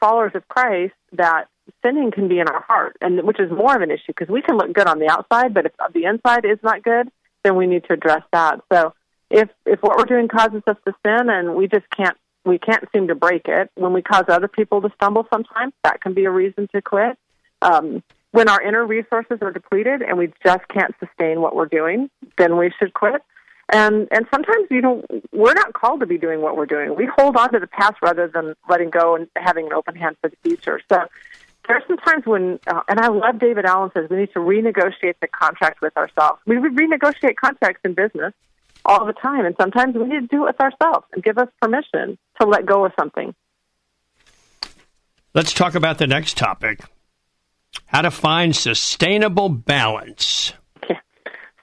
followers 0.00 0.32
of 0.34 0.46
Christ 0.48 0.94
that 1.12 1.46
sinning 1.84 2.10
can 2.10 2.28
be 2.28 2.38
in 2.38 2.48
our 2.48 2.62
heart, 2.62 2.96
and 3.00 3.22
which 3.22 3.40
is 3.40 3.50
more 3.50 3.74
of 3.74 3.82
an 3.82 3.90
issue 3.90 4.08
because 4.08 4.28
we 4.28 4.42
can 4.42 4.56
look 4.56 4.72
good 4.72 4.86
on 4.86 4.98
the 4.98 5.08
outside, 5.08 5.54
but 5.54 5.66
if 5.66 5.72
the 5.92 6.04
inside 6.04 6.44
is 6.44 6.58
not 6.62 6.82
good, 6.82 7.08
then 7.44 7.56
we 7.56 7.66
need 7.66 7.84
to 7.84 7.94
address 7.94 8.22
that. 8.32 8.60
So 8.72 8.94
if 9.30 9.48
if 9.66 9.82
what 9.82 9.98
we're 9.98 10.04
doing 10.04 10.28
causes 10.28 10.62
us 10.66 10.76
to 10.86 10.94
sin 11.04 11.28
and 11.28 11.54
we 11.54 11.66
just 11.66 11.86
can't 11.96 12.16
we 12.44 12.58
can't 12.58 12.84
seem 12.92 13.08
to 13.08 13.14
break 13.14 13.46
it 13.46 13.70
when 13.74 13.92
we 13.92 14.02
cause 14.02 14.24
other 14.28 14.48
people 14.48 14.82
to 14.82 14.90
stumble 14.96 15.26
sometimes 15.32 15.72
that 15.84 16.00
can 16.00 16.12
be 16.12 16.24
a 16.24 16.30
reason 16.30 16.68
to 16.74 16.82
quit 16.82 17.16
um, 17.62 18.02
when 18.32 18.48
our 18.48 18.60
inner 18.60 18.84
resources 18.84 19.38
are 19.40 19.52
depleted 19.52 20.02
and 20.02 20.18
we 20.18 20.32
just 20.44 20.66
can't 20.68 20.94
sustain 20.98 21.40
what 21.40 21.54
we're 21.54 21.66
doing 21.66 22.10
then 22.38 22.56
we 22.56 22.72
should 22.78 22.94
quit. 22.94 23.22
And 23.72 24.08
and 24.10 24.26
sometimes 24.32 24.66
you 24.70 24.82
know 24.82 25.04
we're 25.32 25.54
not 25.54 25.72
called 25.72 26.00
to 26.00 26.06
be 26.06 26.18
doing 26.18 26.40
what 26.40 26.56
we're 26.56 26.66
doing. 26.66 26.94
We 26.96 27.08
hold 27.16 27.36
on 27.36 27.52
to 27.52 27.58
the 27.58 27.66
past 27.66 27.96
rather 28.02 28.28
than 28.28 28.54
letting 28.68 28.90
go 28.90 29.14
and 29.14 29.28
having 29.36 29.66
an 29.66 29.72
open 29.72 29.94
hand 29.94 30.16
for 30.20 30.28
the 30.28 30.36
future. 30.42 30.80
So 30.90 31.06
there's 31.68 31.82
some 31.86 31.96
times 31.98 32.26
when, 32.26 32.58
uh, 32.66 32.80
and 32.88 32.98
I 32.98 33.08
love 33.08 33.38
David 33.38 33.64
Allen 33.64 33.90
says 33.94 34.10
we 34.10 34.16
need 34.16 34.32
to 34.32 34.40
renegotiate 34.40 35.14
the 35.20 35.28
contract 35.28 35.80
with 35.80 35.96
ourselves. 35.96 36.40
We 36.44 36.56
renegotiate 36.56 37.36
contracts 37.36 37.80
in 37.84 37.94
business 37.94 38.34
all 38.84 39.06
the 39.06 39.12
time, 39.12 39.46
and 39.46 39.54
sometimes 39.60 39.94
we 39.94 40.04
need 40.04 40.20
to 40.22 40.26
do 40.26 40.42
it 40.42 40.56
with 40.58 40.60
ourselves 40.60 41.06
and 41.12 41.22
give 41.22 41.38
us 41.38 41.48
permission 41.60 42.18
to 42.40 42.46
let 42.46 42.66
go 42.66 42.84
of 42.84 42.92
something. 42.98 43.32
Let's 45.34 45.52
talk 45.52 45.76
about 45.76 45.98
the 45.98 46.08
next 46.08 46.36
topic 46.36 46.80
how 47.92 48.02
to 48.02 48.10
find 48.10 48.56
sustainable 48.56 49.48
balance. 49.48 50.54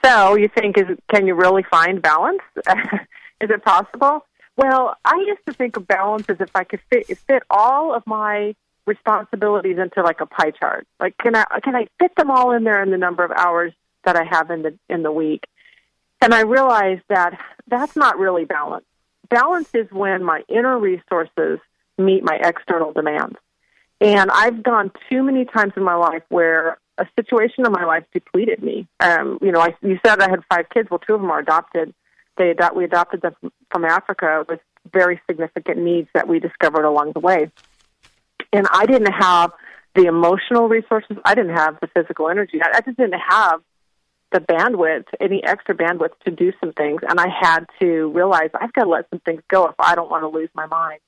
So 0.02 0.34
you 0.34 0.48
think, 0.48 0.78
is 0.78 0.86
can 1.12 1.26
you 1.26 1.34
really 1.34 1.62
find 1.62 2.00
balance? 2.00 2.40
is 2.56 3.50
it 3.50 3.62
possible? 3.62 4.24
Well, 4.56 4.96
I 5.04 5.16
used 5.26 5.42
to 5.46 5.52
think 5.52 5.76
of 5.76 5.86
balance 5.86 6.24
as 6.30 6.40
if 6.40 6.48
I 6.54 6.64
could 6.64 6.80
fit 6.88 7.06
fit 7.18 7.42
all 7.50 7.94
of 7.94 8.02
my 8.06 8.54
responsibilities 8.86 9.76
into 9.76 10.02
like 10.02 10.22
a 10.22 10.26
pie 10.26 10.52
chart. 10.52 10.86
Like, 10.98 11.18
can 11.18 11.36
I 11.36 11.44
can 11.62 11.76
I 11.76 11.86
fit 11.98 12.16
them 12.16 12.30
all 12.30 12.52
in 12.52 12.64
there 12.64 12.82
in 12.82 12.90
the 12.90 12.96
number 12.96 13.24
of 13.24 13.30
hours 13.30 13.74
that 14.04 14.16
I 14.16 14.24
have 14.24 14.50
in 14.50 14.62
the 14.62 14.78
in 14.88 15.02
the 15.02 15.12
week? 15.12 15.44
And 16.22 16.32
I 16.32 16.44
realized 16.44 17.02
that 17.10 17.38
that's 17.66 17.94
not 17.94 18.18
really 18.18 18.46
balance. 18.46 18.86
Balance 19.28 19.68
is 19.74 19.92
when 19.92 20.24
my 20.24 20.42
inner 20.48 20.78
resources 20.78 21.58
meet 21.98 22.24
my 22.24 22.38
external 22.42 22.94
demands. 22.94 23.36
And 24.00 24.30
I've 24.30 24.62
gone 24.62 24.90
too 25.10 25.22
many 25.22 25.44
times 25.44 25.74
in 25.76 25.82
my 25.82 25.94
life 25.94 26.22
where 26.28 26.78
a 26.96 27.06
situation 27.16 27.66
in 27.66 27.72
my 27.72 27.84
life 27.84 28.04
depleted 28.12 28.62
me. 28.62 28.86
Um, 29.00 29.38
you 29.42 29.52
know, 29.52 29.60
I, 29.60 29.74
you 29.82 29.98
said 30.04 30.20
I 30.20 30.30
had 30.30 30.40
five 30.48 30.68
kids. 30.70 30.90
Well, 30.90 31.00
two 31.00 31.14
of 31.14 31.20
them 31.20 31.30
are 31.30 31.40
adopted. 31.40 31.94
They 32.36 32.50
adopt, 32.50 32.76
we 32.76 32.84
adopted 32.84 33.22
them 33.22 33.34
from 33.70 33.84
Africa 33.84 34.44
with 34.48 34.60
very 34.90 35.20
significant 35.28 35.78
needs 35.78 36.08
that 36.14 36.28
we 36.28 36.40
discovered 36.40 36.84
along 36.84 37.12
the 37.12 37.20
way. 37.20 37.50
And 38.52 38.66
I 38.72 38.86
didn't 38.86 39.12
have 39.12 39.52
the 39.94 40.06
emotional 40.06 40.68
resources. 40.68 41.16
I 41.24 41.34
didn't 41.34 41.56
have 41.56 41.78
the 41.80 41.88
physical 41.88 42.28
energy. 42.28 42.60
I, 42.62 42.78
I 42.78 42.80
just 42.80 42.96
didn't 42.96 43.20
have 43.28 43.60
the 44.32 44.40
bandwidth, 44.40 45.06
any 45.20 45.42
extra 45.44 45.74
bandwidth 45.74 46.12
to 46.24 46.30
do 46.30 46.52
some 46.60 46.72
things. 46.72 47.00
And 47.08 47.20
I 47.20 47.28
had 47.28 47.66
to 47.80 48.08
realize 48.10 48.50
I've 48.54 48.72
got 48.72 48.84
to 48.84 48.90
let 48.90 49.10
some 49.10 49.20
things 49.20 49.42
go 49.48 49.66
if 49.66 49.74
I 49.78 49.94
don't 49.94 50.10
want 50.10 50.22
to 50.22 50.28
lose 50.28 50.50
my 50.54 50.66
mind. 50.66 51.00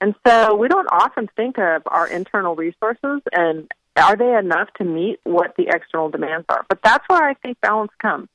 And 0.00 0.14
so 0.26 0.54
we 0.54 0.68
don't 0.68 0.88
often 0.90 1.28
think 1.36 1.58
of 1.58 1.82
our 1.86 2.06
internal 2.06 2.56
resources 2.56 3.20
and 3.32 3.70
are 3.96 4.16
they 4.16 4.34
enough 4.34 4.68
to 4.78 4.84
meet 4.84 5.20
what 5.24 5.56
the 5.56 5.68
external 5.68 6.08
demands 6.08 6.46
are? 6.48 6.64
But 6.68 6.80
that's 6.82 7.04
where 7.08 7.22
I 7.22 7.34
think 7.34 7.60
balance 7.60 7.92
comes. 8.00 8.28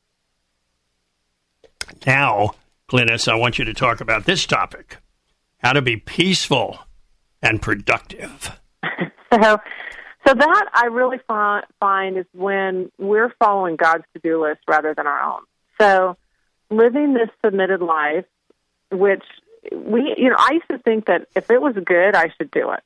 Now, 2.05 2.51
Glynnis, 2.89 3.27
I 3.27 3.35
want 3.35 3.57
you 3.57 3.65
to 3.65 3.73
talk 3.73 4.01
about 4.01 4.25
this 4.25 4.45
topic 4.45 4.97
how 5.59 5.73
to 5.73 5.81
be 5.81 5.97
peaceful 5.97 6.77
and 7.41 7.59
productive. 7.59 8.59
so, 9.33 9.57
so 10.27 10.33
that 10.33 10.65
I 10.73 10.85
really 10.91 11.17
find 11.27 12.17
is 12.17 12.25
when 12.33 12.91
we're 12.99 13.33
following 13.39 13.75
God's 13.75 14.03
to 14.13 14.19
do 14.19 14.43
list 14.43 14.59
rather 14.67 14.93
than 14.93 15.07
our 15.07 15.23
own. 15.23 15.41
So, 15.81 16.17
living 16.69 17.13
this 17.13 17.29
submitted 17.43 17.81
life, 17.81 18.25
which 18.91 19.23
we, 19.71 20.15
you 20.17 20.29
know, 20.29 20.35
I 20.37 20.53
used 20.53 20.67
to 20.71 20.77
think 20.79 21.05
that 21.07 21.27
if 21.35 21.49
it 21.49 21.61
was 21.61 21.75
good, 21.75 22.15
I 22.15 22.29
should 22.37 22.51
do 22.51 22.71
it. 22.71 22.81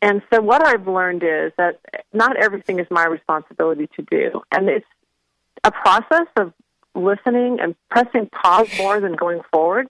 And 0.00 0.22
so, 0.32 0.40
what 0.40 0.64
I've 0.66 0.86
learned 0.86 1.22
is 1.24 1.52
that 1.58 1.80
not 2.12 2.36
everything 2.36 2.78
is 2.78 2.86
my 2.90 3.04
responsibility 3.04 3.88
to 3.96 4.02
do. 4.02 4.42
And 4.52 4.68
it's 4.68 4.86
a 5.64 5.72
process 5.72 6.28
of 6.36 6.52
listening 6.94 7.58
and 7.60 7.74
pressing 7.90 8.26
pause 8.26 8.68
more 8.78 9.00
than 9.00 9.14
going 9.14 9.40
forward 9.52 9.88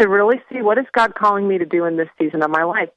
to 0.00 0.08
really 0.08 0.40
see 0.50 0.60
what 0.60 0.78
is 0.78 0.86
God 0.92 1.14
calling 1.14 1.46
me 1.46 1.58
to 1.58 1.66
do 1.66 1.84
in 1.84 1.96
this 1.96 2.08
season 2.18 2.42
of 2.42 2.50
my 2.50 2.64
life. 2.64 2.90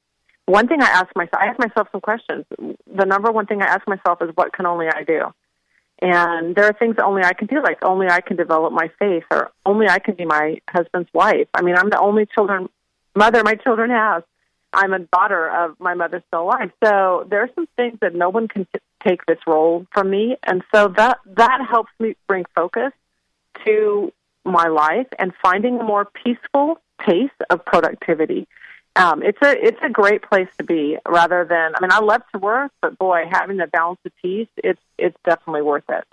One 0.46 0.66
thing 0.66 0.82
I 0.82 0.86
ask 0.86 1.14
myself, 1.14 1.42
I 1.42 1.46
ask 1.46 1.58
myself 1.58 1.88
some 1.92 2.00
questions. 2.00 2.44
The 2.58 3.04
number 3.04 3.30
one 3.30 3.46
thing 3.46 3.62
I 3.62 3.66
ask 3.66 3.86
myself 3.86 4.20
is, 4.22 4.30
what 4.34 4.52
can 4.52 4.66
only 4.66 4.88
I 4.88 5.04
do? 5.04 5.32
And 6.00 6.54
there 6.54 6.64
are 6.64 6.72
things 6.72 6.96
that 6.96 7.04
only 7.04 7.22
I 7.24 7.32
can 7.32 7.48
do, 7.48 7.60
like 7.62 7.84
only 7.84 8.06
I 8.08 8.20
can 8.20 8.36
develop 8.36 8.72
my 8.72 8.90
faith, 8.98 9.24
or 9.30 9.50
only 9.66 9.88
I 9.88 9.98
can 9.98 10.14
be 10.14 10.24
my 10.24 10.60
husband's 10.70 11.12
wife. 11.12 11.48
I 11.54 11.62
mean, 11.62 11.76
I'm 11.76 11.90
the 11.90 11.98
only 11.98 12.26
children 12.26 12.68
mother 13.16 13.42
my 13.42 13.56
children 13.56 13.90
have. 13.90 14.22
I'm 14.72 14.92
a 14.92 15.00
daughter 15.00 15.48
of 15.48 15.80
my 15.80 15.94
mother 15.94 16.22
still 16.28 16.42
alive. 16.42 16.70
So 16.84 17.26
there 17.28 17.40
are 17.40 17.50
some 17.54 17.66
things 17.76 17.98
that 18.00 18.14
no 18.14 18.28
one 18.28 18.48
can 18.48 18.66
t- 18.66 18.80
take 19.06 19.24
this 19.26 19.38
role 19.46 19.86
from 19.92 20.10
me, 20.10 20.36
and 20.44 20.62
so 20.72 20.88
that 20.96 21.18
that 21.36 21.66
helps 21.68 21.90
me 21.98 22.16
bring 22.26 22.44
focus 22.54 22.92
to 23.66 24.12
my 24.44 24.68
life 24.68 25.06
and 25.18 25.32
finding 25.42 25.80
a 25.80 25.84
more 25.84 26.04
peaceful 26.04 26.80
pace 27.00 27.30
of 27.50 27.64
productivity. 27.64 28.46
Um, 28.98 29.22
it's 29.22 29.38
a 29.42 29.52
it's 29.64 29.78
a 29.80 29.88
great 29.88 30.22
place 30.22 30.48
to 30.58 30.64
be 30.64 30.98
rather 31.06 31.44
than 31.48 31.72
I 31.76 31.80
mean 31.80 31.92
I 31.92 32.00
love 32.00 32.22
to 32.32 32.38
work, 32.40 32.72
but 32.82 32.98
boy, 32.98 33.24
having 33.30 33.56
the 33.56 33.68
balance 33.68 34.00
of 34.04 34.12
peace, 34.20 34.48
it's 34.56 34.80
it's 34.98 35.16
definitely 35.24 35.62
worth 35.62 35.88
it. 35.88 36.04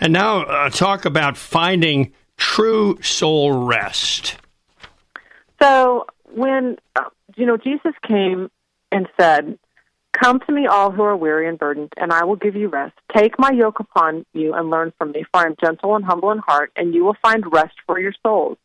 And 0.00 0.12
now 0.12 0.42
uh, 0.42 0.70
talk 0.70 1.04
about 1.04 1.36
finding 1.36 2.12
true 2.36 3.00
soul 3.00 3.52
rest. 3.52 4.36
So 5.62 6.06
when 6.34 6.78
uh, 6.96 7.04
you 7.36 7.46
know 7.46 7.56
Jesus 7.56 7.94
came 8.06 8.50
and 8.90 9.06
said, 9.18 9.56
Come 10.20 10.40
to 10.40 10.52
me, 10.52 10.66
all 10.66 10.90
who 10.90 11.02
are 11.02 11.16
weary 11.16 11.48
and 11.48 11.60
burdened, 11.60 11.92
and 11.96 12.12
I 12.12 12.24
will 12.24 12.34
give 12.34 12.56
you 12.56 12.66
rest. 12.66 12.94
Take 13.16 13.38
my 13.38 13.52
yoke 13.52 13.78
upon 13.78 14.26
you 14.32 14.52
and 14.52 14.68
learn 14.68 14.92
from 14.98 15.12
me, 15.12 15.24
for 15.30 15.42
I 15.42 15.46
am 15.46 15.54
gentle 15.60 15.94
and 15.94 16.04
humble 16.04 16.32
in 16.32 16.38
heart, 16.38 16.72
and 16.74 16.92
you 16.92 17.04
will 17.04 17.16
find 17.22 17.44
rest 17.52 17.74
for 17.86 18.00
your 18.00 18.14
souls. 18.24 18.58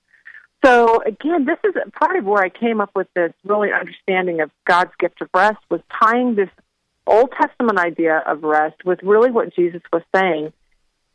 So 0.63 1.01
again, 1.01 1.45
this 1.45 1.57
is 1.63 1.73
part 1.99 2.15
of 2.15 2.25
where 2.25 2.43
I 2.43 2.49
came 2.49 2.79
up 2.79 2.91
with 2.95 3.07
this 3.13 3.33
really 3.43 3.69
understanding 3.71 4.39
of 4.41 4.49
God's 4.65 4.91
gift 4.97 5.21
of 5.21 5.29
rest 5.33 5.59
was 5.69 5.81
tying 6.01 6.35
this 6.35 6.49
Old 7.05 7.31
Testament 7.31 7.79
idea 7.79 8.23
of 8.25 8.43
rest 8.43 8.85
with 8.85 8.99
really 9.03 9.29
what 9.29 9.53
Jesus 9.53 9.81
was 9.91 10.03
saying. 10.15 10.53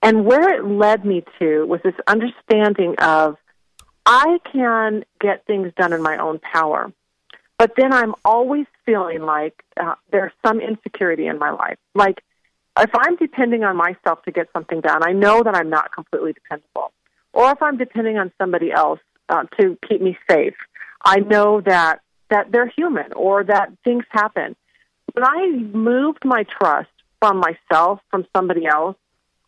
And 0.02 0.26
where 0.26 0.54
it 0.54 0.64
led 0.64 1.04
me 1.04 1.24
to 1.38 1.64
was 1.66 1.80
this 1.82 1.94
understanding 2.06 2.96
of 2.98 3.36
I 4.04 4.38
can 4.52 5.04
get 5.20 5.46
things 5.46 5.72
done 5.76 5.92
in 5.92 6.02
my 6.02 6.18
own 6.18 6.38
power. 6.40 6.92
But 7.58 7.72
then 7.76 7.92
I'm 7.92 8.14
always 8.24 8.66
feeling 8.86 9.22
like 9.22 9.64
uh, 9.80 9.94
there's 10.12 10.32
some 10.46 10.60
insecurity 10.60 11.26
in 11.26 11.38
my 11.38 11.50
life. 11.50 11.78
Like 11.94 12.22
if 12.78 12.90
I'm 12.94 13.16
depending 13.16 13.64
on 13.64 13.76
myself 13.76 14.22
to 14.24 14.30
get 14.30 14.48
something 14.52 14.80
done, 14.80 15.02
I 15.02 15.12
know 15.12 15.42
that 15.42 15.54
I'm 15.54 15.70
not 15.70 15.92
completely 15.92 16.34
dependable. 16.34 16.92
Or 17.32 17.50
if 17.50 17.62
I'm 17.62 17.76
depending 17.76 18.18
on 18.18 18.32
somebody 18.38 18.70
else 18.70 19.00
uh, 19.28 19.44
to 19.58 19.78
keep 19.88 20.00
me 20.00 20.18
safe, 20.28 20.54
I 21.04 21.20
know 21.20 21.60
that 21.62 22.00
that 22.30 22.52
they're 22.52 22.66
human 22.68 23.12
or 23.14 23.42
that 23.44 23.72
things 23.84 24.04
happen. 24.10 24.54
When 25.14 25.24
I 25.24 25.46
moved 25.48 26.24
my 26.24 26.44
trust 26.44 26.90
from 27.20 27.40
myself, 27.40 28.00
from 28.10 28.26
somebody 28.36 28.66
else, 28.66 28.96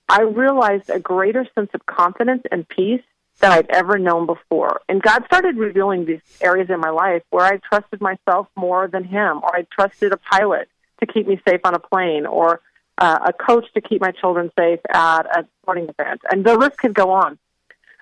I 0.08 0.22
realized 0.22 0.88
a 0.90 0.98
greater 0.98 1.46
sense 1.54 1.70
of 1.74 1.84
confidence 1.86 2.42
and 2.50 2.68
peace 2.68 3.02
than 3.40 3.52
I'd 3.52 3.70
ever 3.70 3.98
known 3.98 4.26
before. 4.26 4.80
And 4.88 5.02
God 5.02 5.24
started 5.26 5.56
revealing 5.56 6.04
these 6.04 6.20
areas 6.40 6.68
in 6.70 6.80
my 6.80 6.90
life 6.90 7.22
where 7.30 7.44
I 7.44 7.58
trusted 7.58 8.00
myself 8.00 8.48
more 8.56 8.88
than 8.88 9.04
Him, 9.04 9.40
or 9.42 9.54
I 9.54 9.66
trusted 9.70 10.12
a 10.12 10.16
pilot 10.16 10.68
to 11.00 11.06
keep 11.06 11.26
me 11.26 11.40
safe 11.48 11.60
on 11.64 11.74
a 11.74 11.78
plane, 11.78 12.26
or 12.26 12.60
uh, 12.98 13.18
a 13.26 13.32
coach 13.32 13.66
to 13.74 13.80
keep 13.80 14.00
my 14.00 14.10
children 14.10 14.50
safe 14.58 14.80
at 14.92 15.22
a 15.26 15.46
sporting 15.62 15.88
event. 15.88 16.20
And 16.30 16.44
the 16.44 16.56
list 16.56 16.78
could 16.78 16.94
go 16.94 17.10
on. 17.10 17.38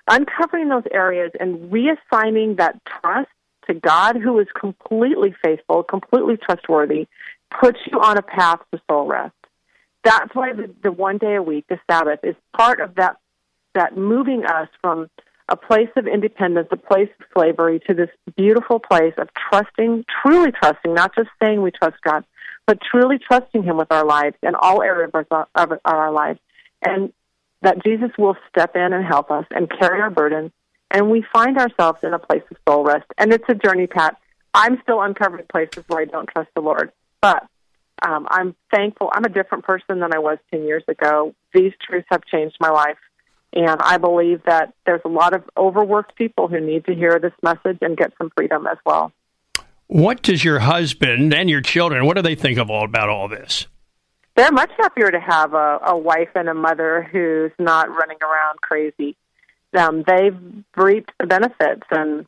Uncovering 0.09 0.69
those 0.69 0.83
areas 0.91 1.31
and 1.39 1.71
reassigning 1.71 2.57
that 2.57 2.75
trust 2.85 3.29
to 3.67 3.75
God, 3.75 4.15
who 4.17 4.39
is 4.39 4.47
completely 4.59 5.35
faithful, 5.43 5.83
completely 5.83 6.35
trustworthy, 6.37 7.07
puts 7.61 7.77
you 7.91 7.99
on 7.99 8.17
a 8.17 8.21
path 8.21 8.59
to 8.73 8.81
soul 8.89 9.05
rest. 9.05 9.33
That's 10.03 10.33
why 10.33 10.53
the, 10.53 10.73
the 10.81 10.91
one 10.91 11.17
day 11.17 11.35
a 11.35 11.43
week, 11.43 11.65
the 11.69 11.79
Sabbath, 11.89 12.19
is 12.23 12.35
part 12.57 12.79
of 12.81 12.95
that 12.95 13.17
that 13.75 13.95
moving 13.95 14.45
us 14.45 14.67
from 14.81 15.09
a 15.47 15.55
place 15.55 15.89
of 15.95 16.07
independence, 16.07 16.67
a 16.71 16.77
place 16.77 17.09
of 17.19 17.25
slavery, 17.33 17.79
to 17.87 17.93
this 17.93 18.09
beautiful 18.35 18.79
place 18.79 19.13
of 19.17 19.29
trusting, 19.49 20.05
truly 20.23 20.51
trusting, 20.51 20.93
not 20.93 21.13
just 21.15 21.29
saying 21.41 21.61
we 21.61 21.71
trust 21.71 21.95
God, 22.03 22.23
but 22.65 22.79
truly 22.81 23.19
trusting 23.19 23.63
Him 23.63 23.77
with 23.77 23.91
our 23.91 24.05
lives 24.05 24.35
in 24.41 24.55
all 24.55 24.81
areas 24.81 25.11
of 25.13 25.25
our, 25.31 25.47
of 25.55 25.73
our 25.85 26.11
lives. 26.11 26.39
And 26.83 27.13
that 27.61 27.83
Jesus 27.83 28.11
will 28.17 28.37
step 28.49 28.75
in 28.75 28.93
and 28.93 29.05
help 29.05 29.31
us 29.31 29.45
and 29.51 29.69
carry 29.79 30.01
our 30.01 30.09
burdens. 30.09 30.51
And 30.91 31.09
we 31.09 31.23
find 31.33 31.57
ourselves 31.57 31.99
in 32.03 32.13
a 32.13 32.19
place 32.19 32.43
of 32.49 32.57
soul 32.67 32.83
rest. 32.83 33.05
And 33.17 33.33
it's 33.33 33.45
a 33.47 33.55
journey, 33.55 33.87
Pat. 33.87 34.17
I'm 34.53 34.79
still 34.81 35.01
uncovering 35.01 35.45
places 35.51 35.83
where 35.87 36.01
I 36.01 36.05
don't 36.05 36.27
trust 36.27 36.49
the 36.55 36.61
Lord. 36.61 36.91
But 37.21 37.45
um, 38.01 38.27
I'm 38.29 38.55
thankful. 38.71 39.09
I'm 39.13 39.25
a 39.25 39.29
different 39.29 39.65
person 39.65 39.99
than 39.99 40.13
I 40.13 40.19
was 40.19 40.37
10 40.51 40.63
years 40.63 40.83
ago. 40.87 41.35
These 41.53 41.73
truths 41.85 42.07
have 42.11 42.23
changed 42.25 42.57
my 42.59 42.69
life. 42.69 42.97
And 43.53 43.81
I 43.81 43.97
believe 43.97 44.43
that 44.45 44.73
there's 44.85 45.01
a 45.05 45.09
lot 45.09 45.33
of 45.33 45.43
overworked 45.57 46.15
people 46.15 46.47
who 46.47 46.59
need 46.59 46.85
to 46.85 46.93
hear 46.93 47.19
this 47.19 47.33
message 47.41 47.79
and 47.81 47.97
get 47.97 48.13
some 48.17 48.31
freedom 48.35 48.67
as 48.67 48.77
well. 48.85 49.11
What 49.87 50.21
does 50.21 50.43
your 50.43 50.59
husband 50.59 51.33
and 51.33 51.49
your 51.49 51.61
children, 51.61 52.05
what 52.05 52.15
do 52.15 52.21
they 52.21 52.35
think 52.35 52.59
of 52.59 52.69
all 52.69 52.85
about 52.85 53.09
all 53.09 53.27
this? 53.27 53.65
They're 54.39 54.53
much 54.53 54.71
happier 54.77 55.11
to 55.11 55.19
have 55.19 55.53
a, 55.53 55.79
a 55.87 55.97
wife 55.97 56.29
and 56.33 56.47
a 56.47 56.53
mother 56.53 57.05
who's 57.11 57.51
not 57.59 57.89
running 57.89 58.19
around 58.21 58.61
crazy. 58.61 59.17
Um, 59.77 60.05
they've 60.07 60.37
reaped 60.77 61.11
the 61.19 61.27
benefits. 61.27 61.83
And 61.91 62.25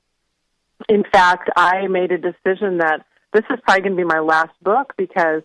in 0.89 1.05
fact, 1.05 1.49
I 1.55 1.87
made 1.87 2.11
a 2.11 2.17
decision 2.17 2.79
that 2.79 3.05
this 3.31 3.45
is 3.49 3.61
probably 3.63 3.83
going 3.83 3.91
to 3.93 3.95
be 3.95 4.03
my 4.03 4.19
last 4.19 4.51
book 4.61 4.93
because 4.97 5.43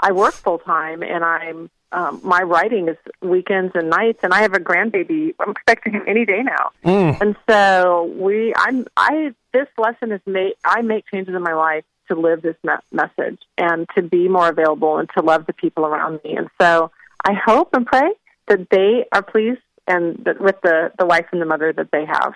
I 0.00 0.10
work 0.10 0.34
full 0.34 0.58
time 0.58 1.04
and 1.04 1.22
I'm 1.22 1.70
um, 1.92 2.20
my 2.24 2.42
writing 2.42 2.88
is 2.88 2.96
weekends 3.20 3.72
and 3.76 3.88
nights, 3.90 4.20
and 4.22 4.32
I 4.32 4.42
have 4.42 4.54
a 4.54 4.60
grandbaby. 4.60 5.34
I'm 5.40 5.50
expecting 5.50 5.92
him 5.92 6.02
any 6.06 6.24
day 6.24 6.40
now, 6.44 6.70
mm. 6.84 7.20
and 7.20 7.34
so 7.48 8.04
we. 8.16 8.54
I'm. 8.56 8.86
I. 8.96 9.34
This 9.52 9.66
lesson 9.76 10.12
is 10.12 10.20
made. 10.24 10.52
I 10.64 10.82
make 10.82 11.06
changes 11.10 11.34
in 11.34 11.42
my 11.42 11.54
life 11.54 11.82
to 12.10 12.18
live 12.18 12.42
this 12.42 12.56
me- 12.64 12.72
message 12.92 13.38
and 13.58 13.86
to 13.96 14.02
be 14.02 14.28
more 14.28 14.48
available 14.48 14.98
and 14.98 15.08
to 15.16 15.22
love 15.22 15.46
the 15.46 15.52
people 15.52 15.84
around 15.86 16.20
me. 16.24 16.36
And 16.36 16.48
so 16.60 16.90
I 17.24 17.32
hope 17.34 17.74
and 17.74 17.86
pray 17.86 18.10
that 18.48 18.68
they 18.70 19.06
are 19.12 19.22
pleased 19.22 19.60
and 19.86 20.24
that 20.24 20.40
with 20.40 20.60
the 20.62 20.92
the 20.98 21.06
wife 21.06 21.26
and 21.32 21.40
the 21.40 21.46
mother 21.46 21.72
that 21.72 21.90
they 21.90 22.04
have. 22.04 22.34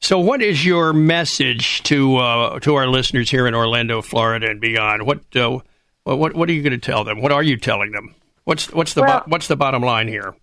So, 0.00 0.18
what 0.18 0.42
is 0.42 0.64
your 0.64 0.92
message 0.92 1.82
to 1.84 2.16
uh, 2.16 2.58
to 2.60 2.74
our 2.74 2.86
listeners 2.86 3.30
here 3.30 3.46
in 3.46 3.54
Orlando, 3.54 4.02
Florida, 4.02 4.50
and 4.50 4.60
beyond? 4.60 5.06
What 5.06 5.20
uh, 5.36 5.60
what 6.04 6.34
what 6.34 6.48
are 6.48 6.52
you 6.52 6.62
going 6.62 6.78
to 6.78 6.78
tell 6.78 7.04
them? 7.04 7.20
What 7.20 7.32
are 7.32 7.42
you 7.42 7.56
telling 7.56 7.92
them? 7.92 8.14
What's 8.44 8.70
what's 8.72 8.94
the 8.94 9.02
well, 9.02 9.20
bo- 9.20 9.30
what's 9.30 9.48
the 9.48 9.56
bottom 9.56 9.82
line 9.82 10.08
here? 10.08 10.34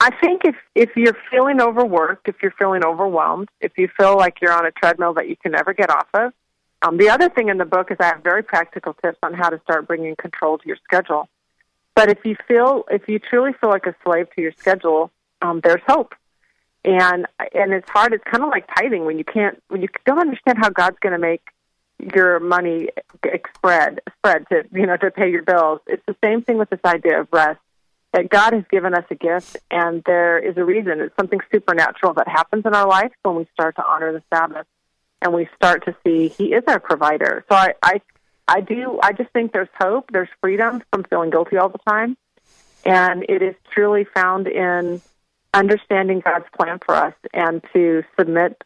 I 0.00 0.10
think 0.20 0.42
if 0.44 0.54
if 0.74 0.90
you're 0.96 1.16
feeling 1.30 1.60
overworked, 1.60 2.28
if 2.28 2.36
you're 2.42 2.54
feeling 2.58 2.84
overwhelmed, 2.84 3.48
if 3.60 3.72
you 3.76 3.88
feel 3.98 4.16
like 4.16 4.36
you're 4.40 4.52
on 4.52 4.64
a 4.64 4.70
treadmill 4.70 5.14
that 5.14 5.28
you 5.28 5.36
can 5.36 5.52
never 5.52 5.74
get 5.74 5.90
off 5.90 6.06
of, 6.14 6.32
um, 6.82 6.96
the 6.96 7.10
other 7.10 7.28
thing 7.28 7.48
in 7.48 7.58
the 7.58 7.64
book 7.64 7.90
is 7.90 7.98
I 8.00 8.06
have 8.06 8.22
very 8.22 8.42
practical 8.42 8.94
tips 8.94 9.18
on 9.22 9.34
how 9.34 9.50
to 9.50 9.60
start 9.60 9.86
bringing 9.86 10.16
control 10.16 10.58
to 10.58 10.66
your 10.66 10.78
schedule. 10.84 11.28
But 11.94 12.08
if 12.08 12.24
you 12.24 12.36
feel 12.48 12.84
if 12.90 13.08
you 13.08 13.18
truly 13.18 13.52
feel 13.60 13.68
like 13.70 13.86
a 13.86 13.94
slave 14.02 14.28
to 14.34 14.42
your 14.42 14.52
schedule, 14.52 15.10
um, 15.42 15.60
there's 15.62 15.82
hope. 15.86 16.14
And 16.84 17.26
and 17.52 17.72
it's 17.72 17.88
hard. 17.90 18.14
It's 18.14 18.24
kind 18.24 18.42
of 18.42 18.48
like 18.48 18.66
tithing 18.74 19.04
when 19.04 19.18
you 19.18 19.24
can't 19.24 19.62
when 19.68 19.82
you 19.82 19.88
don't 20.06 20.18
understand 20.18 20.58
how 20.58 20.70
God's 20.70 20.98
going 21.00 21.12
to 21.12 21.18
make 21.18 21.42
your 22.14 22.40
money 22.40 22.88
spread 23.54 24.00
spread 24.16 24.48
to 24.48 24.64
you 24.72 24.86
know 24.86 24.96
to 24.96 25.10
pay 25.10 25.30
your 25.30 25.42
bills. 25.42 25.80
It's 25.86 26.04
the 26.06 26.16
same 26.24 26.42
thing 26.42 26.56
with 26.56 26.70
this 26.70 26.80
idea 26.84 27.20
of 27.20 27.28
rest. 27.32 27.60
That 28.12 28.28
God 28.28 28.54
has 28.54 28.64
given 28.70 28.92
us 28.92 29.04
a 29.10 29.14
gift, 29.14 29.58
and 29.70 30.02
there 30.04 30.38
is 30.38 30.56
a 30.56 30.64
reason. 30.64 31.00
It's 31.00 31.14
something 31.14 31.38
supernatural 31.52 32.14
that 32.14 32.26
happens 32.26 32.64
in 32.66 32.74
our 32.74 32.88
life 32.88 33.12
when 33.22 33.36
we 33.36 33.46
start 33.52 33.76
to 33.76 33.84
honor 33.86 34.12
the 34.12 34.22
Sabbath. 34.34 34.66
And 35.22 35.32
we 35.32 35.48
start 35.56 35.84
to 35.84 35.94
see 36.04 36.28
He 36.28 36.46
is 36.46 36.64
our 36.66 36.80
provider. 36.80 37.44
So 37.48 37.56
I, 37.56 37.74
I, 37.82 38.00
I 38.48 38.60
do. 38.60 38.98
I 39.02 39.12
just 39.12 39.30
think 39.30 39.52
there's 39.52 39.68
hope. 39.78 40.10
There's 40.12 40.28
freedom 40.40 40.82
from 40.92 41.04
feeling 41.04 41.30
guilty 41.30 41.56
all 41.56 41.68
the 41.68 41.78
time, 41.88 42.16
and 42.84 43.24
it 43.28 43.42
is 43.42 43.54
truly 43.72 44.04
found 44.04 44.46
in 44.46 45.00
understanding 45.52 46.20
God's 46.24 46.46
plan 46.56 46.78
for 46.84 46.94
us 46.94 47.14
and 47.34 47.62
to 47.72 48.02
submit, 48.18 48.62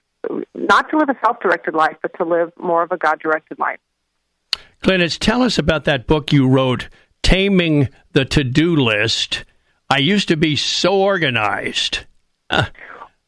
not 0.54 0.90
to 0.90 0.98
live 0.98 1.08
a 1.08 1.16
self-directed 1.24 1.74
life, 1.74 1.96
but 2.02 2.12
to 2.18 2.24
live 2.24 2.52
more 2.58 2.82
of 2.82 2.92
a 2.92 2.98
God-directed 2.98 3.58
life. 3.58 3.80
Glennis, 4.82 5.18
tell 5.18 5.42
us 5.42 5.58
about 5.58 5.84
that 5.84 6.06
book 6.06 6.32
you 6.32 6.46
wrote, 6.46 6.88
Taming 7.22 7.88
the 8.12 8.26
To-Do 8.26 8.76
List. 8.76 9.44
I 9.88 9.98
used 9.98 10.28
to 10.28 10.36
be 10.36 10.56
so 10.56 10.94
organized. 10.94 12.00
Uh. 12.50 12.66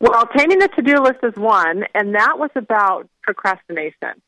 Well, 0.01 0.27
taming 0.37 0.59
the 0.59 0.69
to-do 0.69 1.03
list 1.03 1.21
is 1.23 1.35
one, 1.37 1.85
and 1.95 2.15
that 2.15 2.39
was 2.39 2.51
about 2.55 3.09
procrastination. 3.23 4.21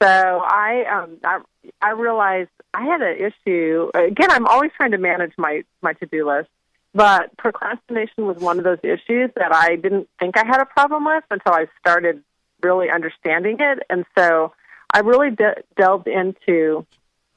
So 0.00 0.08
I, 0.08 0.84
um, 0.84 1.18
I, 1.24 1.40
I 1.80 1.90
realized 1.90 2.50
I 2.74 2.84
had 2.84 3.02
an 3.02 3.16
issue. 3.16 3.90
Again, 3.94 4.30
I'm 4.30 4.46
always 4.46 4.70
trying 4.76 4.92
to 4.92 4.98
manage 4.98 5.32
my 5.36 5.64
my 5.80 5.92
to-do 5.94 6.26
list, 6.26 6.48
but 6.94 7.36
procrastination 7.36 8.26
was 8.26 8.36
one 8.38 8.58
of 8.58 8.64
those 8.64 8.78
issues 8.82 9.30
that 9.36 9.52
I 9.52 9.76
didn't 9.76 10.08
think 10.18 10.36
I 10.36 10.44
had 10.46 10.60
a 10.60 10.66
problem 10.66 11.04
with 11.04 11.24
until 11.30 11.52
I 11.52 11.66
started 11.80 12.22
really 12.62 12.88
understanding 12.90 13.56
it, 13.58 13.80
and 13.90 14.04
so 14.16 14.52
I 14.92 15.00
really 15.00 15.30
de- 15.30 15.62
delved 15.76 16.06
into 16.06 16.86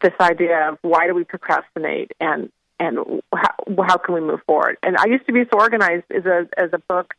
this 0.02 0.14
idea 0.20 0.70
of 0.70 0.78
why 0.82 1.08
do 1.08 1.16
we 1.16 1.24
procrastinate 1.24 2.12
and 2.20 2.52
and 2.80 3.22
how, 3.34 3.56
how 3.88 3.98
can 3.98 4.14
we 4.14 4.22
move 4.22 4.42
forward. 4.46 4.78
And 4.84 4.98
I 4.98 5.06
used 5.06 5.26
to 5.28 5.34
be 5.34 5.44
so 5.52 5.60
organized 5.60 6.06
a 6.12 6.48
as 6.58 6.70
a 6.74 6.80
book 6.80 7.16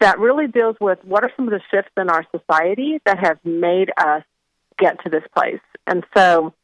that 0.00 0.18
really 0.18 0.46
deals 0.46 0.76
with 0.80 0.98
what 1.04 1.22
are 1.24 1.30
some 1.36 1.46
of 1.46 1.52
the 1.52 1.60
shifts 1.70 1.92
in 1.96 2.10
our 2.10 2.26
society 2.36 3.00
that 3.04 3.18
have 3.18 3.38
made 3.44 3.90
us 3.96 4.24
get 4.78 5.02
to 5.04 5.10
this 5.10 5.24
place. 5.34 5.60
And 5.86 6.04
so 6.16 6.54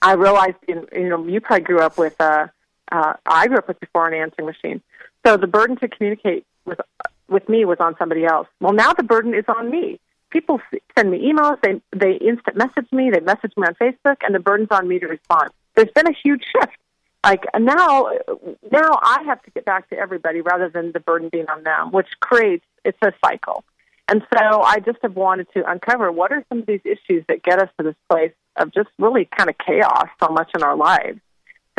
I 0.00 0.12
realized, 0.12 0.56
you 0.68 0.86
know, 1.08 1.26
you 1.26 1.40
probably 1.40 1.64
grew 1.64 1.80
up 1.80 1.98
with, 1.98 2.20
uh, 2.20 2.48
uh, 2.90 3.14
I 3.26 3.46
grew 3.46 3.58
up 3.58 3.68
with 3.68 3.80
before 3.80 4.08
an 4.08 4.14
answering 4.14 4.46
machine. 4.46 4.82
So 5.24 5.36
the 5.36 5.46
burden 5.46 5.76
to 5.78 5.88
communicate 5.88 6.44
with, 6.64 6.80
with 7.28 7.48
me 7.48 7.64
was 7.64 7.78
on 7.80 7.96
somebody 7.98 8.24
else. 8.24 8.48
Well, 8.60 8.72
now 8.72 8.92
the 8.92 9.02
burden 9.02 9.34
is 9.34 9.44
on 9.48 9.70
me. 9.70 10.00
People 10.30 10.60
send 10.96 11.10
me 11.10 11.30
emails, 11.30 11.60
they, 11.62 11.80
they 11.94 12.12
instant 12.16 12.56
message 12.56 12.90
me, 12.90 13.10
they 13.10 13.20
message 13.20 13.52
me 13.56 13.66
on 13.66 13.74
Facebook, 13.74 14.16
and 14.24 14.34
the 14.34 14.40
burden's 14.40 14.70
on 14.70 14.88
me 14.88 14.98
to 14.98 15.06
respond. 15.06 15.50
There's 15.74 15.90
been 15.94 16.06
a 16.06 16.14
huge 16.24 16.42
shift 16.52 16.76
like 17.24 17.44
now 17.58 18.10
now 18.70 18.98
I 19.02 19.22
have 19.26 19.42
to 19.42 19.50
get 19.50 19.64
back 19.64 19.88
to 19.90 19.98
everybody 19.98 20.40
rather 20.40 20.68
than 20.68 20.92
the 20.92 21.00
burden 21.00 21.28
being 21.30 21.48
on 21.48 21.62
them, 21.62 21.92
which 21.92 22.08
creates 22.20 22.64
it's 22.84 22.98
a 23.02 23.12
cycle. 23.24 23.64
And 24.08 24.22
so 24.34 24.62
I 24.62 24.80
just 24.80 24.98
have 25.02 25.14
wanted 25.14 25.46
to 25.54 25.70
uncover 25.70 26.10
what 26.10 26.32
are 26.32 26.44
some 26.48 26.58
of 26.58 26.66
these 26.66 26.80
issues 26.84 27.24
that 27.28 27.42
get 27.42 27.60
us 27.60 27.68
to 27.78 27.84
this 27.84 27.94
place 28.10 28.32
of 28.56 28.72
just 28.74 28.88
really 28.98 29.24
kind 29.24 29.48
of 29.48 29.56
chaos 29.58 30.08
so 30.22 30.28
much 30.28 30.50
in 30.54 30.62
our 30.62 30.76
lives. 30.76 31.20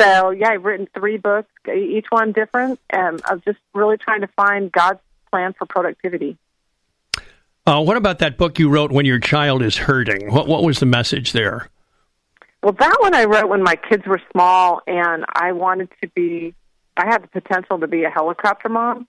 So 0.00 0.30
yeah, 0.30 0.48
I've 0.48 0.64
written 0.64 0.88
three 0.94 1.18
books, 1.18 1.50
each 1.72 2.06
one 2.08 2.32
different, 2.32 2.80
and 2.90 3.20
of 3.30 3.44
just 3.44 3.58
really 3.74 3.96
trying 3.96 4.22
to 4.22 4.26
find 4.28 4.72
God's 4.72 5.00
plan 5.30 5.54
for 5.56 5.66
productivity. 5.66 6.36
Uh, 7.66 7.82
what 7.82 7.96
about 7.96 8.18
that 8.18 8.36
book 8.36 8.58
you 8.58 8.68
wrote 8.68 8.92
when 8.92 9.06
your 9.06 9.18
child 9.18 9.62
is 9.62 9.76
hurting? 9.76 10.32
What 10.32 10.48
what 10.48 10.64
was 10.64 10.80
the 10.80 10.86
message 10.86 11.32
there? 11.32 11.68
Well, 12.64 12.72
that 12.78 12.96
one 13.00 13.14
I 13.14 13.24
wrote 13.24 13.50
when 13.50 13.62
my 13.62 13.76
kids 13.76 14.06
were 14.06 14.22
small, 14.32 14.80
and 14.86 15.26
I 15.34 15.52
wanted 15.52 15.90
to 16.00 16.08
be. 16.08 16.54
I 16.96 17.04
had 17.04 17.22
the 17.22 17.28
potential 17.28 17.78
to 17.78 17.86
be 17.86 18.04
a 18.04 18.10
helicopter 18.10 18.70
mom, 18.70 19.06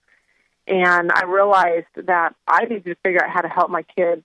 and 0.66 1.10
I 1.10 1.24
realized 1.24 1.86
that 1.96 2.34
I 2.46 2.64
needed 2.64 2.84
to 2.84 2.94
figure 2.96 3.24
out 3.24 3.30
how 3.30 3.40
to 3.40 3.48
help 3.48 3.70
my 3.70 3.80
kids 3.82 4.22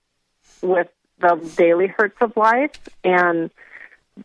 with 0.61 0.89
the 1.21 1.35
daily 1.55 1.87
hurts 1.87 2.17
of 2.19 2.35
life, 2.35 2.71
and 3.05 3.49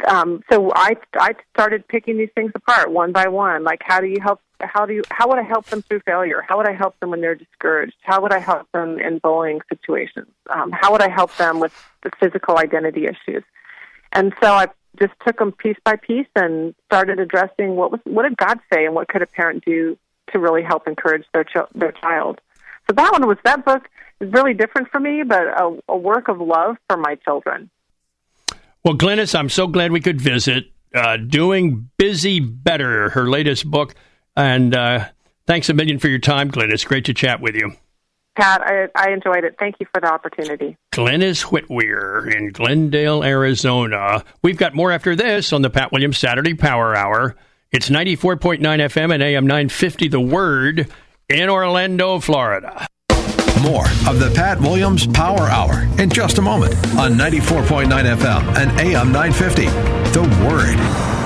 um, 0.08 0.42
so 0.50 0.72
I 0.74 0.96
I 1.14 1.36
started 1.54 1.86
picking 1.86 2.18
these 2.18 2.30
things 2.34 2.50
apart 2.56 2.90
one 2.90 3.12
by 3.12 3.28
one. 3.28 3.62
Like, 3.62 3.82
how 3.84 4.00
do 4.00 4.08
you 4.08 4.18
help? 4.20 4.40
How 4.58 4.86
do 4.86 4.92
you? 4.92 5.04
How 5.12 5.28
would 5.28 5.38
I 5.38 5.44
help 5.44 5.66
them 5.66 5.82
through 5.82 6.00
failure? 6.00 6.44
How 6.48 6.56
would 6.56 6.66
I 6.66 6.72
help 6.72 6.98
them 6.98 7.10
when 7.10 7.20
they're 7.20 7.36
discouraged? 7.36 7.94
How 8.02 8.20
would 8.22 8.32
I 8.32 8.40
help 8.40 8.72
them 8.72 8.98
in 8.98 9.18
bullying 9.18 9.60
situations? 9.68 10.32
Um, 10.50 10.72
how 10.72 10.90
would 10.90 11.02
I 11.02 11.10
help 11.10 11.36
them 11.36 11.60
with 11.60 11.72
the 12.02 12.10
physical 12.18 12.58
identity 12.58 13.04
issues? 13.04 13.44
And 14.12 14.34
so 14.42 14.52
I 14.52 14.66
just 14.98 15.12
took 15.26 15.38
them 15.38 15.52
piece 15.52 15.76
by 15.84 15.96
piece 15.96 16.26
and 16.34 16.74
started 16.86 17.18
addressing 17.18 17.76
what 17.76 17.90
was 17.90 18.00
what 18.04 18.22
did 18.22 18.36
God 18.36 18.58
say 18.72 18.84
and 18.86 18.94
what 18.94 19.08
could 19.08 19.22
a 19.22 19.26
parent 19.26 19.64
do 19.64 19.96
to 20.32 20.38
really 20.38 20.62
help 20.62 20.86
encourage 20.86 21.24
their 21.32 21.44
their 21.74 21.92
child. 21.92 22.40
So 22.88 22.94
that 22.94 23.12
one 23.12 23.26
was 23.26 23.38
that 23.44 23.64
book 23.64 23.88
is 24.20 24.32
really 24.32 24.54
different 24.54 24.88
for 24.90 25.00
me, 25.00 25.22
but 25.22 25.42
a, 25.42 25.78
a 25.88 25.96
work 25.96 26.28
of 26.28 26.40
love 26.40 26.76
for 26.88 26.96
my 26.96 27.16
children. 27.16 27.70
Well, 28.84 28.94
Glennis, 28.94 29.34
I'm 29.36 29.48
so 29.48 29.66
glad 29.66 29.92
we 29.92 30.00
could 30.00 30.20
visit. 30.20 30.66
Uh, 30.94 31.16
Doing 31.16 31.90
Busy 31.98 32.40
Better, 32.40 33.10
her 33.10 33.28
latest 33.28 33.68
book, 33.68 33.94
and 34.36 34.74
uh, 34.74 35.08
thanks 35.46 35.68
a 35.68 35.74
million 35.74 35.98
for 35.98 36.08
your 36.08 36.20
time, 36.20 36.50
Glennis. 36.50 36.86
Great 36.86 37.04
to 37.06 37.12
chat 37.12 37.40
with 37.40 37.54
you. 37.54 37.72
Pat, 38.36 38.60
I, 38.62 38.88
I 38.94 39.10
enjoyed 39.10 39.44
it. 39.44 39.56
Thank 39.58 39.76
you 39.80 39.86
for 39.92 40.00
the 40.00 40.12
opportunity. 40.12 40.76
Glennis 40.92 41.42
Whitwer 41.42 42.28
in 42.34 42.50
Glendale, 42.50 43.24
Arizona. 43.24 44.24
We've 44.42 44.56
got 44.58 44.74
more 44.74 44.92
after 44.92 45.16
this 45.16 45.52
on 45.52 45.62
the 45.62 45.70
Pat 45.70 45.90
Williams 45.92 46.18
Saturday 46.18 46.54
Power 46.54 46.94
Hour. 46.94 47.36
It's 47.72 47.90
94.9 47.90 48.60
FM 48.60 49.12
and 49.12 49.22
AM 49.22 49.46
950 49.46 50.08
The 50.08 50.20
Word 50.20 50.88
in 51.28 51.48
Orlando, 51.48 52.20
Florida. 52.20 52.86
More 53.62 53.86
of 54.06 54.20
the 54.20 54.30
Pat 54.34 54.60
Williams 54.60 55.06
Power 55.06 55.40
Hour 55.40 55.88
in 55.98 56.10
just 56.10 56.38
a 56.38 56.42
moment 56.42 56.74
on 56.96 57.14
94.9 57.14 57.86
FM 57.88 58.56
and 58.56 58.80
AM 58.80 59.10
950 59.12 59.64
The 60.12 60.22
Word. 60.46 61.25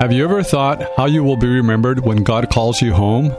Have 0.00 0.12
you 0.12 0.22
ever 0.22 0.44
thought 0.44 0.80
how 0.96 1.06
you 1.06 1.24
will 1.24 1.36
be 1.36 1.48
remembered 1.48 2.04
when 2.04 2.22
God 2.22 2.50
calls 2.50 2.80
you 2.80 2.92
home? 2.92 3.34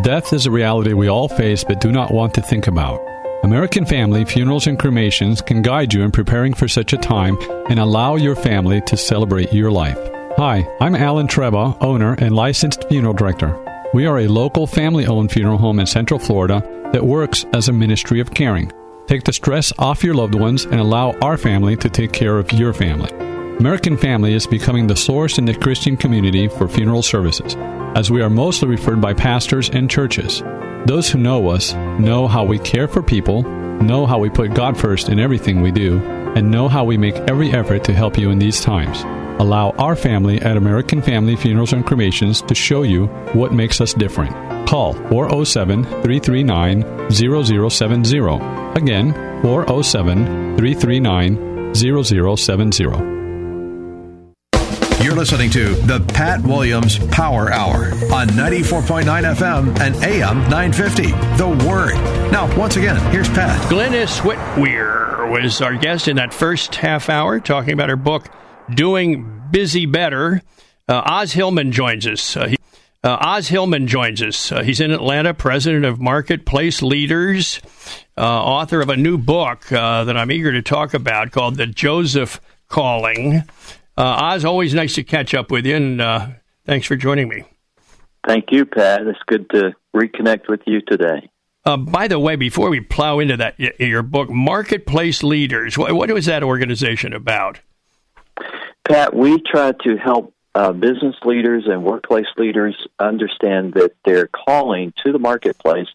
Death 0.00 0.32
is 0.32 0.46
a 0.46 0.50
reality 0.50 0.94
we 0.94 1.08
all 1.08 1.28
face 1.28 1.64
but 1.64 1.82
do 1.82 1.92
not 1.92 2.14
want 2.14 2.32
to 2.32 2.40
think 2.40 2.66
about. 2.66 2.98
American 3.44 3.84
Family 3.84 4.24
Funerals 4.24 4.66
and 4.66 4.78
Cremations 4.78 5.42
can 5.42 5.60
guide 5.60 5.92
you 5.92 6.00
in 6.00 6.10
preparing 6.10 6.54
for 6.54 6.66
such 6.66 6.94
a 6.94 6.96
time 6.96 7.36
and 7.68 7.78
allow 7.78 8.16
your 8.16 8.34
family 8.34 8.80
to 8.86 8.96
celebrate 8.96 9.52
your 9.52 9.70
life. 9.70 9.98
Hi, 10.38 10.66
I'm 10.80 10.94
Alan 10.94 11.26
Treba, 11.26 11.76
owner 11.82 12.14
and 12.14 12.34
licensed 12.34 12.88
funeral 12.88 13.12
director. 13.12 13.62
We 13.92 14.06
are 14.06 14.20
a 14.20 14.28
local 14.28 14.66
family 14.66 15.06
owned 15.06 15.30
funeral 15.30 15.58
home 15.58 15.78
in 15.78 15.86
Central 15.86 16.18
Florida 16.18 16.62
that 16.94 17.04
works 17.04 17.44
as 17.52 17.68
a 17.68 17.72
ministry 17.74 18.18
of 18.20 18.32
caring. 18.32 18.72
Take 19.08 19.24
the 19.24 19.34
stress 19.34 19.74
off 19.78 20.02
your 20.02 20.14
loved 20.14 20.36
ones 20.36 20.64
and 20.64 20.80
allow 20.80 21.12
our 21.18 21.36
family 21.36 21.76
to 21.76 21.90
take 21.90 22.14
care 22.14 22.38
of 22.38 22.50
your 22.52 22.72
family. 22.72 23.10
American 23.60 23.96
Family 23.96 24.34
is 24.34 24.46
becoming 24.46 24.86
the 24.86 24.94
source 24.94 25.36
in 25.36 25.44
the 25.44 25.52
Christian 25.52 25.96
community 25.96 26.46
for 26.46 26.68
funeral 26.68 27.02
services, 27.02 27.56
as 27.96 28.08
we 28.08 28.22
are 28.22 28.30
mostly 28.30 28.68
referred 28.68 29.00
by 29.00 29.12
pastors 29.12 29.68
and 29.70 29.90
churches. 29.90 30.44
Those 30.86 31.10
who 31.10 31.18
know 31.18 31.48
us 31.48 31.74
know 31.98 32.28
how 32.28 32.44
we 32.44 32.60
care 32.60 32.86
for 32.86 33.02
people, 33.02 33.42
know 33.82 34.06
how 34.06 34.20
we 34.20 34.30
put 34.30 34.54
God 34.54 34.78
first 34.78 35.08
in 35.08 35.18
everything 35.18 35.60
we 35.60 35.72
do, 35.72 35.98
and 36.36 36.52
know 36.52 36.68
how 36.68 36.84
we 36.84 36.96
make 36.96 37.16
every 37.28 37.50
effort 37.50 37.82
to 37.84 37.92
help 37.92 38.16
you 38.16 38.30
in 38.30 38.38
these 38.38 38.60
times. 38.60 39.02
Allow 39.40 39.70
our 39.70 39.96
family 39.96 40.40
at 40.40 40.56
American 40.56 41.02
Family 41.02 41.34
Funerals 41.34 41.72
and 41.72 41.84
Cremations 41.84 42.42
to 42.42 42.54
show 42.54 42.84
you 42.84 43.06
what 43.32 43.52
makes 43.52 43.80
us 43.80 43.92
different. 43.92 44.30
Call 44.68 44.92
407 44.92 45.82
339 45.82 47.10
0070. 47.10 48.18
Again, 48.80 49.12
407 49.42 50.56
339 50.56 51.74
0070. 51.74 53.17
You're 55.08 55.16
listening 55.16 55.48
to 55.52 55.70
the 55.70 56.00
Pat 56.12 56.42
Williams 56.42 56.98
Power 57.06 57.50
Hour 57.50 57.92
on 58.12 58.28
94.9 58.28 59.04
FM 59.06 59.80
and 59.80 59.96
AM 60.04 60.38
950. 60.50 61.06
The 61.38 61.66
Word. 61.66 61.94
Now, 62.30 62.54
once 62.58 62.76
again, 62.76 62.96
here's 63.10 63.30
Pat. 63.30 63.58
Glynnis 63.70 64.20
Whitwer 64.20 65.30
was 65.32 65.62
our 65.62 65.76
guest 65.76 66.08
in 66.08 66.16
that 66.16 66.34
first 66.34 66.74
half 66.74 67.08
hour 67.08 67.40
talking 67.40 67.72
about 67.72 67.88
her 67.88 67.96
book, 67.96 68.28
Doing 68.74 69.44
Busy 69.50 69.86
Better. 69.86 70.42
Uh, 70.86 71.00
Os 71.06 71.32
Hillman 71.32 71.72
joins 71.72 72.06
us. 72.06 72.36
Uh, 72.36 72.48
he, 72.48 72.56
uh, 73.02 73.16
Os 73.18 73.48
Hillman 73.48 73.86
joins 73.86 74.20
us. 74.20 74.52
Uh, 74.52 74.62
he's 74.62 74.78
in 74.78 74.90
Atlanta, 74.90 75.32
president 75.32 75.86
of 75.86 75.98
Marketplace 75.98 76.82
Leaders, 76.82 77.62
uh, 78.18 78.20
author 78.20 78.82
of 78.82 78.90
a 78.90 78.96
new 78.96 79.16
book 79.16 79.72
uh, 79.72 80.04
that 80.04 80.18
I'm 80.18 80.30
eager 80.30 80.52
to 80.52 80.60
talk 80.60 80.92
about 80.92 81.30
called 81.30 81.56
The 81.56 81.66
Joseph 81.66 82.42
Calling. 82.68 83.44
Uh, 83.98 84.30
Os, 84.30 84.44
always 84.44 84.74
nice 84.74 84.94
to 84.94 85.02
catch 85.02 85.34
up 85.34 85.50
with 85.50 85.66
you, 85.66 85.74
and 85.74 86.00
uh, 86.00 86.28
thanks 86.64 86.86
for 86.86 86.94
joining 86.94 87.28
me. 87.28 87.42
Thank 88.24 88.52
you, 88.52 88.64
Pat. 88.64 89.04
It's 89.08 89.18
good 89.26 89.50
to 89.50 89.74
reconnect 89.92 90.48
with 90.48 90.60
you 90.66 90.80
today. 90.82 91.28
Uh, 91.64 91.76
by 91.76 92.06
the 92.06 92.20
way, 92.20 92.36
before 92.36 92.70
we 92.70 92.78
plow 92.78 93.18
into 93.18 93.36
that, 93.38 93.58
your 93.80 94.04
book, 94.04 94.30
Marketplace 94.30 95.24
Leaders, 95.24 95.76
what, 95.76 95.92
what 95.94 96.10
is 96.10 96.26
that 96.26 96.44
organization 96.44 97.12
about? 97.12 97.58
Pat, 98.88 99.16
we 99.16 99.40
try 99.40 99.72
to 99.72 99.96
help 99.96 100.32
uh, 100.54 100.72
business 100.72 101.16
leaders 101.24 101.64
and 101.66 101.82
workplace 101.82 102.28
leaders 102.36 102.76
understand 103.00 103.74
that 103.74 103.96
their 104.04 104.28
calling 104.28 104.92
to 105.04 105.10
the 105.10 105.18
marketplace 105.18 105.88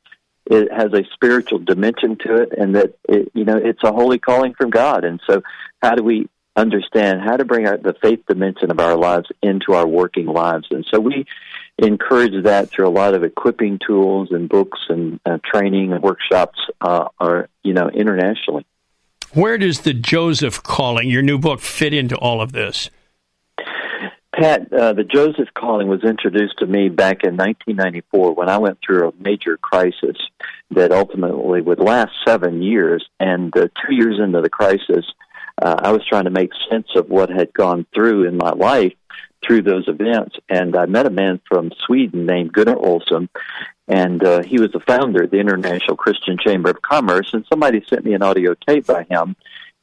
it 0.46 0.70
has 0.74 0.92
a 0.92 1.06
spiritual 1.14 1.60
dimension 1.60 2.18
to 2.18 2.36
it, 2.36 2.50
and 2.58 2.76
that 2.76 2.98
it, 3.08 3.32
you 3.34 3.46
know 3.46 3.56
it's 3.56 3.82
a 3.82 3.94
holy 3.94 4.20
calling 4.20 4.54
from 4.54 4.72
God. 4.72 5.06
And 5.06 5.22
so, 5.26 5.42
how 5.82 5.96
do 5.96 6.04
we 6.04 6.28
understand 6.56 7.22
how 7.22 7.38
to 7.38 7.46
bring 7.46 7.68
our, 7.68 7.78
the 7.78 7.96
faith 8.02 8.22
dimension 8.28 8.72
of 8.72 8.80
our 8.80 8.96
lives 8.96 9.30
into 9.42 9.74
our 9.74 9.88
working 9.88 10.28
lives. 10.28 10.68
And 10.72 10.86
so 10.92 11.00
we 11.00 11.26
encourage 11.78 12.44
that 12.44 12.70
through 12.70 12.88
a 12.88 12.90
lot 12.90 13.14
of 13.14 13.24
equipping 13.24 13.80
tools 13.86 14.30
and 14.32 14.48
books 14.48 14.80
and 14.90 15.20
uh, 15.26 15.40
training 15.44 15.94
and 15.94 16.04
workshops, 16.04 16.60
uh, 16.82 17.08
are, 17.20 17.50
you 17.64 17.74
know, 17.74 17.90
internationally. 17.90 18.66
Where 19.34 19.58
does 19.58 19.82
the 19.82 19.94
Joseph 19.94 20.62
calling, 20.62 21.10
your 21.10 21.24
new 21.24 21.40
book, 21.40 21.60
fit 21.60 21.94
into 21.94 22.16
all 22.16 22.40
of 22.40 22.52
this? 22.52 22.92
Pat, 24.34 24.72
uh, 24.74 24.94
the 24.94 25.04
Joseph 25.04 25.50
calling 25.56 25.88
was 25.88 26.04
introduced 26.04 26.58
to 26.60 26.66
me 26.66 26.90
back 26.90 27.24
in 27.24 27.38
1994 27.38 28.34
when 28.34 28.50
I 28.50 28.58
went 28.58 28.80
through 28.84 29.10
a 29.10 29.14
major 29.20 29.58
crisis 29.58 30.18
that 30.72 30.92
ultimately 30.92 31.62
would 31.62 31.80
last 31.80 32.12
seven 32.26 32.62
years. 32.62 33.08
And 33.20 33.56
uh, 33.56 33.68
two 33.86 33.94
years 33.94 34.20
into 34.20 34.42
the 34.42 34.50
crisis, 34.50 35.06
uh, 35.62 35.76
I 35.80 35.92
was 35.92 36.06
trying 36.08 36.26
to 36.26 36.30
make 36.30 36.52
sense 36.70 36.88
of 36.96 37.10
what 37.10 37.30
had 37.30 37.54
gone 37.54 37.86
through 37.94 38.28
in 38.28 38.38
my 38.38 38.52
life 38.52 38.94
through 39.46 39.62
those 39.62 39.88
events. 39.88 40.38
And 40.50 40.76
I 40.76 40.86
met 40.86 41.06
a 41.06 41.12
man 41.12 41.42
from 41.48 41.72
Sweden 41.86 42.26
named 42.26 42.54
Gunnar 42.54 42.78
Olson, 42.78 43.30
and 43.88 44.24
uh, 44.24 44.42
he 44.44 44.60
was 44.60 44.72
the 44.72 44.80
founder 44.80 45.24
of 45.24 45.32
the 45.32 45.40
International 45.40 45.98
Christian 45.98 46.38
Chamber 46.38 46.70
of 46.70 46.82
Commerce. 46.82 47.30
And 47.34 47.46
somebody 47.50 47.84
sent 47.90 48.06
me 48.06 48.14
an 48.14 48.24
audio 48.24 48.56
tape 48.68 48.88
by 48.88 49.04
him, 49.04 49.36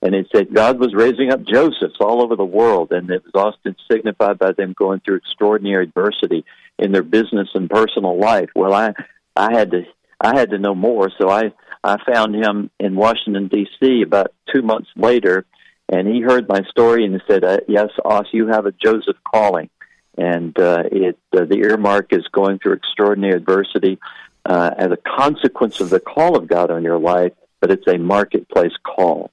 and 0.03 0.15
it 0.15 0.29
said 0.35 0.55
God 0.55 0.79
was 0.79 0.95
raising 0.95 1.31
up 1.31 1.45
Josephs 1.45 1.97
all 2.01 2.23
over 2.23 2.37
the 2.37 2.45
world, 2.45 2.93
and 2.93 3.11
it 3.11 3.23
was 3.25 3.35
often 3.35 3.77
signified 3.91 4.39
by 4.39 4.53
them 4.53 4.75
going 4.77 5.01
through 5.01 5.17
extraordinary 5.17 5.85
adversity 5.85 6.45
in 6.79 6.93
their 6.93 7.03
business 7.03 7.49
and 7.55 7.69
personal 7.69 8.19
life. 8.19 8.49
Well, 8.55 8.73
I 8.73 8.95
I 9.37 9.53
had 9.53 9.71
to 9.73 9.85
I 10.21 10.39
had 10.39 10.51
to 10.51 10.59
know 10.59 10.75
more, 10.75 11.11
so 11.21 11.29
I 11.29 11.53
I 11.85 11.97
found 12.11 12.35
him 12.35 12.71
in 12.81 12.97
Washington 12.97 13.49
D.C. 13.49 14.03
about 14.03 14.33
two 14.53 14.63
months 14.63 14.89
later 14.97 15.45
and 15.91 16.07
he 16.07 16.21
heard 16.21 16.49
my 16.49 16.63
story 16.71 17.05
and 17.05 17.21
said, 17.29 17.45
uh, 17.45 17.59
"Yes, 17.69 17.89
Os, 18.05 18.27
you 18.33 18.47
have 18.47 18.67
a 18.67 18.73
Joseph 18.73 19.17
calling, 19.25 19.69
and 20.17 20.59
uh, 20.59 20.85
it 20.91 21.19
uh, 21.37 21.45
the 21.45 21.59
earmark 21.59 22.13
is 22.13 22.27
going 22.33 22.59
through 22.59 22.75
extraordinary 22.75 23.37
adversity 23.37 23.99
uh, 24.47 24.71
as 24.79 24.93
a 24.93 24.97
consequence 24.97 25.81
of 25.81 25.91
the 25.91 26.01
call 26.01 26.37
of 26.37 26.47
God 26.47 26.71
on 26.71 26.85
your 26.85 26.99
life, 26.99 27.33
but 27.61 27.71
it's 27.71 27.87
a 27.89 27.99
marketplace 27.99 28.73
call." 28.85 29.31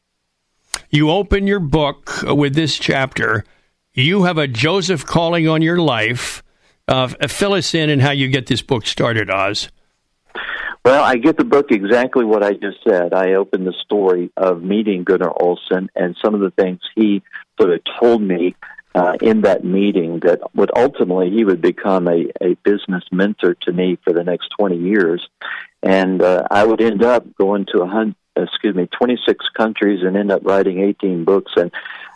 You 0.89 1.11
open 1.11 1.47
your 1.47 1.59
book 1.59 2.23
with 2.23 2.55
this 2.55 2.77
chapter. 2.77 3.43
You 3.93 4.23
have 4.23 4.37
a 4.37 4.47
Joseph 4.47 5.05
calling 5.05 5.47
on 5.47 5.61
your 5.61 5.77
life. 5.77 6.43
Uh, 6.87 7.07
fill 7.27 7.53
us 7.53 7.73
in 7.73 7.89
and 7.89 8.01
how 8.01 8.11
you 8.11 8.29
get 8.29 8.47
this 8.47 8.61
book 8.61 8.85
started, 8.85 9.29
Os. 9.29 9.69
Well, 10.87 11.03
I 11.03 11.17
get 11.17 11.35
the 11.35 11.43
book 11.43 11.69
exactly 11.69 12.23
what 12.23 12.43
I 12.43 12.53
just 12.53 12.81
said. 12.81 13.13
I 13.13 13.33
opened 13.33 13.67
the 13.67 13.73
story 13.73 14.31
of 14.37 14.63
meeting 14.63 15.03
Gunnar 15.03 15.33
Olson 15.37 15.89
and 15.97 16.15
some 16.23 16.33
of 16.33 16.39
the 16.39 16.51
things 16.51 16.79
he 16.95 17.21
sort 17.59 17.73
of 17.73 17.81
told 17.99 18.21
me 18.21 18.55
uh, 18.95 19.17
in 19.21 19.41
that 19.41 19.65
meeting 19.65 20.21
that 20.21 20.39
would 20.55 20.71
ultimately 20.73 21.29
he 21.29 21.43
would 21.43 21.59
become 21.59 22.07
a, 22.07 22.31
a 22.39 22.53
business 22.63 23.03
mentor 23.11 23.55
to 23.63 23.73
me 23.73 23.97
for 24.01 24.13
the 24.13 24.23
next 24.23 24.47
20 24.57 24.77
years. 24.77 25.27
And 25.83 26.21
uh, 26.21 26.47
I 26.49 26.63
would 26.63 26.79
end 26.79 27.03
up 27.03 27.25
going 27.35 27.65
to 27.73 27.81
a 27.81 27.87
hundred, 27.87 28.15
excuse 28.37 28.73
me, 28.73 28.87
26 28.87 29.45
countries 29.57 30.03
and 30.03 30.15
end 30.15 30.31
up 30.31 30.45
writing 30.45 30.79
18 30.79 31.25
books 31.25 31.51
and 31.57 31.69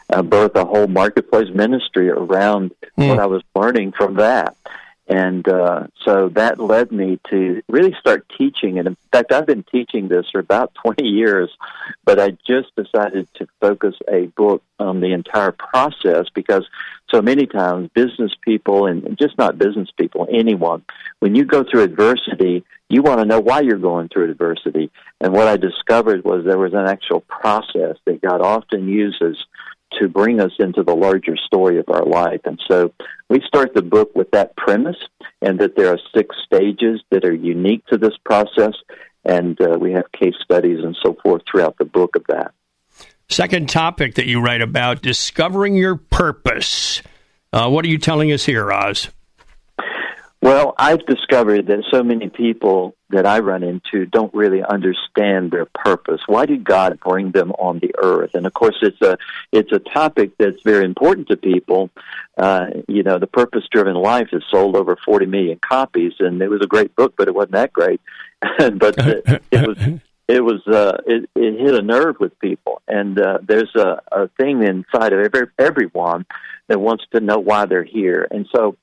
uh, 0.09 0.21
birth 0.21 0.55
a 0.55 0.63
whole 0.63 0.87
marketplace 0.87 1.49
ministry 1.53 2.09
around 2.09 2.71
mm. 2.97 3.09
what 3.09 3.19
I 3.19 3.25
was 3.25 3.43
learning 3.53 3.91
from 3.91 4.13
that. 4.13 4.55
And 5.11 5.45
uh, 5.45 5.87
so 6.05 6.29
that 6.35 6.57
led 6.57 6.89
me 6.89 7.19
to 7.29 7.61
really 7.67 7.93
start 7.99 8.25
teaching. 8.37 8.79
And 8.79 8.87
in 8.87 8.97
fact, 9.11 9.33
I've 9.33 9.45
been 9.45 9.65
teaching 9.69 10.07
this 10.07 10.25
for 10.31 10.39
about 10.39 10.73
20 10.85 11.03
years, 11.03 11.49
but 12.05 12.17
I 12.17 12.37
just 12.47 12.73
decided 12.77 13.27
to 13.35 13.47
focus 13.59 13.95
a 14.07 14.27
book 14.27 14.63
on 14.79 15.01
the 15.01 15.11
entire 15.11 15.51
process 15.51 16.27
because 16.33 16.65
so 17.09 17.21
many 17.21 17.45
times 17.45 17.89
business 17.93 18.31
people, 18.41 18.85
and 18.85 19.17
just 19.17 19.37
not 19.37 19.57
business 19.57 19.89
people, 19.97 20.29
anyone, 20.31 20.81
when 21.19 21.35
you 21.35 21.43
go 21.43 21.65
through 21.69 21.81
adversity, 21.81 22.63
you 22.87 23.01
want 23.01 23.19
to 23.19 23.25
know 23.25 23.41
why 23.41 23.59
you're 23.59 23.77
going 23.77 24.07
through 24.07 24.31
adversity. 24.31 24.91
And 25.19 25.33
what 25.33 25.49
I 25.49 25.57
discovered 25.57 26.23
was 26.23 26.45
there 26.45 26.57
was 26.57 26.73
an 26.73 26.87
actual 26.87 27.19
process 27.19 27.97
that 28.05 28.21
God 28.21 28.39
often 28.39 28.87
uses 28.87 29.45
to 29.99 30.07
bring 30.07 30.39
us 30.39 30.51
into 30.59 30.83
the 30.83 30.95
larger 30.95 31.35
story 31.37 31.79
of 31.79 31.85
our 31.89 32.05
life. 32.05 32.41
And 32.45 32.61
so 32.67 32.93
we 33.29 33.41
start 33.45 33.73
the 33.73 33.81
book 33.81 34.15
with 34.15 34.31
that 34.31 34.55
premise 34.55 34.97
and 35.41 35.59
that 35.59 35.75
there 35.75 35.91
are 35.91 35.99
six 36.15 36.35
stages 36.45 37.01
that 37.09 37.25
are 37.25 37.33
unique 37.33 37.85
to 37.87 37.97
this 37.97 38.17
process. 38.23 38.73
And 39.23 39.59
uh, 39.61 39.77
we 39.79 39.91
have 39.93 40.11
case 40.11 40.35
studies 40.43 40.79
and 40.83 40.97
so 41.03 41.15
forth 41.21 41.43
throughout 41.49 41.77
the 41.77 41.85
book 41.85 42.15
of 42.15 42.23
that. 42.27 42.53
Second 43.29 43.69
topic 43.69 44.15
that 44.15 44.25
you 44.25 44.41
write 44.41 44.61
about 44.61 45.01
discovering 45.01 45.75
your 45.75 45.95
purpose. 45.95 47.01
Uh, 47.53 47.69
what 47.69 47.85
are 47.85 47.89
you 47.89 47.97
telling 47.97 48.31
us 48.31 48.45
here, 48.45 48.71
Os? 48.71 49.09
Well, 50.41 50.73
I've 50.77 51.05
discovered 51.05 51.67
that 51.67 51.83
so 51.91 52.01
many 52.01 52.29
people 52.29 52.95
that 53.11 53.27
I 53.27 53.39
run 53.39 53.61
into 53.61 54.07
don't 54.07 54.33
really 54.33 54.63
understand 54.63 55.51
their 55.51 55.65
purpose. 55.65 56.21
Why 56.25 56.47
did 56.47 56.63
God 56.63 56.99
bring 56.99 57.29
them 57.31 57.51
on 57.51 57.77
the 57.77 57.93
earth? 57.99 58.33
And 58.33 58.47
of 58.47 58.53
course, 58.53 58.77
it's 58.81 59.01
a 59.01 59.17
it's 59.51 59.71
a 59.71 59.77
topic 59.77 60.31
that's 60.39 60.61
very 60.63 60.83
important 60.83 61.27
to 61.27 61.37
people. 61.37 61.91
Uh, 62.37 62.67
you 62.87 63.03
know, 63.03 63.19
the 63.19 63.27
Purpose 63.27 63.65
Driven 63.71 63.93
Life 63.93 64.29
has 64.31 64.41
sold 64.49 64.75
over 64.75 64.95
40 64.95 65.27
million 65.27 65.59
copies, 65.59 66.13
and 66.19 66.41
it 66.41 66.49
was 66.49 66.61
a 66.61 66.67
great 66.67 66.95
book, 66.95 67.13
but 67.15 67.27
it 67.27 67.35
wasn't 67.35 67.53
that 67.53 67.71
great. 67.71 68.01
but 68.41 68.95
it, 68.97 69.43
it 69.51 69.67
was 69.67 69.77
it 70.31 70.43
was 70.43 70.65
uh, 70.65 70.97
it, 71.05 71.29
it 71.35 71.59
hit 71.59 71.75
a 71.75 71.81
nerve 71.81 72.15
with 72.19 72.39
people, 72.39 72.81
and 72.87 73.19
uh, 73.19 73.39
there's 73.45 73.73
a, 73.75 74.01
a 74.11 74.27
thing 74.39 74.63
inside 74.63 75.11
of 75.11 75.19
every, 75.19 75.47
everyone 75.59 76.25
that 76.67 76.79
wants 76.79 77.03
to 77.13 77.19
know 77.19 77.37
why 77.37 77.65
they're 77.65 77.83
here. 77.83 78.27
And 78.31 78.47
so, 78.55 78.77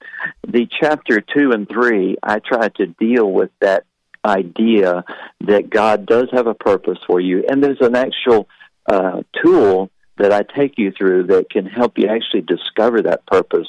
the 0.47 0.69
chapter 0.81 1.21
two 1.23 1.53
and 1.53 1.67
three, 1.67 2.17
I 2.23 2.41
try 2.41 2.69
to 2.69 2.87
deal 2.87 3.31
with 3.33 3.51
that 3.61 3.85
idea 4.25 5.05
that 5.41 5.71
God 5.71 6.05
does 6.05 6.29
have 6.33 6.47
a 6.47 6.55
purpose 6.55 6.99
for 7.07 7.19
you, 7.19 7.45
and 7.49 7.65
there's 7.65 7.81
an 7.81 7.97
actual 7.97 8.47
uh, 8.91 9.23
tool 9.43 9.91
that 10.19 10.33
I 10.33 10.43
take 10.43 10.75
you 10.77 10.93
through 10.93 11.29
that 11.29 11.49
can 11.49 11.65
help 11.65 11.97
you 11.97 12.09
actually 12.09 12.43
discover 12.43 13.03
that 13.03 13.25
purpose 13.27 13.69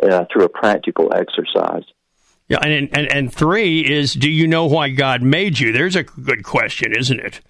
uh, 0.00 0.26
through 0.32 0.44
a 0.44 0.48
practical 0.48 1.12
exercise. 1.12 1.84
Yeah, 2.48 2.58
and, 2.62 2.88
and 2.92 3.12
and 3.12 3.32
three 3.32 3.80
is, 3.80 4.14
do 4.14 4.30
you 4.30 4.46
know 4.46 4.66
why 4.66 4.90
God 4.90 5.22
made 5.22 5.58
you? 5.58 5.72
There's 5.72 5.96
a 5.96 6.04
good 6.04 6.44
question, 6.44 6.92
isn't 6.96 7.18
it? 7.18 7.40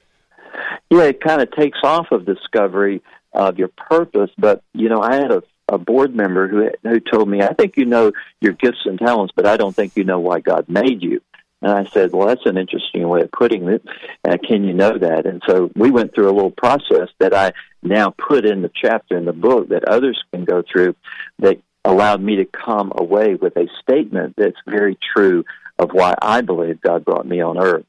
Yeah, 0.90 1.04
it 1.04 1.20
kind 1.20 1.42
of 1.42 1.50
takes 1.52 1.78
off 1.82 2.12
of 2.12 2.24
discovery 2.24 3.02
of 3.32 3.58
your 3.58 3.68
purpose. 3.68 4.30
But 4.38 4.62
you 4.72 4.88
know, 4.88 5.02
I 5.02 5.16
had 5.16 5.30
a, 5.30 5.42
a 5.68 5.76
board 5.76 6.14
member 6.14 6.48
who 6.48 6.70
who 6.82 7.00
told 7.00 7.28
me, 7.28 7.42
"I 7.42 7.52
think 7.52 7.76
you 7.76 7.84
know 7.84 8.12
your 8.40 8.54
gifts 8.54 8.86
and 8.86 8.98
talents, 8.98 9.34
but 9.36 9.46
I 9.46 9.58
don't 9.58 9.76
think 9.76 9.96
you 9.96 10.04
know 10.04 10.20
why 10.20 10.40
God 10.40 10.68
made 10.68 11.02
you." 11.02 11.20
And 11.62 11.72
I 11.72 11.90
said, 11.90 12.12
well, 12.12 12.28
that's 12.28 12.44
an 12.44 12.58
interesting 12.58 13.08
way 13.08 13.22
of 13.22 13.32
putting 13.32 13.66
it. 13.68 13.82
Uh, 14.28 14.36
can 14.46 14.64
you 14.64 14.74
know 14.74 14.98
that? 14.98 15.26
And 15.26 15.42
so 15.48 15.70
we 15.74 15.90
went 15.90 16.14
through 16.14 16.30
a 16.30 16.34
little 16.34 16.50
process 16.50 17.08
that 17.18 17.34
I 17.34 17.52
now 17.82 18.10
put 18.10 18.44
in 18.44 18.62
the 18.62 18.70
chapter 18.74 19.16
in 19.16 19.24
the 19.24 19.32
book 19.32 19.70
that 19.70 19.88
others 19.88 20.22
can 20.32 20.44
go 20.44 20.62
through 20.70 20.94
that 21.38 21.58
allowed 21.86 22.20
me 22.20 22.36
to 22.36 22.44
come 22.44 22.92
away 22.94 23.34
with 23.34 23.56
a 23.56 23.68
statement 23.80 24.34
that's 24.36 24.56
very 24.66 24.98
true 25.14 25.44
of 25.78 25.90
why 25.92 26.14
I 26.20 26.40
believe 26.40 26.80
God 26.80 27.04
brought 27.04 27.26
me 27.26 27.40
on 27.40 27.58
earth. 27.58 27.86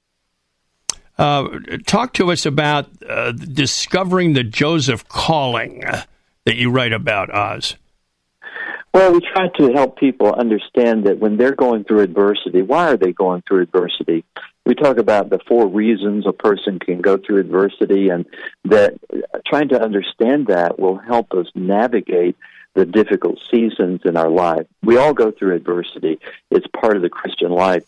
Uh, 1.17 1.47
talk 1.85 2.13
to 2.13 2.31
us 2.31 2.45
about 2.45 2.89
uh, 3.07 3.31
discovering 3.31 4.33
the 4.33 4.43
Joseph 4.43 5.07
calling 5.07 5.83
that 6.45 6.55
you 6.55 6.69
write 6.69 6.93
about, 6.93 7.33
Os. 7.33 7.75
Well, 8.93 9.13
we 9.13 9.19
try 9.19 9.47
to 9.57 9.73
help 9.73 9.97
people 9.97 10.33
understand 10.33 11.05
that 11.05 11.19
when 11.19 11.37
they're 11.37 11.55
going 11.55 11.83
through 11.83 12.01
adversity, 12.01 12.61
why 12.61 12.87
are 12.87 12.97
they 12.97 13.11
going 13.11 13.43
through 13.47 13.61
adversity? 13.63 14.23
We 14.65 14.75
talk 14.75 14.97
about 14.97 15.29
the 15.29 15.39
four 15.47 15.67
reasons 15.67 16.25
a 16.25 16.33
person 16.33 16.79
can 16.79 17.01
go 17.01 17.17
through 17.17 17.39
adversity, 17.39 18.09
and 18.09 18.25
that 18.65 18.95
trying 19.45 19.69
to 19.69 19.81
understand 19.81 20.47
that 20.47 20.79
will 20.79 20.97
help 20.97 21.31
us 21.33 21.47
navigate 21.55 22.35
the 22.77 22.85
difficult 22.85 23.39
seasons 23.51 24.01
in 24.05 24.15
our 24.15 24.29
life. 24.29 24.67
We 24.83 24.97
all 24.97 25.13
go 25.13 25.31
through 25.31 25.55
adversity, 25.55 26.19
it's 26.51 26.67
part 26.67 26.95
of 26.95 27.01
the 27.01 27.09
Christian 27.09 27.51
life, 27.51 27.83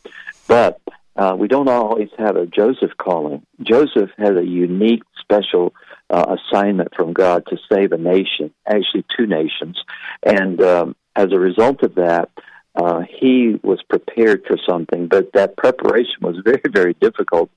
but 0.47 0.81
uh, 1.15 1.35
we 1.37 1.47
don't 1.47 1.69
always 1.69 2.09
have 2.17 2.35
a 2.35 2.47
Joseph 2.47 2.97
calling. 2.97 3.45
Joseph 3.61 4.09
has 4.17 4.35
a 4.35 4.45
unique, 4.45 5.03
special 5.21 5.75
uh, 6.09 6.37
assignment 6.37 6.95
from 6.95 7.13
God 7.13 7.45
to 7.49 7.57
save 7.71 7.91
a 7.91 7.97
nation, 7.97 8.51
actually 8.65 9.05
two 9.15 9.27
nations. 9.27 9.79
And 10.23 10.59
um, 10.61 10.95
as 11.15 11.31
a 11.31 11.39
result 11.39 11.83
of 11.83 11.95
that, 11.95 12.29
uh, 12.75 13.01
he 13.01 13.59
was 13.61 13.83
prepared 13.83 14.43
for 14.47 14.57
something, 14.67 15.07
but 15.07 15.33
that 15.33 15.55
preparation 15.55 16.15
was 16.21 16.37
very, 16.43 16.63
very 16.67 16.95
difficult. 16.95 17.51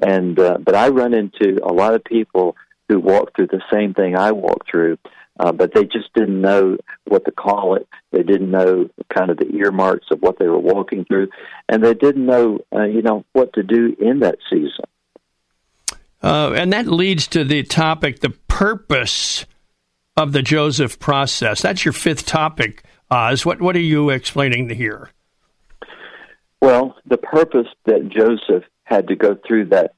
And 0.00 0.38
uh, 0.38 0.56
but 0.58 0.74
I 0.74 0.88
run 0.88 1.12
into 1.12 1.58
a 1.62 1.72
lot 1.72 1.94
of 1.94 2.02
people 2.04 2.56
who 2.88 2.98
walk 2.98 3.36
through 3.36 3.48
the 3.48 3.62
same 3.70 3.92
thing 3.92 4.16
I 4.16 4.32
walked 4.32 4.70
through, 4.70 4.96
uh, 5.38 5.52
but 5.52 5.72
they 5.74 5.84
just 5.84 6.12
didn't 6.14 6.40
know 6.40 6.76
what 7.06 7.24
to 7.24 7.30
call 7.30 7.76
it. 7.76 7.88
They 8.10 8.22
didn't 8.22 8.50
know 8.50 8.88
kind 9.14 9.30
of 9.30 9.38
the 9.38 9.50
earmarks 9.54 10.06
of 10.10 10.20
what 10.20 10.38
they 10.38 10.46
were 10.46 10.58
walking 10.58 11.04
through, 11.04 11.28
and 11.68 11.84
they 11.84 11.94
didn't 11.94 12.26
know, 12.26 12.60
uh, 12.74 12.84
you 12.84 13.02
know, 13.02 13.24
what 13.32 13.52
to 13.54 13.62
do 13.62 13.96
in 14.00 14.20
that 14.20 14.38
season. 14.50 14.84
Uh, 16.22 16.52
and 16.56 16.72
that 16.72 16.86
leads 16.86 17.28
to 17.28 17.44
the 17.44 17.62
topic, 17.62 18.20
the 18.20 18.30
purpose 18.30 19.46
of 20.16 20.32
the 20.32 20.42
Joseph 20.42 20.98
process. 20.98 21.62
That's 21.62 21.84
your 21.84 21.92
fifth 21.92 22.26
topic, 22.26 22.82
Os. 23.10 23.46
What 23.46 23.60
what 23.60 23.76
are 23.76 23.80
you 23.80 24.10
explaining 24.10 24.68
here? 24.70 25.10
Well, 26.60 26.96
the 27.06 27.18
purpose 27.18 27.68
that 27.84 28.08
Joseph 28.08 28.64
had 28.82 29.06
to 29.08 29.14
go 29.14 29.38
through 29.46 29.66
that 29.66 29.94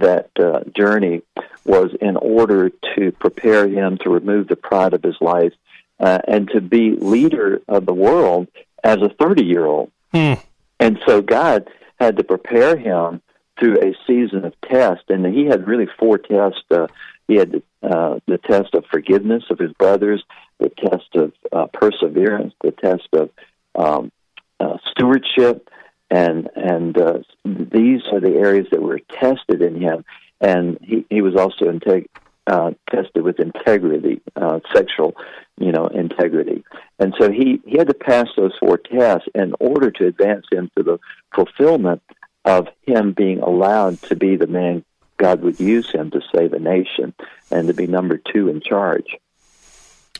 that 0.00 0.30
uh, 0.38 0.60
journey 0.76 1.22
was 1.64 1.90
in 2.00 2.16
order 2.16 2.70
to 2.96 3.12
prepare 3.12 3.68
him 3.68 3.98
to 3.98 4.10
remove 4.10 4.48
the 4.48 4.56
pride 4.56 4.94
of 4.94 5.02
his 5.02 5.16
life 5.20 5.52
uh, 6.00 6.18
and 6.28 6.48
to 6.50 6.60
be 6.60 6.92
leader 6.92 7.60
of 7.68 7.86
the 7.86 7.94
world 7.94 8.48
as 8.84 8.98
a 9.02 9.08
30 9.08 9.44
year 9.44 9.66
old. 9.66 9.90
Hmm. 10.12 10.34
And 10.78 10.98
so 11.06 11.22
God 11.22 11.68
had 11.98 12.16
to 12.18 12.24
prepare 12.24 12.76
him 12.76 13.20
through 13.58 13.78
a 13.80 13.94
season 14.06 14.44
of 14.44 14.54
test, 14.60 15.04
and 15.08 15.24
he 15.26 15.46
had 15.46 15.66
really 15.66 15.88
four 15.98 16.18
tests. 16.18 16.60
Uh, 16.70 16.86
he 17.26 17.36
had 17.36 17.62
uh, 17.82 18.18
the 18.26 18.38
test 18.38 18.74
of 18.74 18.84
forgiveness 18.90 19.44
of 19.50 19.58
his 19.58 19.72
brothers, 19.72 20.22
the 20.58 20.68
test 20.68 21.14
of 21.14 21.32
uh, 21.52 21.66
perseverance, 21.72 22.52
the 22.62 22.72
test 22.72 23.08
of 23.14 23.30
um, 23.74 24.12
uh, 24.60 24.76
stewardship, 24.90 25.68
and 26.10 26.48
and 26.54 26.98
uh, 26.98 27.18
these 27.44 28.02
are 28.12 28.20
the 28.20 28.36
areas 28.36 28.66
that 28.70 28.82
were 28.82 29.00
tested 29.10 29.62
in 29.62 29.80
him. 29.80 30.04
And 30.40 30.78
he, 30.82 31.06
he 31.08 31.22
was 31.22 31.34
also 31.34 31.64
integ- 31.64 32.08
uh, 32.46 32.72
tested 32.90 33.22
with 33.22 33.40
integrity, 33.40 34.20
uh, 34.36 34.60
sexual, 34.74 35.16
you 35.58 35.72
know, 35.72 35.86
integrity. 35.86 36.62
And 36.98 37.14
so 37.18 37.30
he, 37.30 37.60
he 37.66 37.78
had 37.78 37.88
to 37.88 37.94
pass 37.94 38.28
those 38.36 38.52
four 38.60 38.78
tests 38.78 39.28
in 39.34 39.54
order 39.58 39.90
to 39.92 40.06
advance 40.06 40.46
him 40.52 40.70
to 40.76 40.82
the 40.82 40.98
fulfillment 41.34 42.02
of 42.44 42.68
him 42.82 43.12
being 43.12 43.40
allowed 43.40 44.00
to 44.02 44.14
be 44.14 44.36
the 44.36 44.46
man 44.46 44.84
God 45.16 45.42
would 45.42 45.58
use 45.58 45.90
him 45.90 46.10
to 46.10 46.20
save 46.34 46.52
a 46.52 46.58
nation 46.58 47.14
and 47.50 47.68
to 47.68 47.74
be 47.74 47.86
number 47.86 48.18
two 48.18 48.48
in 48.48 48.60
charge. 48.60 49.16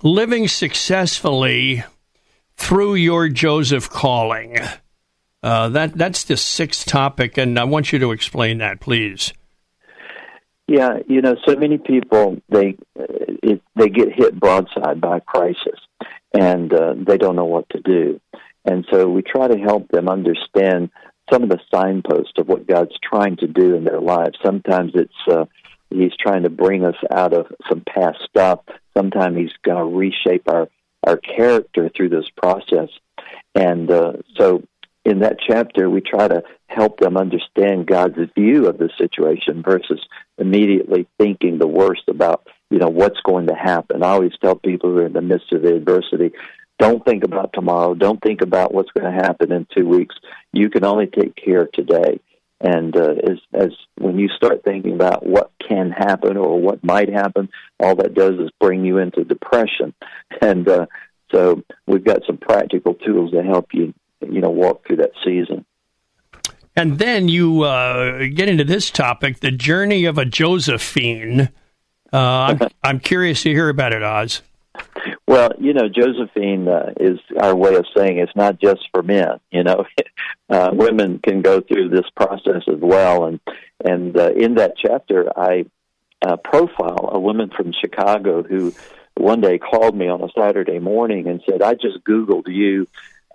Living 0.03 0.49
successfully 0.49 1.85
through 2.57 2.95
your 2.95 3.29
Joseph 3.29 3.91
calling. 3.91 4.59
Uh, 5.43 5.69
that 5.69 5.95
that's 5.95 6.25
the 6.25 6.37
sixth 6.37 6.87
topic, 6.87 7.37
and 7.37 7.59
I 7.59 7.65
want 7.65 7.93
you 7.93 7.99
to 8.01 8.13
explain 8.13 8.59
that, 8.59 8.81
please. 8.81 9.33
Yeah, 10.69 10.99
you 11.07 11.23
know, 11.23 11.37
so 11.47 11.55
many 11.55 11.79
people 11.79 12.39
they 12.49 12.77
it, 12.97 13.63
they 13.77 13.89
get 13.89 14.09
hit 14.13 14.39
broadside 14.41 15.01
by 15.01 15.19
a 15.19 15.21
crisis, 15.21 15.79
and 16.35 16.73
uh, 16.73 16.95
they 16.97 17.19
don't 17.19 17.37
know 17.37 17.45
what 17.45 17.69
to 17.71 17.81
do, 17.81 18.21
and 18.65 18.85
so 18.91 19.09
we 19.09 19.23
try 19.23 19.47
to 19.47 19.59
help 19.59 19.89
them 19.89 20.09
understand 20.09 20.91
some 21.33 21.43
of 21.43 21.49
the 21.49 21.61
signposts 21.73 22.35
of 22.39 22.49
what 22.49 22.67
God's 22.67 22.97
trying 23.03 23.37
to 23.39 23.47
do 23.47 23.75
in 23.75 23.85
their 23.85 24.01
lives. 24.01 24.39
Sometimes 24.45 24.93
it's 24.95 25.13
uh, 25.31 25.45
He's 25.91 26.17
trying 26.21 26.43
to 26.43 26.51
bring 26.51 26.85
us 26.85 26.97
out 27.13 27.33
of 27.33 27.47
some 27.69 27.83
past 27.89 28.19
stuff. 28.29 28.61
Sometimes 28.97 29.37
He's 29.37 29.53
going 29.63 29.79
to 29.79 29.97
reshape 29.97 30.49
our 30.49 30.69
our 31.07 31.17
character 31.17 31.89
through 31.95 32.09
this 32.09 32.29
process, 32.37 32.89
and 33.55 33.89
uh, 33.91 34.15
so 34.37 34.65
in 35.07 35.21
that 35.21 35.39
chapter, 35.39 35.89
we 35.89 36.01
try 36.01 36.27
to 36.27 36.43
help 36.67 36.99
them 36.99 37.17
understand 37.17 37.87
God's 37.87 38.19
view 38.35 38.67
of 38.67 38.77
the 38.77 38.91
situation 38.99 39.63
versus 39.63 40.05
immediately 40.37 41.07
thinking 41.17 41.59
the 41.59 41.69
worst 41.69 42.03
about, 42.09 42.45
you 42.71 42.79
know, 42.79 42.89
what's 42.89 43.21
going 43.25 43.47
to 43.47 43.55
happen. 43.55 44.03
I 44.03 44.09
always 44.09 44.33
tell 44.43 44.57
people 44.57 44.91
who 44.91 44.99
are 44.99 45.07
in 45.07 45.13
the 45.13 45.23
midst 45.23 45.53
of 45.53 45.63
the 45.63 45.77
adversity, 45.77 46.33
don't 46.81 47.05
think 47.05 47.23
about 47.23 47.53
tomorrow. 47.53 47.95
Don't 47.95 48.21
think 48.21 48.43
about 48.43 48.75
what's 48.75 48.91
going 48.91 49.11
to 49.11 49.23
happen 49.27 49.53
in 49.53 49.69
two 49.75 49.87
weeks. 49.87 50.17
You 50.53 50.69
can 50.71 50.85
only 50.85 51.07
take 51.07 51.37
care 51.37 51.63
of 51.63 51.73
today. 51.73 52.21
And 52.61 52.97
uh, 52.97 53.15
as, 53.31 53.39
as 53.55 53.69
when 53.99 54.19
you 54.19 54.29
start 54.29 54.65
thinking 54.65 54.95
about 54.95 55.25
what 55.25 55.53
can 55.67 55.91
happen 55.91 56.37
or 56.37 56.61
what 56.61 56.83
might 56.83 57.13
happen, 57.13 57.49
all 57.79 57.95
that 57.97 58.15
does 58.15 58.41
is 58.41 58.51
bring 58.59 58.85
you 58.85 58.99
into 58.99 59.25
depression. 59.25 59.95
And 60.43 60.69
uh, 60.69 60.87
so 61.33 61.63
we've 61.87 62.05
got 62.05 62.27
some 62.27 62.37
practical 62.37 62.95
tools 62.95 63.31
to 63.31 63.43
help 63.43 63.69
you 63.73 63.95
you 64.21 64.41
know 64.41 64.51
walk 64.51 64.87
through 64.87 64.97
that 64.97 65.13
season. 65.25 65.65
And 66.79 66.99
then 66.99 67.29
you 67.29 67.63
uh, 67.63 68.27
get 68.35 68.51
into 68.51 68.65
this 68.65 68.91
topic, 68.91 69.41
the 69.41 69.51
journey 69.51 70.05
of 70.05 70.19
a 70.19 70.27
Josephine. 70.27 71.49
Uh, 72.13 72.17
I'm, 72.17 72.61
I'm, 72.85 73.01
curious 73.01 73.43
to 73.45 73.51
hear 73.51 73.71
about 73.71 73.95
it, 73.95 74.03
Os. 74.03 74.43
Well, 75.27 75.53
you 75.59 75.73
know, 75.73 75.89
Josephine 75.89 76.69
uh, 76.69 76.93
is 77.01 77.19
our 77.41 77.57
way 77.57 77.75
of 77.75 77.87
saying 77.97 78.19
it's 78.19 78.37
not 78.37 78.61
just 78.61 78.89
for 78.93 79.03
men. 79.03 79.41
You 79.51 79.65
know, 79.65 79.85
uh, 80.51 80.71
women 80.73 81.19
can 81.19 81.41
go 81.41 81.61
through 81.61 81.89
this 81.89 82.09
process 82.15 82.63
as 82.69 82.79
well. 82.81 83.25
And 83.25 83.41
and 83.85 84.17
uh, 84.17 84.33
in 84.33 84.55
that 84.57 84.75
chapter, 84.77 85.31
I 85.37 85.65
uh, 86.23 86.37
profile 86.37 87.11
a 87.13 87.19
woman 87.19 87.51
from 87.57 87.73
Chicago 87.73 88.43
who 88.43 88.75
one 89.17 89.41
day 89.41 89.59
called 89.59 89.97
me 89.97 90.09
on 90.09 90.23
a 90.23 90.29
Saturday 90.39 90.79
morning 90.79 91.27
and 91.27 91.43
said, 91.49 91.63
"I 91.63 91.75
just 91.75 92.05
Googled 92.05 92.49
you." 92.49 92.87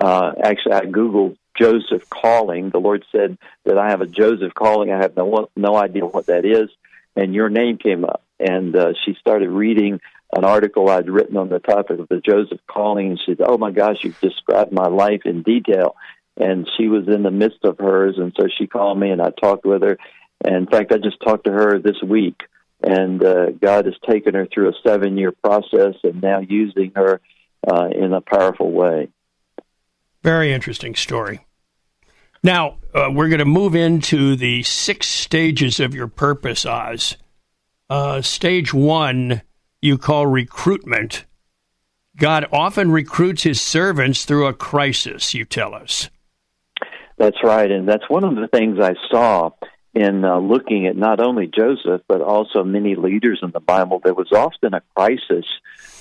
Uh, 0.02 0.34
actually, 0.44 0.74
I 0.74 0.82
googled 0.82 1.38
Joseph 1.58 2.10
calling. 2.10 2.72
The 2.72 2.80
Lord 2.80 3.06
said 3.12 3.38
that 3.66 3.78
I 3.78 3.90
have 3.90 4.02
a 4.02 4.08
Joseph 4.08 4.54
calling. 4.54 4.92
I 4.92 4.98
have 4.98 5.16
no 5.16 5.50
no 5.56 5.76
idea 5.76 6.06
what 6.06 6.26
that 6.26 6.44
is, 6.44 6.70
and 7.16 7.36
your 7.36 7.50
name 7.50 7.78
came 7.78 8.04
up. 8.04 8.24
And 8.40 8.76
uh, 8.76 8.94
she 9.06 9.14
started 9.20 9.50
reading 9.50 10.00
an 10.36 10.44
article 10.44 10.90
I'd 10.90 11.10
written 11.10 11.38
on 11.38 11.50
the 11.50 11.60
topic 11.60 12.00
of 12.00 12.08
the 12.08 12.20
Joseph 12.20 12.62
calling, 12.66 13.10
and 13.10 13.20
she 13.20 13.36
said, 13.36 13.46
"Oh 13.48 13.60
my 13.60 13.72
gosh, 13.72 14.04
you've 14.04 14.20
described 14.20 14.72
my 14.72 14.88
life 14.88 15.22
in 15.26 15.44
detail." 15.44 15.96
And 16.38 16.68
she 16.78 16.88
was 16.88 17.08
in 17.08 17.22
the 17.22 17.30
midst 17.30 17.64
of 17.64 17.78
hers, 17.78 18.16
and 18.18 18.34
so 18.40 18.48
she 18.58 18.66
called 18.66 18.98
me, 18.98 19.12
and 19.12 19.22
I 19.22 19.30
talked 19.30 19.66
with 19.66 19.84
her. 19.84 19.98
And 20.44 20.56
in 20.56 20.66
fact, 20.66 20.92
I 20.92 20.98
just 20.98 21.22
talked 21.22 21.44
to 21.46 21.52
her 21.52 21.78
this 21.78 22.02
week, 22.02 22.42
and 22.82 23.24
uh, 23.24 23.52
God 23.52 23.86
has 23.86 23.94
taken 24.10 24.34
her 24.34 24.48
through 24.48 24.70
a 24.70 24.74
seven-year 24.84 25.34
process, 25.44 25.96
and 26.04 26.24
now 26.24 26.40
using 26.40 26.94
her 26.96 27.22
uh, 27.68 27.90
in 27.94 28.14
a 28.14 28.22
powerful 28.22 28.72
way. 28.72 29.10
Very 30.24 30.54
interesting 30.54 30.96
story. 30.96 31.46
Now, 32.44 32.78
uh, 32.94 33.10
we're 33.12 33.30
going 33.30 33.40
to 33.40 33.46
move 33.46 33.76
into 33.76 34.36
the 34.36 34.64
six 34.64 35.08
stages 35.08 35.80
of 35.80 35.96
your 35.96 36.08
purpose, 36.08 36.66
Os. 36.66 37.16
Uh, 37.90 38.22
stage 38.22 38.74
one, 38.74 39.42
you 39.82 39.98
call 39.98 40.28
recruitment. 40.28 41.26
God 42.18 42.48
often 42.52 42.92
recruits 42.92 43.44
his 43.44 43.62
servants 43.62 44.26
through 44.26 44.48
a 44.48 44.54
crisis, 44.54 45.34
you 45.34 45.46
tell 45.46 45.74
us. 45.74 46.10
That's 47.18 47.44
right. 47.44 47.70
And 47.70 47.88
that's 47.88 48.10
one 48.10 48.24
of 48.24 48.36
the 48.36 48.48
things 48.48 48.80
I 48.80 48.94
saw 49.10 49.52
in 49.94 50.24
uh, 50.24 50.40
looking 50.40 50.88
at 50.88 50.96
not 50.96 51.20
only 51.20 51.48
Joseph, 51.48 52.02
but 52.08 52.22
also 52.22 52.64
many 52.64 52.96
leaders 52.96 53.40
in 53.44 53.52
the 53.52 53.60
Bible. 53.60 54.02
There 54.04 54.14
was 54.14 54.32
often 54.32 54.74
a 54.74 54.82
crisis 54.96 55.46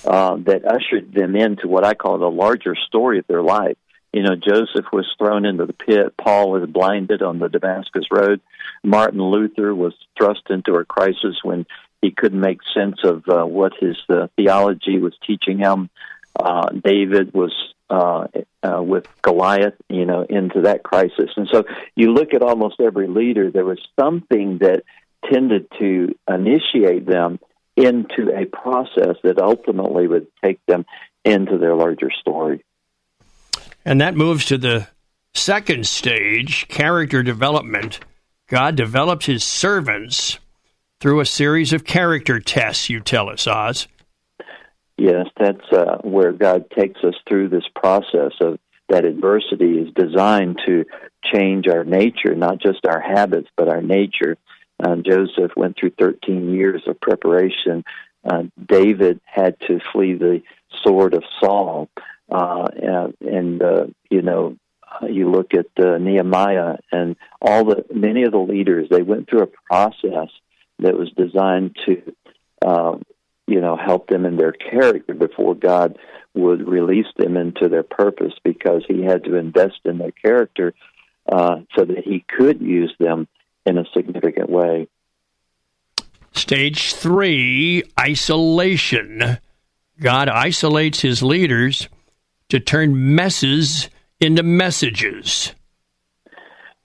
uh, 0.05 0.37
that 0.45 0.65
ushered 0.65 1.13
them 1.13 1.35
into 1.35 1.67
what 1.67 1.85
I 1.85 1.93
call 1.93 2.17
the 2.17 2.31
larger 2.31 2.75
story 2.75 3.19
of 3.19 3.27
their 3.27 3.43
life 3.43 3.77
You 4.13 4.23
know, 4.23 4.35
Joseph 4.35 4.85
was 4.91 5.07
thrown 5.17 5.45
into 5.45 5.65
the 5.65 5.73
pit. 5.73 6.15
Paul 6.17 6.51
was 6.51 6.69
blinded 6.69 7.21
on 7.21 7.39
the 7.39 7.47
Damascus 7.47 8.05
Road. 8.11 8.41
Martin 8.83 9.21
Luther 9.21 9.73
was 9.73 9.93
thrust 10.17 10.49
into 10.49 10.75
a 10.75 10.85
crisis 10.85 11.37
when 11.43 11.65
he 12.01 12.11
couldn't 12.11 12.39
make 12.39 12.59
sense 12.73 12.97
of 13.03 13.23
uh, 13.29 13.45
what 13.45 13.73
his 13.79 13.95
uh, 14.09 14.27
theology 14.35 14.97
was 14.99 15.13
teaching 15.25 15.59
him. 15.59 15.89
Uh, 16.37 16.69
David 16.69 17.33
was 17.33 17.53
uh, 17.89 18.27
uh, 18.63 18.81
with 18.81 19.05
Goliath, 19.21 19.75
you 19.89 20.05
know, 20.05 20.25
into 20.29 20.61
that 20.61 20.83
crisis. 20.83 21.29
And 21.35 21.47
so 21.51 21.65
you 21.95 22.13
look 22.13 22.33
at 22.33 22.41
almost 22.41 22.79
every 22.79 23.07
leader, 23.07 23.51
there 23.51 23.65
was 23.65 23.79
something 23.99 24.59
that 24.59 24.83
tended 25.31 25.67
to 25.79 26.15
initiate 26.27 27.05
them 27.05 27.39
into 27.75 28.31
a 28.35 28.45
process 28.45 29.17
that 29.23 29.39
ultimately 29.39 30.07
would 30.07 30.27
take 30.43 30.59
them 30.67 30.85
into 31.23 31.57
their 31.57 31.75
larger 31.75 32.09
story. 32.19 32.63
And 33.85 33.99
that 34.01 34.15
moves 34.15 34.45
to 34.45 34.57
the 34.57 34.87
second 35.33 35.87
stage, 35.87 36.67
character 36.67 37.23
development. 37.23 37.99
God 38.47 38.75
develops 38.75 39.25
his 39.25 39.43
servants 39.43 40.39
through 40.99 41.19
a 41.19 41.25
series 41.25 41.73
of 41.73 41.83
character 41.83 42.39
tests, 42.39 42.89
you 42.89 42.99
tell 42.99 43.29
us, 43.29 43.47
Os. 43.47 43.87
Yes, 44.97 45.25
that's 45.39 45.71
uh, 45.71 45.97
where 46.03 46.31
God 46.31 46.69
takes 46.69 47.03
us 47.03 47.15
through 47.27 47.49
this 47.49 47.63
process 47.75 48.33
of 48.39 48.59
that 48.89 49.05
adversity 49.05 49.79
is 49.79 49.91
designed 49.95 50.59
to 50.67 50.85
change 51.33 51.67
our 51.67 51.83
nature, 51.83 52.35
not 52.35 52.59
just 52.59 52.85
our 52.85 52.99
habits, 52.99 53.47
but 53.55 53.67
our 53.67 53.81
nature. 53.81 54.37
Uh, 54.83 54.97
Joseph 54.97 55.51
went 55.55 55.77
through 55.77 55.91
13 55.97 56.53
years 56.53 56.83
of 56.87 56.99
preparation. 56.99 57.83
Uh, 58.23 58.43
David 58.63 59.21
had 59.25 59.59
to 59.61 59.79
flee 59.91 60.13
the 60.13 60.43
sword 60.83 61.13
of 61.13 61.23
Saul. 61.39 61.89
Uh, 62.31 62.67
and, 62.81 63.13
and 63.21 63.61
uh, 63.61 63.85
you 64.09 64.21
know, 64.21 64.55
you 65.07 65.29
look 65.29 65.53
at 65.53 65.67
uh, 65.83 65.97
Nehemiah 65.97 66.77
and 66.91 67.15
all 67.41 67.65
the 67.65 67.85
many 67.93 68.23
of 68.23 68.31
the 68.31 68.37
leaders. 68.39 68.87
They 68.89 69.01
went 69.01 69.29
through 69.29 69.43
a 69.43 69.47
process 69.69 70.29
that 70.79 70.97
was 70.97 71.11
designed 71.11 71.75
to 71.85 72.13
uh, 72.65 72.97
you 73.51 73.59
know, 73.59 73.75
help 73.75 74.07
them 74.07 74.25
in 74.25 74.37
their 74.37 74.53
character 74.53 75.13
before 75.13 75.55
God 75.55 75.97
would 76.33 76.67
release 76.67 77.07
them 77.17 77.35
into 77.35 77.67
their 77.67 77.83
purpose 77.83 78.33
because 78.43 78.83
he 78.87 79.03
had 79.03 79.25
to 79.25 79.35
invest 79.35 79.81
in 79.83 79.97
their 79.97 80.11
character 80.11 80.73
uh, 81.29 81.57
so 81.75 81.83
that 81.83 82.05
he 82.05 82.23
could 82.27 82.61
use 82.61 82.93
them 82.97 83.27
in 83.65 83.77
a 83.77 83.83
significant 83.93 84.49
way. 84.49 84.87
Stage 86.31 86.93
three 86.93 87.83
isolation. 87.99 89.39
God 89.99 90.29
isolates 90.29 91.01
his 91.01 91.21
leaders 91.21 91.89
to 92.51 92.59
turn 92.59 93.15
messes 93.15 93.89
into 94.19 94.43
messages. 94.43 95.55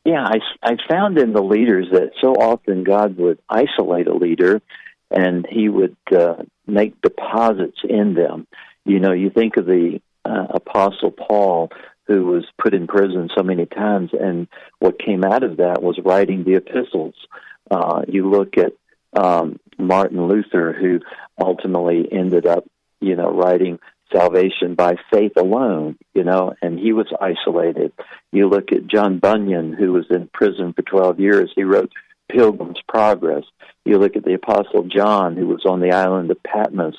Yeah, 0.05 0.25
I, 0.25 0.39
I 0.63 0.77
found 0.89 1.19
in 1.19 1.33
the 1.33 1.43
leaders 1.43 1.89
that 1.91 2.13
so 2.21 2.35
often 2.35 2.85
God 2.85 3.19
would 3.19 3.41
isolate 3.49 4.07
a 4.07 4.15
leader 4.15 4.63
and 5.11 5.45
he 5.51 5.69
would 5.69 5.97
uh, 6.17 6.37
make 6.69 7.03
deposits 7.03 7.79
in 7.83 8.15
them. 8.15 8.47
You 8.85 9.01
know, 9.01 9.11
you 9.11 9.31
think 9.31 9.57
of 9.57 9.67
the 9.67 10.01
uh, 10.25 10.47
Apostle 10.51 11.11
Paul, 11.11 11.71
who 12.07 12.27
was 12.27 12.45
put 12.63 12.73
in 12.73 12.87
prison 12.87 13.29
so 13.37 13.43
many 13.43 13.67
times, 13.67 14.11
and 14.13 14.47
what 14.79 15.01
came 15.01 15.25
out 15.25 15.43
of 15.43 15.57
that 15.57 15.83
was 15.83 15.99
writing 16.05 16.45
the 16.45 16.55
epistles. 16.55 17.15
Uh, 17.69 18.03
you 18.07 18.31
look 18.31 18.55
at 18.57 18.73
um, 19.21 19.59
Martin 19.79 20.29
Luther, 20.29 20.73
who 20.73 21.01
ultimately 21.45 22.07
ended 22.13 22.47
up, 22.47 22.65
you 23.01 23.17
know, 23.17 23.33
writing 23.33 23.81
salvation 24.13 24.75
by 24.75 24.97
faith 25.13 25.33
alone, 25.37 25.97
you 26.15 26.25
know, 26.25 26.55
and 26.63 26.79
he 26.79 26.93
was 26.93 27.07
isolated. 27.21 27.93
You 28.33 28.49
look 28.49 28.73
at 28.73 28.87
John 28.87 29.19
Bunyan, 29.19 29.73
who 29.73 29.93
was 29.93 30.07
in 30.11 30.29
prison 30.33 30.73
for 30.73 30.83
12 30.83 31.21
years, 31.21 31.53
he 31.55 31.65
wrote 31.65 31.93
Pilgrim's 32.31 32.81
Progress. 32.89 33.45
You 33.85 33.99
look 33.99 34.17
at 34.17 34.25
the 34.25 34.35
Apostle 34.35 34.85
John, 34.85 35.37
who 35.37 35.47
was 35.47 35.65
on 35.65 35.81
the 35.81 35.93
island 35.93 36.31
of 36.31 36.43
Patmos. 36.43 36.97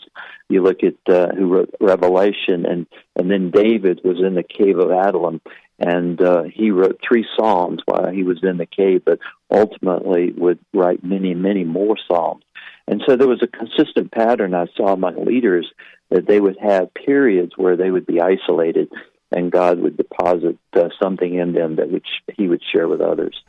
You 0.49 0.63
look 0.63 0.79
at 0.83 1.13
uh, 1.13 1.35
who 1.35 1.47
wrote 1.53 1.73
Revelation, 1.81 2.65
and 2.65 2.87
and 3.15 3.29
then 3.29 3.51
David 3.51 4.01
was 4.03 4.21
in 4.25 4.35
the 4.35 4.43
cave 4.43 4.79
of 4.79 4.89
Adullam, 4.89 5.41
and 5.79 6.21
uh, 6.21 6.43
he 6.43 6.71
wrote 6.71 7.01
three 7.05 7.25
psalms 7.37 7.81
while 7.85 8.09
he 8.09 8.23
was 8.23 8.39
in 8.41 8.57
the 8.57 8.65
cave, 8.65 9.03
but 9.05 9.19
ultimately 9.51 10.31
would 10.31 10.59
write 10.73 11.03
many, 11.03 11.33
many 11.33 11.63
more 11.63 11.97
psalms. 12.07 12.43
And 12.87 13.03
so 13.05 13.15
there 13.15 13.27
was 13.27 13.43
a 13.43 13.47
consistent 13.47 14.11
pattern 14.11 14.53
I 14.53 14.67
saw 14.75 14.93
among 14.93 15.25
leaders 15.25 15.67
that 16.09 16.25
they 16.25 16.39
would 16.39 16.57
have 16.61 16.93
periods 16.93 17.51
where 17.57 17.75
they 17.75 17.91
would 17.91 18.05
be 18.05 18.21
isolated, 18.21 18.89
and 19.31 19.51
God 19.51 19.79
would 19.79 19.97
deposit 19.97 20.57
uh, 20.73 20.89
something 21.01 21.33
in 21.33 21.53
them 21.53 21.75
that 21.75 21.91
which 21.91 22.07
He 22.35 22.47
would 22.47 22.61
share 22.71 22.87
with 22.87 23.01
others. 23.01 23.43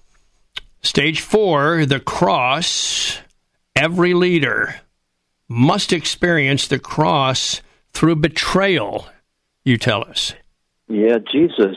Stage 0.83 1.21
four, 1.21 1.87
the 1.87 2.01
cross. 2.01 3.19
Every 3.77 4.13
leader 4.13 4.81
must 5.49 5.93
experience 5.93 6.67
the 6.67 6.81
cross 6.81 7.63
through 7.93 8.17
betrayal, 8.17 9.09
you 9.65 9.77
tell 9.77 10.03
us. 10.03 10.35
Yeah, 10.89 11.19
Jesus, 11.31 11.77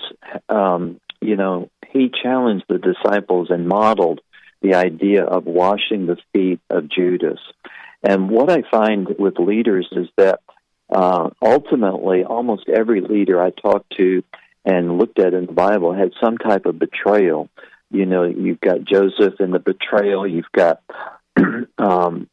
um, 0.50 1.00
you 1.22 1.36
know, 1.36 1.70
he 1.90 2.10
challenged 2.10 2.66
the 2.68 2.80
disciples 2.80 3.50
and 3.50 3.68
modeled 3.68 4.22
the 4.62 4.76
idea 4.76 5.24
of 5.24 5.46
washing 5.46 6.06
the 6.06 6.18
feet 6.34 6.60
of 6.70 6.90
Judas. 6.90 7.40
And 8.04 8.30
what 8.30 8.50
I 8.50 8.64
find 8.70 9.08
with 9.20 9.38
leaders 9.40 9.88
is 9.92 10.08
that 10.18 10.40
uh, 10.90 11.30
ultimately, 11.42 12.24
almost 12.24 12.68
every 12.68 13.02
leader 13.02 13.42
I 13.42 13.52
talked 13.52 13.96
to 13.98 14.24
and 14.66 14.98
looked 14.98 15.20
at 15.20 15.34
in 15.34 15.46
the 15.46 15.54
Bible 15.54 15.94
had 15.94 16.12
some 16.22 16.38
type 16.38 16.66
of 16.66 16.78
betrayal. 16.78 17.50
You 17.90 18.06
know, 18.06 18.24
you've 18.24 18.62
got 18.62 18.84
Joseph 18.84 19.40
in 19.40 19.52
the 19.52 19.60
betrayal. 19.60 20.28
You've 20.28 20.52
got 20.54 20.82
um, 21.78 22.30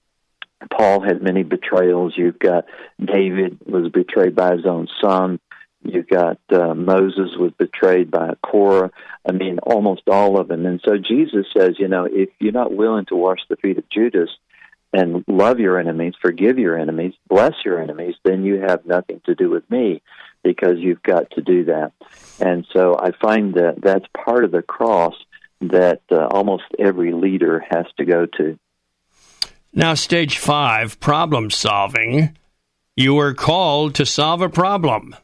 Paul 0.76 1.00
had 1.00 1.22
many 1.22 1.44
betrayals. 1.44 2.14
You've 2.16 2.38
got 2.38 2.64
David 3.02 3.58
was 3.66 3.90
betrayed 3.90 4.34
by 4.34 4.56
his 4.56 4.66
own 4.66 4.88
son. 5.00 5.38
You've 5.82 6.08
got 6.08 6.38
uh, 6.52 6.74
Moses 6.74 7.36
was 7.38 7.52
betrayed 7.56 8.10
by 8.10 8.34
Korah. 8.42 8.90
I 9.26 9.32
mean, 9.32 9.58
almost 9.60 10.02
all 10.08 10.38
of 10.38 10.48
them. 10.48 10.66
And 10.66 10.80
so 10.84 10.96
Jesus 10.98 11.46
says, 11.56 11.76
you 11.78 11.88
know, 11.88 12.06
if 12.10 12.30
you're 12.40 12.52
not 12.52 12.74
willing 12.74 13.06
to 13.06 13.16
wash 13.16 13.38
the 13.48 13.56
feet 13.56 13.78
of 13.78 13.88
Judas 13.88 14.28
and 14.92 15.24
love 15.28 15.60
your 15.60 15.78
enemies, 15.78 16.14
forgive 16.20 16.58
your 16.58 16.78
enemies, 16.78 17.14
bless 17.28 17.54
your 17.64 17.80
enemies, 17.80 18.16
then 18.24 18.44
you 18.44 18.60
have 18.60 18.86
nothing 18.86 19.20
to 19.26 19.34
do 19.34 19.50
with 19.50 19.70
me 19.70 20.02
because 20.42 20.78
you've 20.78 21.02
got 21.02 21.30
to 21.32 21.42
do 21.42 21.64
that. 21.66 21.92
And 22.40 22.66
so 22.72 22.96
I 22.98 23.12
find 23.12 23.54
that 23.54 23.80
that's 23.80 24.06
part 24.24 24.44
of 24.44 24.50
the 24.50 24.62
cross 24.62 25.14
that 25.60 26.02
uh, 26.10 26.26
almost 26.30 26.64
every 26.78 27.12
leader 27.12 27.64
has 27.68 27.86
to 27.98 28.04
go 28.04 28.26
to. 28.26 28.58
Now, 29.72 29.94
stage 29.94 30.38
five, 30.38 30.98
problem 31.00 31.50
solving. 31.50 32.36
You 32.96 33.14
were 33.14 33.34
called 33.34 33.94
to 33.96 34.06
solve 34.06 34.40
a 34.40 34.48
problem. 34.48 35.14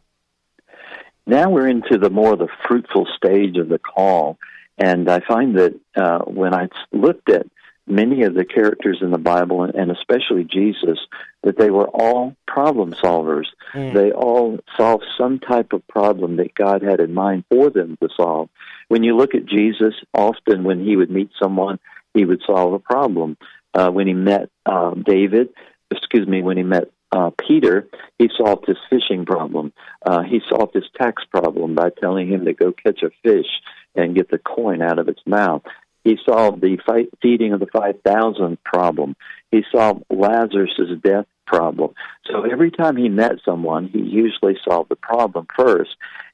Now 1.26 1.50
we're 1.50 1.68
into 1.68 1.98
the 1.98 2.10
more 2.10 2.36
the 2.36 2.48
fruitful 2.66 3.06
stage 3.16 3.56
of 3.56 3.68
the 3.68 3.78
call, 3.78 4.38
and 4.78 5.08
I 5.08 5.20
find 5.20 5.56
that 5.56 5.74
uh, 5.96 6.20
when 6.20 6.54
I 6.54 6.68
looked 6.92 7.30
at 7.30 7.46
many 7.86 8.22
of 8.22 8.34
the 8.34 8.44
characters 8.44 8.98
in 9.00 9.10
the 9.10 9.18
Bible, 9.18 9.62
and 9.62 9.90
especially 9.90 10.44
Jesus, 10.44 10.98
that 11.42 11.58
they 11.58 11.70
were 11.70 11.88
all 11.88 12.34
problem 12.46 12.94
solvers. 12.94 13.46
Mm. 13.72 13.92
They 13.92 14.12
all 14.12 14.58
solved 14.76 15.04
some 15.18 15.38
type 15.38 15.72
of 15.72 15.86
problem 15.86 16.36
that 16.36 16.54
God 16.54 16.82
had 16.82 17.00
in 17.00 17.12
mind 17.12 17.44
for 17.50 17.70
them 17.70 17.96
to 18.02 18.08
solve. 18.16 18.48
When 18.88 19.02
you 19.02 19.16
look 19.16 19.34
at 19.34 19.46
Jesus, 19.46 19.94
often 20.12 20.64
when 20.64 20.84
he 20.84 20.96
would 20.96 21.10
meet 21.10 21.30
someone, 21.40 21.78
he 22.14 22.24
would 22.24 22.42
solve 22.46 22.72
a 22.72 22.78
problem. 22.78 23.36
Uh, 23.74 23.90
when 23.90 24.06
he 24.06 24.14
met 24.14 24.48
uh, 24.66 24.94
David, 24.94 25.48
excuse 25.90 26.26
me, 26.26 26.42
when 26.42 26.56
he 26.56 26.62
met 26.62 26.90
uh, 27.14 27.30
Peter, 27.46 27.86
he 28.18 28.28
solved 28.36 28.66
his 28.66 28.76
fishing 28.90 29.24
problem. 29.24 29.72
Uh, 30.04 30.22
he 30.22 30.40
solved 30.50 30.74
his 30.74 30.88
tax 31.00 31.22
problem 31.30 31.76
by 31.76 31.90
telling 32.00 32.28
him 32.28 32.44
to 32.44 32.52
go 32.52 32.72
catch 32.72 33.04
a 33.04 33.10
fish 33.22 33.46
and 33.94 34.16
get 34.16 34.28
the 34.30 34.38
coin 34.38 34.82
out 34.82 34.98
of 34.98 35.08
its 35.08 35.20
mouth. 35.24 35.62
He 36.02 36.18
solved 36.28 36.60
the 36.60 36.76
fight, 36.84 37.08
feeding 37.22 37.52
of 37.52 37.60
the 37.60 37.68
5,000 37.72 38.62
problem. 38.64 39.14
He 39.52 39.62
solved 39.72 40.02
Lazarus' 40.10 40.98
death 41.04 41.26
problem. 41.46 41.94
So 42.26 42.42
every 42.42 42.72
time 42.72 42.96
he 42.96 43.08
met 43.08 43.36
someone, 43.44 43.88
he 43.88 44.00
usually 44.00 44.56
solved 44.68 44.90
the 44.90 44.96
problem 44.96 45.46
first. 45.56 45.90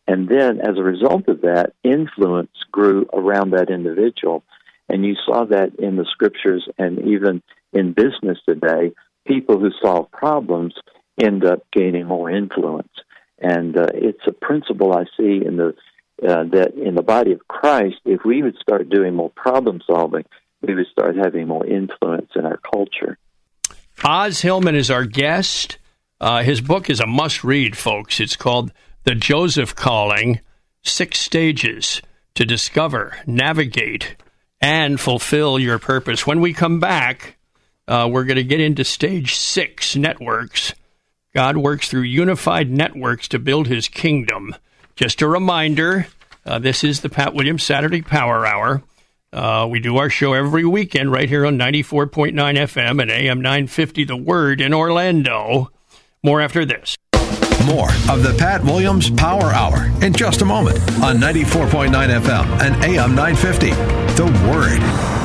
And 0.09 0.31
then, 0.31 0.61
as 0.61 0.79
a 0.79 0.83
result 0.83 1.29
of 1.29 1.43
that, 1.43 1.75
influence 1.85 2.51
grew 2.73 3.07
around 3.13 3.51
that 3.51 3.69
individual. 3.69 4.45
And 4.89 5.05
you 5.05 5.15
saw 5.27 5.45
that 5.45 5.75
in 5.79 5.97
the 5.97 6.07
scriptures 6.11 6.67
and 6.79 7.01
even 7.07 7.43
in 7.75 7.93
business 7.93 8.39
today. 8.49 8.93
People 9.31 9.61
who 9.61 9.71
solve 9.81 10.11
problems 10.11 10.75
end 11.23 11.45
up 11.45 11.61
gaining 11.73 12.07
more 12.07 12.29
influence. 12.29 12.93
And 13.39 13.77
uh, 13.77 13.87
it's 13.95 14.27
a 14.27 14.33
principle 14.33 14.93
I 14.93 15.05
see 15.17 15.41
in 15.47 15.57
the 15.57 15.75
uh, 16.23 16.45
that 16.53 16.75
in 16.75 16.97
the 16.97 17.03
body 17.03 17.33
of 17.33 17.47
Christ, 17.49 18.01
if 18.05 18.21
we 18.25 18.43
would 18.43 18.57
start 18.61 18.91
doing 18.91 19.15
more 19.15 19.31
problem 19.31 19.81
solving, 19.87 20.25
we 20.61 20.75
would 20.75 20.89
start 20.93 21.17
having 21.17 21.49
more 21.49 21.65
influence 21.65 22.33
in 22.35 22.45
our 22.45 22.59
culture. 22.59 23.17
Os 24.05 24.41
Hillman 24.41 24.75
is 24.75 24.91
our 24.91 25.05
guest. 25.05 25.79
Uh, 26.21 26.43
his 26.43 26.61
book 26.61 26.91
is 26.91 27.01
a 27.01 27.07
must 27.07 27.45
read, 27.45 27.77
folks. 27.77 28.21
It's 28.21 28.37
called 28.37 28.73
The 29.05 29.15
Joseph 29.15 29.75
Calling 29.75 30.41
six 30.83 31.19
stages 31.19 32.03
to 32.35 32.45
discover, 32.45 33.17
navigate, 33.27 34.17
and 34.61 35.01
fulfill 35.01 35.59
your 35.59 35.79
purpose. 35.79 36.27
When 36.27 36.41
we 36.41 36.53
come 36.53 36.81
back, 36.81 37.39
uh, 37.91 38.09
we're 38.11 38.25
going 38.25 38.37
to 38.37 38.45
get 38.45 38.61
into 38.61 38.85
stage 38.85 39.35
six 39.35 39.97
networks. 39.97 40.73
God 41.35 41.57
works 41.57 41.89
through 41.89 42.03
unified 42.03 42.71
networks 42.71 43.27
to 43.29 43.39
build 43.41 43.67
his 43.67 43.89
kingdom. 43.89 44.55
Just 44.95 45.21
a 45.21 45.29
reminder 45.29 46.07
uh, 46.47 46.59
this 46.59 46.85
is 46.85 47.01
the 47.01 47.09
Pat 47.09 47.35
Williams 47.35 47.65
Saturday 47.65 48.01
Power 48.01 48.47
Hour. 48.47 48.83
Uh, 49.33 49.67
we 49.71 49.81
do 49.81 49.97
our 49.97 50.09
show 50.09 50.33
every 50.33 50.65
weekend 50.65 51.13
right 51.13 51.29
here 51.29 51.45
on 51.45 51.59
94.9 51.59 52.33
FM 52.33 53.03
and 53.03 53.11
AM 53.11 53.41
950 53.41 54.05
The 54.05 54.17
Word 54.17 54.61
in 54.61 54.73
Orlando. 54.73 55.71
More 56.23 56.41
after 56.41 56.65
this. 56.65 56.97
More 57.67 57.91
of 58.09 58.23
the 58.23 58.35
Pat 58.39 58.65
Williams 58.65 59.11
Power 59.11 59.53
Hour 59.53 59.91
in 60.03 60.13
just 60.13 60.43
a 60.43 60.45
moment 60.45 60.79
on 61.03 61.17
94.9 61.19 61.91
FM 61.91 62.61
and 62.61 62.85
AM 62.85 63.15
950. 63.15 63.71
The 64.15 64.27
Word. 64.49 65.20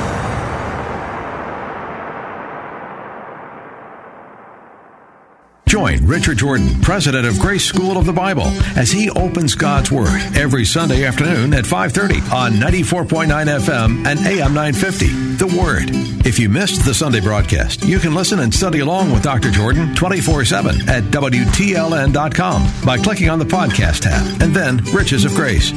Join 5.76 6.06
Richard 6.06 6.38
Jordan, 6.38 6.70
president 6.82 7.28
of 7.28 7.38
Grace 7.38 7.66
School 7.66 7.98
of 7.98 8.06
the 8.06 8.14
Bible, 8.14 8.48
as 8.78 8.90
he 8.90 9.10
opens 9.10 9.56
God's 9.56 9.92
Word 9.92 10.22
every 10.34 10.64
Sunday 10.64 11.04
afternoon 11.04 11.54
at 11.54 11.66
5:30 11.66 12.22
on 12.32 12.54
94.9 12.54 13.50
FM 13.50 14.08
and 14.08 14.18
AM 14.26 14.54
950. 14.54 15.08
The 15.36 15.48
Word. 15.48 15.90
If 16.26 16.40
you 16.40 16.48
missed 16.48 16.86
the 16.86 16.94
Sunday 16.94 17.20
broadcast, 17.20 17.84
you 17.84 18.00
can 18.00 18.16
listen 18.16 18.40
and 18.40 18.54
study 18.54 18.80
along 18.80 19.12
with 19.12 19.22
Dr. 19.22 19.52
Jordan 19.52 19.94
24/7 19.96 20.88
at 20.88 21.12
WTLN.com 21.12 22.72
by 22.86 22.98
clicking 22.98 23.30
on 23.30 23.40
the 23.40 23.46
podcast 23.46 24.00
tab 24.00 24.42
and 24.42 24.56
then 24.56 24.82
Riches 24.94 25.26
of 25.26 25.36
Grace. 25.36 25.74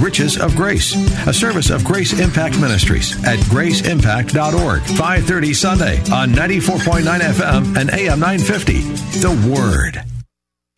Riches 0.00 0.38
of 0.38 0.54
Grace, 0.56 0.94
a 1.26 1.32
service 1.32 1.70
of 1.70 1.84
Grace 1.84 2.18
Impact 2.18 2.58
Ministries 2.60 3.16
at 3.24 3.38
graceimpact.org. 3.50 4.82
5:30 4.82 5.54
Sunday 5.54 6.00
on 6.12 6.32
94.9 6.32 7.20
FM 7.20 7.76
and 7.76 7.90
AM 7.90 8.20
950. 8.20 8.80
The 9.20 9.48
Word. 9.48 10.17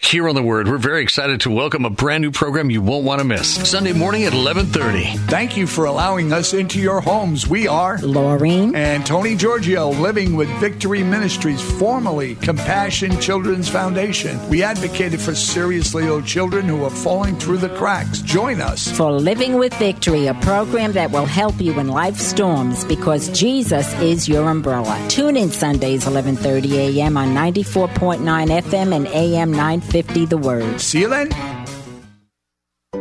Here 0.02 0.28
on 0.28 0.34
the 0.34 0.42
Word, 0.42 0.66
we're 0.66 0.78
very 0.78 1.02
excited 1.02 1.42
to 1.42 1.50
welcome 1.50 1.84
a 1.84 1.90
brand 1.90 2.22
new 2.22 2.32
program 2.32 2.70
you 2.70 2.80
won't 2.80 3.04
want 3.04 3.20
to 3.20 3.24
miss. 3.24 3.68
Sunday 3.68 3.92
morning 3.92 4.24
at 4.24 4.32
11:30. 4.32 5.16
Thank 5.28 5.56
you 5.58 5.66
for 5.66 5.84
allowing 5.84 6.32
us 6.32 6.52
into 6.54 6.80
your 6.80 7.00
homes. 7.00 7.46
We 7.46 7.68
are 7.68 7.98
Laureen 7.98 8.74
and 8.74 9.04
Tony 9.06 9.36
Giorgio, 9.36 9.90
living 9.90 10.34
with 10.34 10.48
Victory 10.58 11.04
Ministries, 11.04 11.60
formerly 11.78 12.34
Compassion 12.36 13.20
Children's 13.20 13.68
Foundation. 13.68 14.40
We 14.48 14.62
advocated 14.64 15.20
for 15.20 15.34
seriously 15.34 16.06
ill 16.06 16.22
children 16.22 16.66
who 16.66 16.82
are 16.82 16.90
falling 16.90 17.36
through 17.36 17.58
the 17.58 17.68
cracks. 17.68 18.20
Join 18.20 18.60
us 18.60 18.90
for 18.90 19.12
Living 19.12 19.58
with 19.58 19.74
Victory, 19.74 20.26
a 20.26 20.34
program 20.34 20.92
that 20.92 21.12
will 21.12 21.26
help 21.26 21.60
you 21.60 21.78
in 21.78 21.88
life 21.88 22.16
storms 22.16 22.84
because 22.84 23.28
Jesus 23.28 23.86
is 24.00 24.28
your 24.28 24.48
umbrella. 24.48 24.98
Tune 25.08 25.36
in 25.36 25.50
Sundays 25.50 26.06
11:30 26.06 26.96
a.m. 26.96 27.16
on 27.18 27.34
94.9 27.34 28.50
FM 28.50 28.92
and 28.92 29.06
AM 29.08 29.52
950 29.52 29.89
50 29.90 30.26
the 30.26 30.38
word. 30.38 30.80
See 30.80 31.00
you 31.00 31.08
then. 31.08 31.28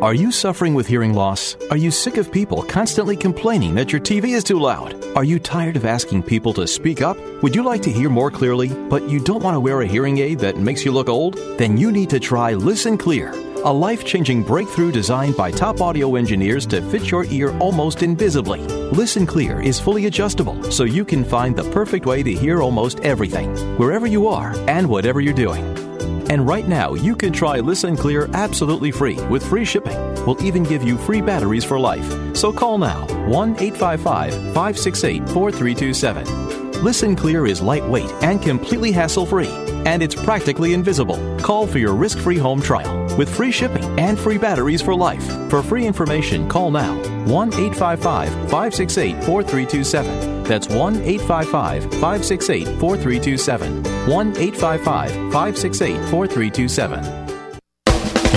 Are 0.01 0.13
you 0.13 0.31
suffering 0.31 0.75
with 0.75 0.87
hearing 0.87 1.13
loss? 1.13 1.57
Are 1.71 1.75
you 1.75 1.91
sick 1.91 2.15
of 2.15 2.31
people 2.31 2.63
constantly 2.63 3.17
complaining 3.17 3.75
that 3.75 3.91
your 3.91 3.99
TV 3.99 4.29
is 4.29 4.45
too 4.45 4.57
loud? 4.57 4.95
Are 5.13 5.25
you 5.25 5.39
tired 5.39 5.75
of 5.75 5.83
asking 5.83 6.23
people 6.23 6.53
to 6.53 6.65
speak 6.67 7.01
up? 7.01 7.17
Would 7.43 7.53
you 7.53 7.63
like 7.63 7.81
to 7.81 7.91
hear 7.91 8.07
more 8.07 8.31
clearly, 8.31 8.69
but 8.69 9.09
you 9.09 9.19
don't 9.19 9.43
want 9.43 9.55
to 9.55 9.59
wear 9.59 9.81
a 9.81 9.85
hearing 9.85 10.19
aid 10.19 10.39
that 10.39 10.55
makes 10.55 10.85
you 10.85 10.93
look 10.93 11.09
old? 11.09 11.35
Then 11.57 11.75
you 11.75 11.91
need 11.91 12.09
to 12.11 12.19
try 12.19 12.53
Listen 12.53 12.97
Clear, 12.97 13.33
a 13.65 13.73
life 13.73 14.05
changing 14.05 14.43
breakthrough 14.43 14.93
designed 14.93 15.35
by 15.35 15.51
top 15.51 15.81
audio 15.81 16.15
engineers 16.15 16.65
to 16.67 16.81
fit 16.83 17.11
your 17.11 17.25
ear 17.25 17.53
almost 17.57 18.01
invisibly. 18.01 18.61
Listen 18.91 19.25
Clear 19.25 19.59
is 19.59 19.81
fully 19.81 20.05
adjustable, 20.05 20.63
so 20.71 20.85
you 20.85 21.03
can 21.03 21.25
find 21.25 21.57
the 21.57 21.69
perfect 21.71 22.05
way 22.05 22.23
to 22.23 22.31
hear 22.31 22.61
almost 22.61 23.01
everything, 23.01 23.53
wherever 23.77 24.07
you 24.07 24.29
are 24.29 24.55
and 24.69 24.87
whatever 24.87 25.19
you're 25.19 25.33
doing. 25.33 25.88
And 26.29 26.47
right 26.47 26.67
now, 26.67 26.93
you 26.93 27.15
can 27.15 27.33
try 27.33 27.59
Listen 27.59 27.97
Clear 27.97 28.29
absolutely 28.33 28.91
free 28.91 29.19
with 29.27 29.43
free 29.43 29.65
shipping. 29.65 29.97
We'll 30.25 30.41
even 30.43 30.63
give 30.63 30.83
you 30.83 30.97
free 30.97 31.21
batteries 31.21 31.65
for 31.65 31.79
life. 31.79 32.35
So 32.35 32.53
call 32.53 32.77
now 32.77 33.07
1 33.27 33.57
855 33.59 34.33
568 34.53 35.29
4327. 35.29 36.83
Listen 36.83 37.15
Clear 37.15 37.45
is 37.45 37.61
lightweight 37.61 38.11
and 38.21 38.41
completely 38.41 38.91
hassle 38.91 39.25
free, 39.25 39.49
and 39.85 40.03
it's 40.03 40.15
practically 40.15 40.73
invisible. 40.73 41.17
Call 41.39 41.67
for 41.67 41.79
your 41.79 41.93
risk 41.93 42.19
free 42.19 42.37
home 42.37 42.61
trial 42.61 43.15
with 43.17 43.33
free 43.33 43.51
shipping 43.51 43.83
and 43.99 44.17
free 44.19 44.37
batteries 44.37 44.81
for 44.81 44.95
life. 44.95 45.25
For 45.49 45.61
free 45.61 45.85
information, 45.85 46.47
call 46.47 46.71
now 46.71 46.95
1 47.25 47.53
855 47.53 48.29
568 48.49 49.23
4327. 49.23 50.43
That's 50.43 50.67
1 50.67 50.95
855 50.95 51.83
568 51.83 52.65
4327. 52.79 53.83
1 54.07 54.27
855 54.37 55.11
568 55.31 55.95
4327. 56.09 57.18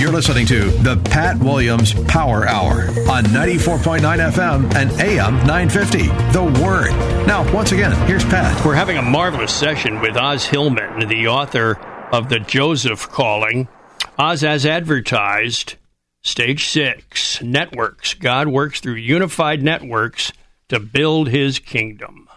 You're 0.02 0.10
listening 0.10 0.46
to 0.46 0.68
the 0.68 0.96
Pat 0.96 1.38
Williams 1.38 1.94
Power 2.08 2.44
Hour 2.44 2.88
on 3.08 3.22
94.9 3.26 4.00
FM 4.32 4.74
and 4.74 4.90
AM 5.00 5.34
950. 5.46 6.08
The 6.32 6.60
Word. 6.60 6.90
Now, 7.24 7.48
once 7.54 7.70
again, 7.70 7.92
here's 8.08 8.24
Pat. 8.24 8.66
We're 8.66 8.74
having 8.74 8.96
a 8.96 9.02
marvelous 9.02 9.54
session 9.54 10.00
with 10.00 10.16
Os 10.16 10.44
Hillman, 10.44 11.08
the 11.08 11.28
author 11.28 11.78
of 12.10 12.28
The 12.28 12.40
Joseph 12.40 13.10
Calling. 13.10 13.68
Os, 14.18 14.42
as 14.42 14.66
advertised, 14.66 15.76
stage 16.20 16.66
six 16.66 17.40
networks. 17.40 18.14
God 18.14 18.48
works 18.48 18.80
through 18.80 18.94
unified 18.94 19.62
networks 19.62 20.32
to 20.70 20.80
build 20.80 21.28
his 21.28 21.60
kingdom. 21.60 22.28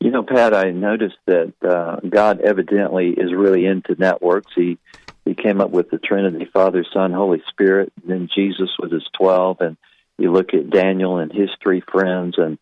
You 0.00 0.10
know, 0.10 0.22
Pat, 0.22 0.54
I 0.54 0.70
noticed 0.70 1.18
that 1.26 1.52
uh, 1.62 2.00
God 2.08 2.40
evidently 2.40 3.10
is 3.10 3.34
really 3.34 3.66
into 3.66 3.94
networks. 3.98 4.50
He 4.56 4.78
he 5.24 5.34
came 5.34 5.60
up 5.60 5.70
with 5.70 5.90
the 5.90 5.98
Trinity, 5.98 6.44
Father, 6.44 6.84
Son, 6.92 7.12
Holy 7.12 7.42
Spirit. 7.48 7.92
Then 8.04 8.28
Jesus 8.34 8.70
with 8.78 8.92
his 8.92 9.08
twelve, 9.16 9.60
and 9.60 9.76
you 10.18 10.32
look 10.32 10.54
at 10.54 10.70
Daniel 10.70 11.18
and 11.18 11.32
his 11.32 11.50
three 11.62 11.80
friends, 11.80 12.36
and 12.38 12.58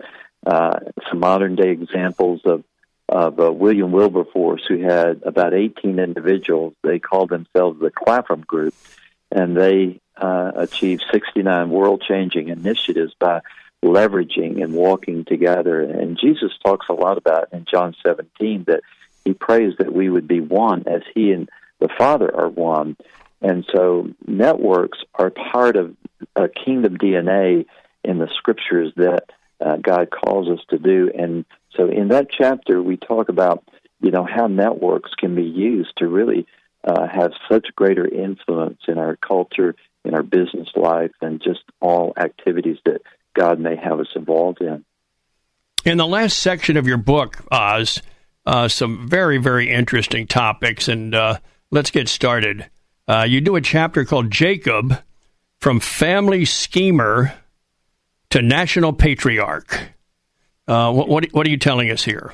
uh, 0.47 0.79
some 1.09 1.21
modern 1.21 1.57
day 1.57 1.71
examples 1.71 2.43
of 2.45 2.65
of 3.09 3.41
uh, 3.41 3.51
William 3.51 3.91
Wilberforce, 3.91 4.63
who 4.69 4.79
had 4.79 5.23
about 5.25 5.53
18 5.53 5.99
individuals. 5.99 6.75
They 6.83 7.01
called 7.01 7.31
themselves 7.31 7.81
the 7.81 7.91
Clapham 7.91 8.43
Group, 8.43 8.73
and 9.33 9.57
they 9.57 10.01
uh, 10.17 10.53
achieved 10.55 11.05
69 11.11 11.71
world 11.71 12.05
changing 12.07 12.49
initiatives 12.49 13.13
by 13.19 13.41
leveraging 13.85 14.63
and 14.63 14.75
walking 14.75 15.25
together. 15.25 15.81
And 15.81 16.19
Jesus 16.21 16.53
talks 16.65 16.87
a 16.89 16.93
lot 16.93 17.19
about 17.19 17.53
in 17.53 17.65
John 17.65 17.97
17 18.07 18.65
that 18.69 18.83
he 19.25 19.33
prays 19.33 19.75
that 19.79 19.93
we 19.93 20.09
would 20.09 20.29
be 20.29 20.41
one 20.41 20.85
as 20.87 21.03
he 21.13 21.33
and 21.33 21.49
the 21.81 21.89
Father 21.99 22.35
are 22.35 22.49
one. 22.49 22.97
And 23.43 23.65
so 23.75 24.09
networks 24.27 24.99
are 25.15 25.31
part 25.31 25.77
of 25.77 25.97
a 26.37 26.49
kingdom 26.49 26.99
DNA 26.99 27.67
in 28.05 28.19
the 28.19 28.29
scriptures 28.37 28.93
that 28.97 29.31
uh, 29.65 29.77
God 29.77 30.11
calls 30.11 30.49
us 30.49 30.65
to 30.71 30.79
do. 30.79 31.11
And 31.17 31.45
so 31.77 31.89
in 31.89 32.09
that 32.09 32.29
chapter, 32.31 32.83
we 32.83 32.97
talk 32.97 33.29
about, 33.29 33.65
you 34.01 34.11
know, 34.11 34.27
how 34.27 34.47
networks 34.47 35.13
can 35.15 35.35
be 35.35 35.45
used 35.45 35.97
to 35.99 36.07
really 36.07 36.47
uh, 36.85 37.07
have 37.07 37.33
such 37.51 37.69
greater 37.77 38.07
influence 38.07 38.81
in 38.89 38.99
our 38.99 39.17
culture, 39.17 39.75
in 40.05 40.15
our 40.15 40.23
business 40.23 40.69
life, 40.75 41.13
and 41.21 41.43
just 41.43 41.61
all 41.81 42.15
activities 42.17 42.79
that 42.87 43.03
God 43.35 43.61
may 43.61 43.77
have 43.77 44.01
us 44.01 44.09
involved 44.15 44.61
in. 44.61 44.85
In 45.85 45.99
the 45.99 46.07
last 46.07 46.39
section 46.39 46.77
of 46.77 46.87
your 46.87 46.99
book, 46.99 47.43
Os, 47.51 48.03
uh, 48.47 48.69
some 48.69 49.09
very, 49.09 49.39
very 49.39 49.71
interesting 49.71 50.27
topics, 50.27 50.89
and 50.89 51.15
uh, 51.15 51.39
let's 51.71 51.91
get 51.91 52.09
started. 52.09 52.69
Uh, 53.07 53.25
you 53.29 53.41
do 53.41 53.57
a 53.57 53.61
chapter 53.61 54.05
called 54.05 54.31
Jacob 54.31 54.99
from 55.59 55.81
Family 55.81 56.45
Schemer 56.45 57.35
to 58.31 58.43
National 58.43 58.93
Patriarch. 58.93 59.91
Uh, 60.67 60.93
what, 60.93 61.09
what, 61.09 61.27
what, 61.33 61.47
are 61.47 61.51
you 61.51 61.57
telling 61.57 61.91
us 61.91 62.05
here? 62.05 62.33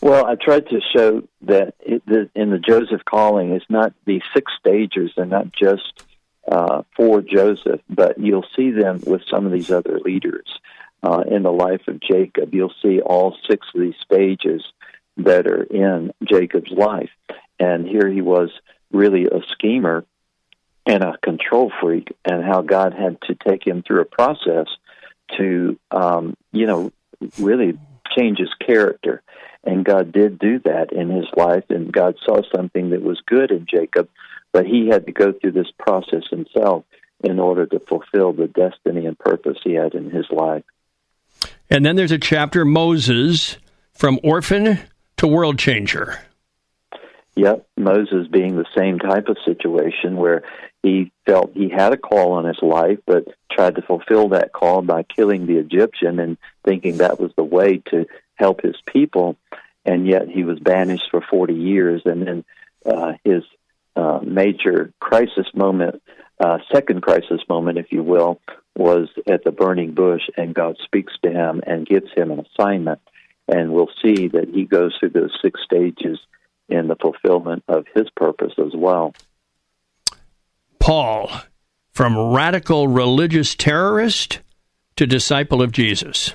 Well, 0.00 0.26
I 0.26 0.34
tried 0.34 0.66
to 0.68 0.80
show 0.96 1.22
that 1.42 1.74
it, 1.80 2.04
the, 2.06 2.28
in 2.34 2.50
the 2.50 2.58
Joseph 2.58 3.04
calling, 3.04 3.52
it's 3.52 3.64
not 3.68 3.92
these 4.04 4.22
six 4.34 4.50
stages, 4.58 5.12
they're 5.16 5.26
not 5.26 5.52
just 5.52 6.04
uh, 6.50 6.82
for 6.96 7.22
Joseph, 7.22 7.80
but 7.88 8.18
you'll 8.18 8.46
see 8.56 8.72
them 8.72 9.00
with 9.06 9.22
some 9.30 9.46
of 9.46 9.52
these 9.52 9.70
other 9.70 10.00
leaders 10.00 10.46
uh, 11.04 11.22
in 11.30 11.44
the 11.44 11.52
life 11.52 11.82
of 11.86 12.00
Jacob. 12.00 12.52
You'll 12.52 12.74
see 12.82 13.00
all 13.00 13.36
six 13.48 13.64
of 13.72 13.80
these 13.80 13.94
stages 14.04 14.64
that 15.18 15.46
are 15.46 15.62
in 15.62 16.12
Jacob's 16.28 16.72
life. 16.72 17.10
And 17.62 17.86
here 17.86 18.08
he 18.08 18.20
was 18.20 18.50
really 18.90 19.26
a 19.26 19.40
schemer 19.52 20.04
and 20.84 21.02
a 21.02 21.16
control 21.22 21.70
freak, 21.80 22.08
and 22.24 22.44
how 22.44 22.62
God 22.62 22.92
had 22.92 23.20
to 23.22 23.36
take 23.36 23.64
him 23.64 23.82
through 23.82 24.00
a 24.00 24.04
process 24.04 24.66
to, 25.38 25.78
um, 25.92 26.36
you 26.50 26.66
know, 26.66 26.92
really 27.38 27.78
change 28.16 28.38
his 28.38 28.52
character. 28.54 29.22
And 29.62 29.84
God 29.84 30.10
did 30.12 30.40
do 30.40 30.58
that 30.60 30.92
in 30.92 31.08
his 31.08 31.26
life, 31.36 31.64
and 31.70 31.92
God 31.92 32.16
saw 32.26 32.40
something 32.54 32.90
that 32.90 33.02
was 33.02 33.20
good 33.24 33.52
in 33.52 33.66
Jacob 33.70 34.08
but 34.52 34.66
he 34.66 34.88
had 34.88 35.06
to 35.06 35.12
go 35.12 35.32
through 35.32 35.52
this 35.52 35.70
process 35.78 36.22
himself. 36.30 36.84
in 37.24 37.38
order 37.38 37.64
to 37.66 37.78
fulfill 37.78 38.32
the 38.32 38.48
destiny 38.48 39.06
and 39.06 39.16
purpose 39.16 39.56
he 39.62 39.74
had 39.74 39.94
in 39.94 40.10
his 40.10 40.26
life. 40.32 40.64
And 41.70 41.86
then 41.86 41.94
there's 41.94 42.10
a 42.10 42.18
chapter, 42.18 42.64
Moses, 42.64 43.58
from 43.94 44.18
orphan 44.24 44.80
to 45.18 45.28
world 45.28 45.56
changer. 45.56 46.18
Yep, 47.34 47.66
Moses 47.78 48.28
being 48.28 48.56
the 48.56 48.66
same 48.76 48.98
type 48.98 49.28
of 49.28 49.38
situation 49.44 50.16
where 50.16 50.42
he 50.82 51.12
felt 51.24 51.52
he 51.54 51.70
had 51.70 51.92
a 51.92 51.96
call 51.96 52.32
on 52.32 52.44
his 52.44 52.58
life, 52.60 52.98
but 53.06 53.24
tried 53.50 53.76
to 53.76 53.82
fulfill 53.82 54.28
that 54.30 54.52
call 54.52 54.82
by 54.82 55.02
killing 55.04 55.46
the 55.46 55.56
Egyptian 55.56 56.18
and 56.18 56.36
thinking 56.64 56.98
that 56.98 57.18
was 57.18 57.32
the 57.36 57.44
way 57.44 57.78
to 57.90 58.06
help 58.34 58.60
his 58.62 58.76
people. 58.86 59.36
And 59.84 60.06
yet 60.06 60.28
he 60.28 60.44
was 60.44 60.58
banished 60.58 61.08
for 61.10 61.22
40 61.22 61.54
years. 61.54 62.02
And 62.04 62.26
then 62.26 62.44
uh, 62.84 63.12
his 63.24 63.44
uh, 63.96 64.20
major 64.22 64.92
crisis 65.00 65.46
moment, 65.54 66.02
uh, 66.38 66.58
second 66.70 67.00
crisis 67.00 67.40
moment, 67.48 67.78
if 67.78 67.92
you 67.92 68.02
will, 68.02 68.40
was 68.76 69.08
at 69.26 69.44
the 69.44 69.52
burning 69.52 69.92
bush, 69.94 70.22
and 70.36 70.54
God 70.54 70.76
speaks 70.84 71.12
to 71.22 71.30
him 71.30 71.62
and 71.66 71.86
gives 71.86 72.10
him 72.14 72.30
an 72.30 72.40
assignment. 72.40 73.00
And 73.48 73.72
we'll 73.72 73.90
see 74.02 74.28
that 74.28 74.48
he 74.52 74.64
goes 74.64 74.94
through 74.98 75.10
those 75.10 75.36
six 75.42 75.60
stages 75.64 76.18
in 76.72 76.88
the 76.88 76.96
fulfillment 76.96 77.62
of 77.68 77.86
his 77.94 78.08
purpose 78.16 78.52
as 78.58 78.72
well. 78.74 79.14
Paul, 80.78 81.30
from 81.92 82.32
radical 82.32 82.88
religious 82.88 83.54
terrorist 83.54 84.40
to 84.96 85.06
disciple 85.06 85.62
of 85.62 85.72
Jesus. 85.72 86.34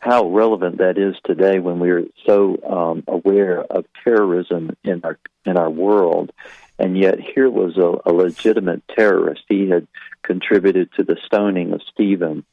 How 0.00 0.28
relevant 0.28 0.78
that 0.78 0.96
is 0.96 1.14
today 1.24 1.58
when 1.58 1.78
we're 1.78 2.06
so 2.26 2.58
um, 2.66 3.04
aware 3.06 3.60
of 3.60 3.84
terrorism 4.02 4.74
in 4.82 5.02
our 5.04 5.18
in 5.44 5.58
our 5.58 5.68
world, 5.68 6.32
and 6.78 6.96
yet 6.96 7.20
here 7.20 7.50
was 7.50 7.76
a, 7.76 8.08
a 8.08 8.12
legitimate 8.12 8.82
terrorist. 8.88 9.42
He 9.48 9.68
had 9.68 9.86
contributed 10.22 10.90
to 10.94 11.04
the 11.04 11.18
stoning 11.26 11.74
of 11.74 11.82
Stephen, 11.92 12.44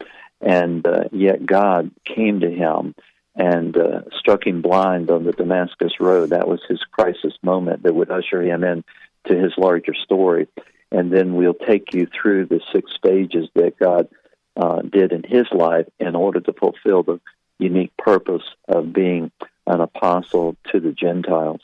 and 0.41 0.85
uh, 0.85 1.05
yet 1.13 1.45
God 1.45 1.91
came 2.03 2.41
to 2.41 2.51
him 2.51 2.93
and 3.37 3.77
uh, 3.77 4.01
struck 4.17 4.45
him 4.45 4.61
blind 4.61 5.11
on 5.11 5.23
the 5.23 5.31
Damascus 5.31 5.93
Road. 5.99 6.31
That 6.31 6.47
was 6.47 6.59
his 6.67 6.83
crisis 6.91 7.33
moment 7.43 7.83
that 7.83 7.93
would 7.93 8.09
usher 8.09 8.41
him 8.41 8.63
in 8.63 8.83
to 9.27 9.37
his 9.37 9.53
larger 9.57 9.93
story. 9.93 10.47
And 10.91 11.13
then 11.13 11.35
we'll 11.35 11.53
take 11.53 11.93
you 11.93 12.07
through 12.07 12.47
the 12.47 12.61
six 12.73 12.91
stages 12.95 13.47
that 13.53 13.77
God 13.77 14.09
uh, 14.55 14.81
did 14.81 15.11
in 15.11 15.23
his 15.23 15.45
life 15.51 15.85
in 15.99 16.15
order 16.15 16.39
to 16.39 16.53
fulfill 16.53 17.03
the 17.03 17.19
unique 17.59 17.95
purpose 17.97 18.43
of 18.67 18.91
being 18.91 19.31
an 19.67 19.81
apostle 19.81 20.55
to 20.71 20.79
the 20.79 20.91
Gentiles. 20.91 21.61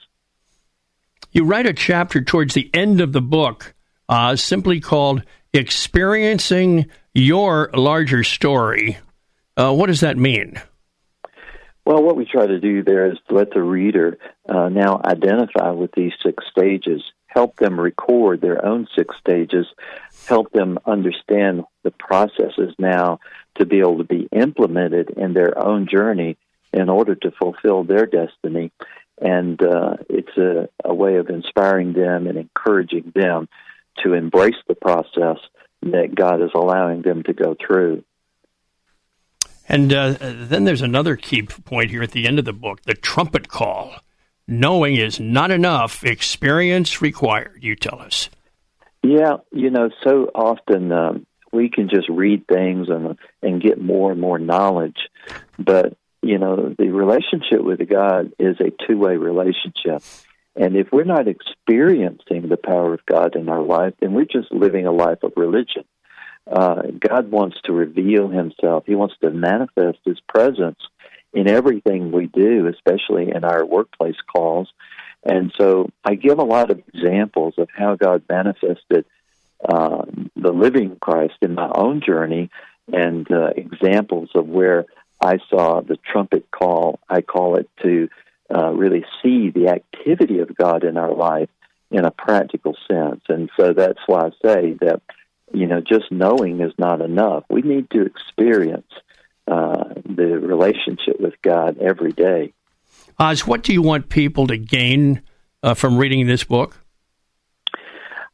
You 1.31 1.45
write 1.45 1.65
a 1.65 1.73
chapter 1.73 2.21
towards 2.21 2.53
the 2.53 2.69
end 2.73 3.01
of 3.01 3.13
the 3.13 3.21
book 3.21 3.73
uh, 4.07 4.35
simply 4.35 4.79
called 4.79 5.23
Experiencing 5.53 6.87
Your 7.13 7.71
Larger 7.73 8.23
Story. 8.23 8.97
Uh, 9.57 9.73
what 9.73 9.87
does 9.87 10.01
that 10.01 10.17
mean? 10.17 10.61
Well, 11.93 12.01
what 12.01 12.15
we 12.15 12.25
try 12.25 12.47
to 12.47 12.59
do 12.59 12.81
there 12.81 13.11
is 13.11 13.19
let 13.29 13.51
the 13.51 13.61
reader 13.61 14.17
uh, 14.49 14.67
now 14.69 14.99
identify 15.05 15.69
with 15.69 15.91
these 15.95 16.13
six 16.25 16.43
stages, 16.49 17.03
help 17.27 17.55
them 17.57 17.79
record 17.79 18.41
their 18.41 18.65
own 18.65 18.87
six 18.97 19.15
stages, 19.19 19.67
help 20.27 20.51
them 20.51 20.79
understand 20.87 21.65
the 21.83 21.91
processes 21.91 22.73
now 22.79 23.19
to 23.59 23.67
be 23.67 23.77
able 23.77 23.99
to 23.99 24.05
be 24.05 24.27
implemented 24.31 25.11
in 25.11 25.35
their 25.35 25.63
own 25.63 25.87
journey 25.87 26.35
in 26.73 26.89
order 26.89 27.13
to 27.13 27.31
fulfill 27.39 27.83
their 27.83 28.07
destiny. 28.07 28.71
And 29.21 29.61
uh, 29.61 29.97
it's 30.09 30.35
a, 30.35 30.69
a 30.83 30.95
way 30.95 31.17
of 31.17 31.29
inspiring 31.29 31.93
them 31.93 32.25
and 32.25 32.39
encouraging 32.39 33.11
them 33.13 33.47
to 34.03 34.13
embrace 34.13 34.57
the 34.67 34.73
process 34.73 35.37
that 35.83 36.15
God 36.15 36.41
is 36.41 36.49
allowing 36.55 37.03
them 37.03 37.21
to 37.21 37.33
go 37.33 37.55
through. 37.55 38.03
And 39.67 39.93
uh, 39.93 40.15
then 40.19 40.65
there's 40.65 40.81
another 40.81 41.15
key 41.15 41.43
point 41.43 41.89
here 41.89 42.03
at 42.03 42.11
the 42.11 42.27
end 42.27 42.39
of 42.39 42.45
the 42.45 42.53
book 42.53 42.81
the 42.83 42.93
trumpet 42.93 43.47
call. 43.47 43.95
Knowing 44.45 44.95
is 44.97 45.21
not 45.21 45.51
enough, 45.51 46.03
experience 46.03 47.01
required, 47.01 47.59
you 47.61 47.75
tell 47.75 47.99
us. 47.99 48.29
Yeah, 49.01 49.37
you 49.51 49.69
know, 49.69 49.89
so 50.03 50.29
often 50.35 50.91
um, 50.91 51.25
we 51.53 51.69
can 51.69 51.87
just 51.87 52.09
read 52.09 52.45
things 52.47 52.89
and 52.89 53.17
and 53.41 53.61
get 53.61 53.81
more 53.81 54.11
and 54.11 54.19
more 54.19 54.39
knowledge, 54.39 54.97
but 55.57 55.97
you 56.21 56.39
know, 56.39 56.73
the 56.77 56.89
relationship 56.89 57.61
with 57.61 57.87
God 57.89 58.33
is 58.39 58.55
a 58.59 58.71
two 58.87 58.97
way 58.97 59.17
relationship. 59.17 60.01
And 60.55 60.75
if 60.75 60.87
we're 60.91 61.03
not 61.03 61.27
experiencing 61.27 62.47
the 62.47 62.57
power 62.57 62.93
of 62.93 63.05
God 63.05 63.35
in 63.35 63.49
our 63.49 63.61
life, 63.61 63.93
then 63.99 64.13
we're 64.13 64.25
just 64.25 64.51
living 64.51 64.85
a 64.85 64.91
life 64.91 65.23
of 65.23 65.33
religion. 65.35 65.83
Uh, 66.49 66.83
God 66.99 67.31
wants 67.31 67.57
to 67.63 67.73
reveal 67.73 68.27
Himself. 68.27 68.83
He 68.85 68.95
wants 68.95 69.15
to 69.21 69.29
manifest 69.29 69.99
His 70.05 70.19
presence 70.27 70.79
in 71.33 71.47
everything 71.47 72.11
we 72.11 72.27
do, 72.27 72.67
especially 72.67 73.31
in 73.31 73.43
our 73.43 73.65
workplace 73.65 74.17
calls. 74.31 74.71
And 75.23 75.53
so 75.57 75.89
I 76.03 76.15
give 76.15 76.39
a 76.39 76.43
lot 76.43 76.69
of 76.69 76.81
examples 76.93 77.55
of 77.57 77.69
how 77.75 77.95
God 77.95 78.23
manifested 78.29 79.05
uh, 79.67 80.05
the 80.35 80.51
living 80.51 80.97
Christ 80.99 81.35
in 81.41 81.55
my 81.55 81.71
own 81.73 82.01
journey 82.01 82.49
and 82.91 83.29
uh, 83.31 83.51
examples 83.55 84.29
of 84.35 84.47
where 84.47 84.85
I 85.21 85.39
saw 85.49 85.81
the 85.81 85.97
trumpet 85.97 86.51
call, 86.51 86.99
I 87.09 87.21
call 87.21 87.55
it, 87.55 87.69
to 87.81 88.09
uh, 88.53 88.71
really 88.71 89.05
see 89.21 89.49
the 89.49 89.69
activity 89.69 90.39
of 90.39 90.55
God 90.55 90.83
in 90.83 90.97
our 90.97 91.13
life 91.13 91.49
in 91.89 92.03
a 92.05 92.11
practical 92.11 92.75
sense. 92.89 93.21
And 93.29 93.49
so 93.57 93.71
that's 93.71 93.99
why 94.05 94.27
I 94.27 94.29
say 94.45 94.73
that 94.81 95.01
you 95.53 95.67
know, 95.67 95.81
just 95.81 96.11
knowing 96.11 96.59
is 96.59 96.73
not 96.77 97.01
enough. 97.01 97.43
We 97.49 97.61
need 97.61 97.89
to 97.91 98.05
experience 98.05 98.91
uh, 99.47 99.83
the 100.05 100.39
relationship 100.39 101.19
with 101.19 101.33
God 101.41 101.77
every 101.79 102.11
day. 102.11 102.53
Os, 103.19 103.45
what 103.45 103.63
do 103.63 103.73
you 103.73 103.81
want 103.81 104.09
people 104.09 104.47
to 104.47 104.57
gain 104.57 105.21
uh, 105.61 105.73
from 105.73 105.97
reading 105.97 106.25
this 106.27 106.43
book? 106.43 106.79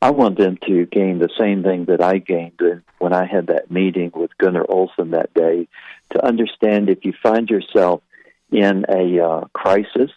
I 0.01 0.11
want 0.11 0.37
them 0.37 0.57
to 0.65 0.85
gain 0.85 1.19
the 1.19 1.29
same 1.37 1.61
thing 1.61 1.85
that 1.85 2.01
I 2.01 2.19
gained 2.19 2.61
when 2.99 3.13
I 3.13 3.25
had 3.25 3.47
that 3.47 3.69
meeting 3.69 4.11
with 4.15 4.37
Gunnar 4.37 4.65
Olson 4.69 5.11
that 5.11 5.33
day 5.33 5.67
to 6.11 6.25
understand 6.25 6.89
if 6.89 7.03
you 7.03 7.13
find 7.21 7.49
yourself 7.49 8.01
in 8.51 8.85
a 8.87 9.19
uh, 9.21 9.45
crisis, 9.53 10.11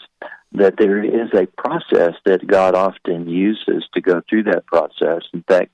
that 0.53 0.77
there 0.79 1.03
is 1.03 1.31
a 1.35 1.47
process 1.47 2.15
that 2.25 2.47
God 2.47 2.75
often 2.75 3.29
uses 3.29 3.85
to 3.95 4.01
go 4.01 4.23
through 4.29 4.45
that 4.45 4.67
process. 4.67 5.23
In 5.33 5.43
fact, 5.43 5.73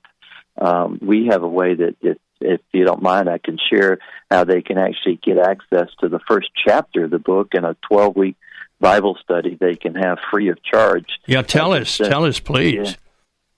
um, 0.59 0.99
we 1.01 1.27
have 1.27 1.43
a 1.43 1.47
way 1.47 1.75
that 1.75 1.95
if, 2.01 2.17
if 2.41 2.61
you 2.71 2.85
don't 2.85 3.01
mind, 3.01 3.29
I 3.29 3.37
can 3.37 3.57
share 3.69 3.99
how 4.29 4.43
they 4.43 4.61
can 4.61 4.77
actually 4.77 5.19
get 5.23 5.37
access 5.37 5.87
to 6.01 6.09
the 6.09 6.19
first 6.27 6.49
chapter 6.65 7.05
of 7.05 7.11
the 7.11 7.19
book 7.19 7.49
in 7.53 7.63
a 7.65 7.75
12 7.87 8.15
week 8.15 8.35
Bible 8.79 9.17
study 9.21 9.57
they 9.59 9.75
can 9.75 9.93
have 9.95 10.19
free 10.31 10.49
of 10.49 10.63
charge. 10.63 11.07
Yeah, 11.25 11.41
tell 11.41 11.73
us, 11.73 11.91
send, 11.91 12.09
tell 12.09 12.23
us, 12.25 12.39
please. 12.39 12.95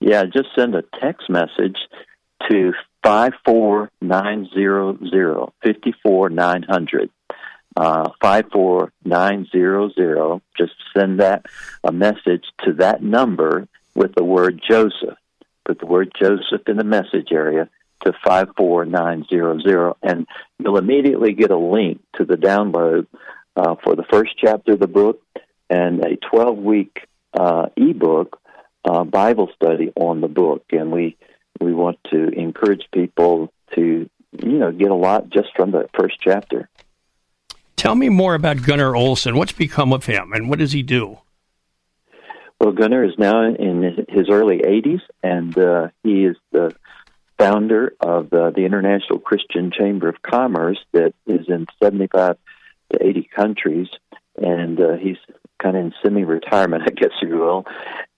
yeah, 0.00 0.24
just 0.24 0.48
send 0.56 0.74
a 0.74 0.82
text 1.00 1.30
message 1.30 1.76
to 2.50 2.72
54900 3.04 5.52
54900. 5.62 7.10
Uh, 7.74 8.10
54900. 8.20 10.42
Just 10.58 10.74
send 10.96 11.20
that 11.20 11.46
a 11.84 11.92
message 11.92 12.44
to 12.64 12.72
that 12.74 13.02
number 13.02 13.66
with 13.94 14.14
the 14.14 14.24
word 14.24 14.60
Joseph 14.68 15.16
put 15.64 15.78
the 15.78 15.86
word 15.86 16.12
Joseph 16.20 16.66
in 16.66 16.76
the 16.76 16.84
message 16.84 17.28
area 17.32 17.68
to 18.04 18.12
54900, 18.24 19.94
and 20.02 20.26
you'll 20.58 20.78
immediately 20.78 21.32
get 21.32 21.50
a 21.50 21.56
link 21.56 22.00
to 22.16 22.24
the 22.24 22.36
download 22.36 23.06
uh, 23.56 23.76
for 23.82 23.94
the 23.94 24.04
first 24.10 24.32
chapter 24.36 24.72
of 24.72 24.80
the 24.80 24.86
book 24.86 25.22
and 25.70 26.04
a 26.04 26.16
12 26.30 26.58
week 26.58 27.06
uh, 27.34 27.66
ebook 27.76 28.40
uh, 28.84 29.04
Bible 29.04 29.50
study 29.54 29.92
on 29.94 30.20
the 30.20 30.28
book. 30.28 30.64
And 30.70 30.90
we, 30.90 31.16
we 31.60 31.72
want 31.72 31.98
to 32.10 32.28
encourage 32.28 32.82
people 32.92 33.52
to, 33.74 34.08
you 34.42 34.58
know, 34.58 34.72
get 34.72 34.90
a 34.90 34.94
lot 34.94 35.30
just 35.30 35.48
from 35.56 35.70
the 35.70 35.88
first 35.98 36.16
chapter. 36.20 36.68
Tell 37.76 37.94
me 37.94 38.08
more 38.08 38.34
about 38.34 38.62
Gunnar 38.62 38.94
Olson. 38.94 39.36
What's 39.36 39.52
become 39.52 39.92
of 39.92 40.06
him, 40.06 40.32
and 40.32 40.48
what 40.48 40.58
does 40.58 40.72
he 40.72 40.82
do? 40.82 41.18
Well, 42.62 42.70
Gunnar 42.70 43.02
is 43.02 43.18
now 43.18 43.42
in 43.42 44.06
his 44.08 44.30
early 44.30 44.58
80s, 44.58 45.00
and 45.20 45.58
uh, 45.58 45.88
he 46.04 46.26
is 46.26 46.36
the 46.52 46.72
founder 47.36 47.92
of 47.98 48.32
uh, 48.32 48.50
the 48.50 48.64
International 48.64 49.18
Christian 49.18 49.72
Chamber 49.76 50.08
of 50.08 50.22
Commerce 50.22 50.78
that 50.92 51.12
is 51.26 51.48
in 51.48 51.66
75 51.82 52.36
to 52.92 53.04
80 53.04 53.28
countries, 53.34 53.88
and 54.40 54.80
uh, 54.80 54.92
he's 54.96 55.16
kind 55.60 55.76
of 55.76 55.86
in 55.86 55.94
semi-retirement, 56.04 56.84
I 56.86 56.92
guess 56.92 57.10
you 57.20 57.36
will. 57.36 57.66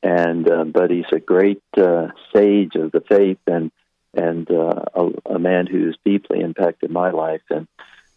And 0.02 0.46
uh, 0.46 0.64
but 0.64 0.90
he's 0.90 1.10
a 1.10 1.20
great 1.20 1.62
uh, 1.78 2.08
sage 2.34 2.74
of 2.74 2.92
the 2.92 3.00
faith 3.00 3.38
and 3.46 3.72
and 4.12 4.50
uh, 4.50 4.82
a, 4.94 5.36
a 5.36 5.38
man 5.38 5.66
who's 5.66 5.96
deeply 6.04 6.40
impacted 6.40 6.90
my 6.90 7.12
life 7.12 7.40
and 7.48 7.66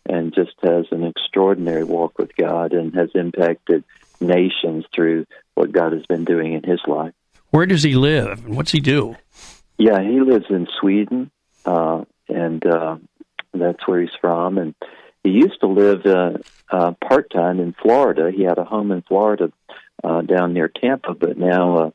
and 0.05 0.35
just 0.35 0.55
has 0.61 0.87
an 0.91 1.05
extraordinary 1.05 1.85
walk 1.85 2.19
with 2.19 2.35
God 2.35 2.73
and 2.73 2.93
has 2.95 3.11
impacted 3.15 3.85
nations 4.19 4.83
through 4.93 5.25
what 5.57 5.71
God 5.71 5.93
has 5.93 6.05
been 6.05 6.23
doing 6.23 6.53
in 6.53 6.63
his 6.63 6.79
life. 6.87 7.13
Where 7.49 7.65
does 7.65 7.83
he 7.83 7.95
live 7.95 8.45
and 8.45 8.55
what's 8.55 8.71
he 8.71 8.79
do? 8.79 9.17
Yeah, 9.77 10.01
he 10.01 10.19
lives 10.19 10.45
in 10.49 10.67
Sweden, 10.79 11.31
uh, 11.65 12.03
and 12.27 12.65
uh, 12.65 12.97
that's 13.53 13.87
where 13.87 14.01
he's 14.01 14.15
from. 14.21 14.57
And 14.57 14.75
he 15.23 15.31
used 15.31 15.59
to 15.61 15.67
live 15.67 16.05
uh, 16.05 16.37
uh, 16.71 16.93
part 17.07 17.31
time 17.31 17.59
in 17.59 17.73
Florida. 17.73 18.31
He 18.35 18.43
had 18.43 18.57
a 18.57 18.63
home 18.63 18.91
in 18.91 19.01
Florida 19.01 19.51
uh, 20.03 20.21
down 20.21 20.53
near 20.53 20.67
Tampa, 20.67 21.13
but 21.13 21.37
now 21.37 21.77
uh, 21.77 21.91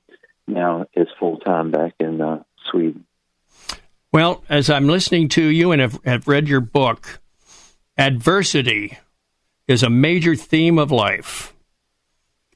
now 0.46 0.86
is 0.94 1.08
full 1.18 1.38
time 1.38 1.70
back 1.70 1.94
in 2.00 2.20
uh, 2.20 2.42
Sweden. 2.70 3.04
Well, 4.12 4.44
as 4.48 4.68
I'm 4.68 4.88
listening 4.88 5.28
to 5.30 5.42
you 5.42 5.72
and 5.72 5.80
have, 5.80 5.98
have 6.04 6.28
read 6.28 6.48
your 6.48 6.60
book, 6.60 7.20
adversity 7.96 8.98
is 9.66 9.82
a 9.82 9.90
major 9.90 10.36
theme 10.36 10.78
of 10.78 10.90
life. 10.90 11.54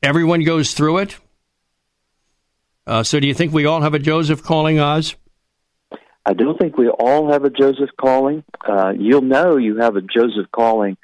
Everyone 0.02 0.44
goes 0.44 0.74
through 0.74 0.98
it. 0.98 1.16
Uh, 2.86 3.02
so, 3.02 3.18
do 3.18 3.26
you 3.26 3.34
think 3.34 3.52
we 3.52 3.66
all 3.66 3.80
have 3.80 3.94
a 3.94 3.98
Joseph 3.98 4.42
calling, 4.42 4.78
Os? 4.78 5.16
I 6.24 6.32
don't 6.32 6.58
think 6.58 6.76
we 6.76 6.88
all 6.88 7.32
have 7.32 7.44
a 7.44 7.50
Joseph 7.50 7.90
calling. 8.00 8.44
Uh, 8.66 8.92
you'll 8.96 9.22
know 9.22 9.56
you 9.56 9.78
have 9.78 9.96
a 9.96 10.00
Joseph 10.00 10.50
calling 10.52 10.96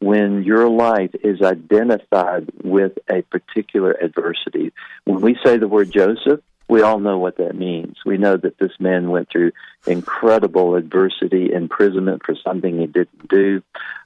when 0.00 0.44
your 0.44 0.68
life 0.68 1.10
is 1.24 1.42
identified 1.42 2.50
with 2.62 2.92
a 3.08 3.22
particular 3.22 3.92
adversity. 3.92 4.72
When 5.04 5.20
we 5.20 5.36
say 5.44 5.58
the 5.58 5.66
word 5.66 5.90
Joseph, 5.90 6.40
we 6.68 6.82
all 6.82 7.00
know 7.00 7.18
what 7.18 7.38
that 7.38 7.56
means. 7.56 7.96
We 8.04 8.18
know 8.18 8.36
that 8.36 8.58
this 8.58 8.72
man 8.78 9.10
went 9.10 9.30
through 9.30 9.52
incredible 9.86 10.76
adversity, 10.76 11.52
imprisonment 11.52 12.22
for 12.24 12.36
something 12.44 12.78
he 12.78 12.86
didn't 12.86 13.28
do, 13.28 13.62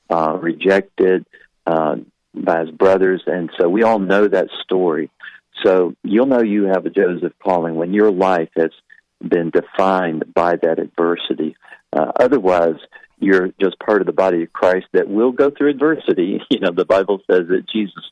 uh, 0.09 0.39
rejected 0.41 1.27
uh, 1.67 1.97
by 2.35 2.61
his 2.61 2.71
brothers, 2.71 3.23
and 3.27 3.51
so 3.59 3.69
we 3.69 3.83
all 3.83 3.99
know 3.99 4.27
that 4.27 4.49
story. 4.63 5.11
So 5.65 5.95
you'll 6.03 6.27
know 6.27 6.43
you 6.43 6.65
have 6.65 6.87
a 6.87 6.91
Joseph 6.91 7.35
calling 7.43 7.75
when 7.75 7.93
your 7.93 8.11
life 8.11 8.49
has 8.57 8.71
been 9.21 9.51
defined 9.51 10.33
by 10.35 10.57
that 10.57 10.79
adversity. 10.79 11.57
Uh, 11.93 12.11
otherwise, 12.19 12.77
you're 13.19 13.51
just 13.61 13.79
part 13.79 14.01
of 14.01 14.07
the 14.07 14.13
body 14.13 14.43
of 14.43 14.53
Christ 14.53 14.87
that 14.93 15.09
will 15.09 15.31
go 15.31 15.51
through 15.51 15.71
adversity. 15.71 16.41
You 16.51 16.61
know, 16.61 16.73
the 16.73 16.85
Bible 16.85 17.21
says 17.31 17.49
that 17.49 17.69
Jesus 17.73 18.05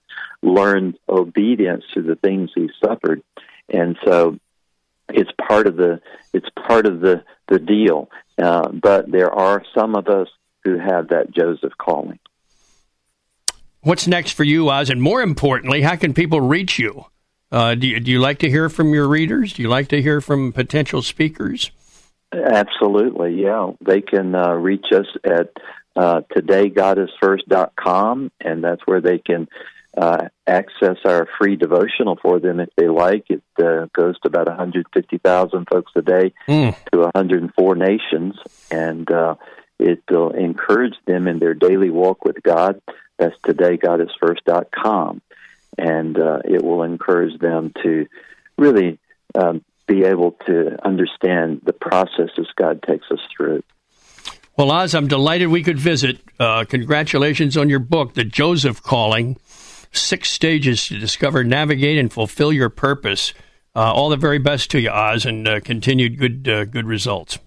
learned 0.43 0.99
obedience 1.09 1.85
to 1.95 2.03
the 2.03 2.17
things 2.17 2.51
he 2.55 2.69
suffered 2.85 3.23
and 3.71 3.97
so 4.05 4.39
it's 5.09 5.31
part 5.49 5.67
of 5.67 5.77
the 5.77 6.01
it's 6.33 6.49
part 6.67 6.87
of 6.87 7.01
the 7.01 7.25
the 7.49 7.59
deal. 7.59 8.11
Uh, 8.41 8.69
but 8.69 9.11
there 9.11 9.31
are 9.31 9.63
some 9.77 9.97
of 9.97 10.09
us 10.09 10.29
who 10.65 10.79
have 10.79 11.09
that 11.09 11.31
Joseph 11.31 11.73
calling. 11.79 12.19
What's 13.83 14.07
next 14.07 14.33
for 14.33 14.45
you, 14.45 14.69
Os? 14.69 14.91
And 14.91 15.01
more 15.01 15.23
importantly, 15.23 15.81
how 15.81 15.97
can 15.97 16.13
people 16.13 16.41
reach 16.41 16.79
you? 16.79 17.07
Uh, 17.51 17.75
do, 17.75 17.87
you, 17.87 17.99
do 18.01 18.11
you 18.11 18.21
like 18.21 18.39
to 18.41 18.51
hear 18.51 18.69
from 18.69 18.93
your 18.93 19.09
readers? 19.09 19.55
Do 19.55 19.63
you 19.63 19.69
like 19.69 19.89
to 19.89 20.03
hear 20.03 20.21
from 20.21 20.53
potential 20.53 21.01
speakers? 21.03 21.71
Absolutely, 22.33 23.43
yeah. 23.43 23.71
They 23.81 24.03
can 24.03 24.35
uh, 24.35 24.53
reach 24.53 24.87
us 24.93 25.07
at 25.25 25.51
uh, 25.97 26.21
todaygodisfirst.com, 26.37 28.31
and 28.41 28.63
that's 28.63 28.83
where 28.85 29.01
they 29.01 29.19
can 29.19 29.49
uh, 29.97 30.29
access 30.47 30.99
our 31.05 31.27
free 31.39 31.57
devotional 31.57 32.17
for 32.23 32.39
them 32.39 32.61
if 32.61 32.69
they 32.77 32.89
like. 32.89 33.25
It 33.29 33.43
uh, 33.59 33.87
goes 33.93 34.21
to 34.21 34.29
about 34.29 34.47
150,000 34.47 35.67
folks 35.69 35.93
a 35.97 36.03
day 36.03 36.33
mm. 36.47 36.77
to 36.93 36.99
104 36.99 37.75
nations, 37.75 38.37
and 38.71 39.11
uh, 39.11 39.35
it 39.81 40.03
will 40.09 40.31
encourage 40.31 40.95
them 41.07 41.27
in 41.27 41.39
their 41.39 41.55
daily 41.55 41.91
walk 41.91 42.25
with 42.25 42.43
God. 42.43 42.81
That's 43.21 43.37
todaygodisfirst.com, 43.47 45.23
and 45.79 46.19
uh, 46.19 46.39
it 46.45 46.65
will 46.65 46.83
encourage 46.83 47.39
them 47.39 47.73
to 47.85 48.07
really 48.59 48.99
um, 49.35 49.65
be 49.87 50.05
able 50.05 50.33
to 50.47 50.77
understand 50.85 51.63
the 51.65 51.73
processes 51.73 52.49
God 52.57 52.83
takes 52.83 53.07
us 53.13 53.21
through. 53.37 53.63
Well, 54.57 54.73
Os, 54.73 54.95
I'm 54.95 55.07
delighted 55.07 55.49
we 55.49 55.63
could 55.63 55.79
visit. 55.79 56.19
Uh, 56.39 56.65
congratulations 56.69 57.57
on 57.57 57.69
your 57.69 57.79
book, 57.79 58.15
The 58.15 58.25
Joseph 58.25 58.83
Calling 58.83 59.37
six 59.93 60.31
stages 60.31 60.87
to 60.89 60.99
discover, 60.99 61.45
navigate, 61.45 61.99
and 61.99 62.13
fulfill 62.13 62.53
your 62.53 62.69
purpose. 62.69 63.33
Uh, 63.75 63.93
all 63.93 64.09
the 64.09 64.17
very 64.17 64.39
best 64.39 64.71
to 64.73 64.81
you, 64.81 64.91
Os, 64.91 65.25
and 65.25 65.47
uh, 65.47 65.61
continued 65.61 66.19
good 66.19 66.49
uh, 66.49 66.65
good 66.65 66.87
results. 66.87 67.39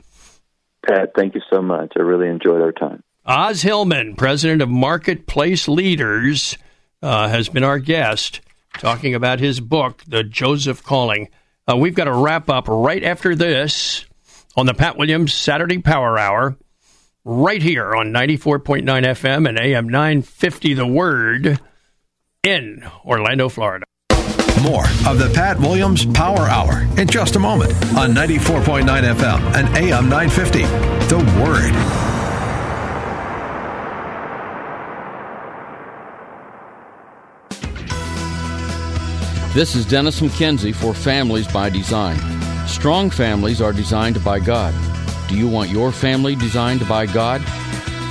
Pat, 0.85 1.11
thank 1.15 1.35
you 1.35 1.41
so 1.51 1.61
much. 1.61 1.93
I 1.97 2.01
really 2.01 2.27
enjoyed 2.27 2.61
our 2.61 2.71
time. 2.71 3.03
Os 3.25 3.61
Hillman, 3.61 4.15
president 4.15 4.61
of 4.61 4.69
Marketplace 4.69 5.69
Leaders, 5.69 6.57
uh, 7.01 7.29
has 7.29 7.47
been 7.47 7.63
our 7.63 7.79
guest 7.79 8.41
talking 8.79 9.15
about 9.15 9.39
his 9.39 9.61
book, 9.61 10.03
The 10.05 10.23
Joseph 10.23 10.83
Calling. 10.83 11.29
Uh, 11.65 11.77
we've 11.77 11.95
got 11.95 12.05
to 12.05 12.13
wrap 12.13 12.49
up 12.49 12.67
right 12.67 13.01
after 13.01 13.33
this 13.33 14.05
on 14.57 14.65
the 14.65 14.73
Pat 14.73 14.97
Williams 14.97 15.33
Saturday 15.33 15.77
Power 15.77 16.19
Hour, 16.19 16.57
right 17.23 17.61
here 17.61 17.95
on 17.95 18.07
94.9 18.07 18.83
FM 18.83 19.47
and 19.47 19.57
AM 19.57 19.87
950 19.87 20.73
The 20.73 20.87
Word 20.87 21.61
in 22.43 22.83
Orlando, 23.05 23.47
Florida. 23.47 23.85
More 24.61 24.85
of 25.07 25.17
the 25.17 25.31
Pat 25.33 25.57
Williams 25.59 26.05
Power 26.05 26.39
Hour 26.39 26.85
in 26.97 27.07
just 27.07 27.37
a 27.37 27.39
moment 27.39 27.73
on 27.95 28.13
94.9 28.13 28.83
FM 28.85 29.55
and 29.55 29.77
AM 29.77 30.09
950. 30.09 30.63
The 31.07 31.19
Word. 31.41 32.12
This 39.53 39.75
is 39.75 39.85
Dennis 39.85 40.19
McKenzie 40.19 40.73
for 40.73 40.95
Families 40.95 41.47
by 41.47 41.69
Design. 41.69 42.17
Strong 42.67 43.11
families 43.11 43.61
are 43.61 43.71
designed 43.71 44.23
by 44.23 44.39
God. 44.39 44.73
Do 45.29 45.37
you 45.37 45.47
want 45.47 45.69
your 45.69 45.91
family 45.91 46.35
designed 46.35 46.89
by 46.89 47.05
God? 47.05 47.39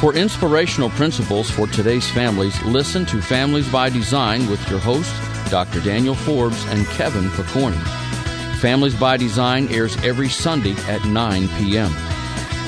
For 0.01 0.15
inspirational 0.15 0.91
principles 0.91 1.51
for 1.51 1.67
today's 1.67 2.09
families, 2.09 2.63
listen 2.63 3.05
to 3.07 3.21
Families 3.21 3.69
by 3.73 3.91
Design 3.91 4.49
with 4.49 4.71
your 4.71 4.79
hosts, 4.79 5.13
Dr. 5.51 5.81
Daniel 5.81 6.15
Forbes 6.15 6.65
and 6.67 6.87
Kevin 6.87 7.25
Pokorny. 7.31 7.83
Families 8.61 8.95
by 8.95 9.17
Design 9.17 9.67
airs 9.73 9.97
every 10.05 10.29
Sunday 10.29 10.77
at 10.87 11.05
9 11.05 11.49
p.m. 11.59 11.91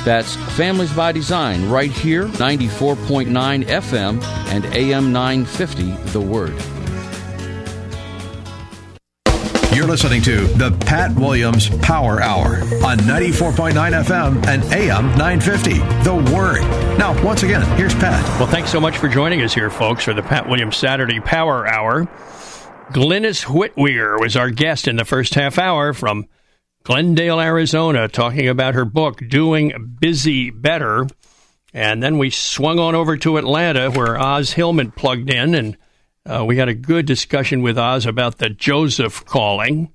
That's 0.04 0.34
Families 0.56 0.92
by 0.92 1.12
Design 1.12 1.68
right 1.68 1.92
here, 1.92 2.26
94.9 2.26 3.28
FM 3.66 4.20
and 4.48 4.64
AM 4.64 5.12
950, 5.12 5.92
The 6.10 6.20
Word. 6.20 6.60
You're 9.74 9.88
listening 9.88 10.22
to 10.22 10.46
the 10.46 10.70
Pat 10.86 11.16
Williams 11.16 11.68
Power 11.78 12.22
Hour 12.22 12.58
on 12.84 12.96
94.9 12.98 13.72
FM 14.04 14.46
and 14.46 14.62
AM 14.72 15.06
950. 15.18 15.78
The 16.04 16.32
Word. 16.32 16.60
Now, 16.96 17.20
once 17.24 17.42
again, 17.42 17.62
here's 17.76 17.94
Pat. 17.94 18.22
Well, 18.38 18.46
thanks 18.46 18.70
so 18.70 18.80
much 18.80 18.98
for 18.98 19.08
joining 19.08 19.42
us 19.42 19.52
here, 19.52 19.70
folks, 19.70 20.04
for 20.04 20.14
the 20.14 20.22
Pat 20.22 20.48
Williams 20.48 20.76
Saturday 20.76 21.18
Power 21.18 21.66
Hour. 21.66 22.04
Glynnis 22.92 23.46
Whitwer 23.46 24.20
was 24.20 24.36
our 24.36 24.50
guest 24.50 24.86
in 24.86 24.94
the 24.94 25.04
first 25.04 25.34
half 25.34 25.58
hour 25.58 25.92
from 25.92 26.26
Glendale, 26.84 27.40
Arizona, 27.40 28.06
talking 28.06 28.46
about 28.46 28.74
her 28.74 28.84
book, 28.84 29.28
Doing 29.28 29.96
Busy 29.98 30.50
Better. 30.50 31.08
And 31.72 32.00
then 32.00 32.18
we 32.18 32.30
swung 32.30 32.78
on 32.78 32.94
over 32.94 33.16
to 33.16 33.38
Atlanta, 33.38 33.90
where 33.90 34.16
Os 34.20 34.52
Hillman 34.52 34.92
plugged 34.92 35.30
in 35.30 35.56
and 35.56 35.76
uh, 36.26 36.44
we 36.44 36.56
had 36.56 36.68
a 36.68 36.74
good 36.74 37.06
discussion 37.06 37.62
with 37.62 37.78
Os 37.78 38.06
about 38.06 38.38
the 38.38 38.48
Joseph 38.48 39.24
calling. 39.24 39.92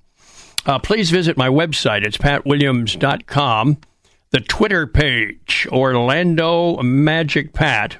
Uh, 0.64 0.78
please 0.78 1.10
visit 1.10 1.36
my 1.36 1.48
website. 1.48 2.04
It's 2.04 2.18
patwilliams.com. 2.18 3.78
The 4.30 4.40
Twitter 4.40 4.86
page, 4.86 5.66
Orlando 5.72 6.80
Magic 6.82 7.52
Pat. 7.52 7.96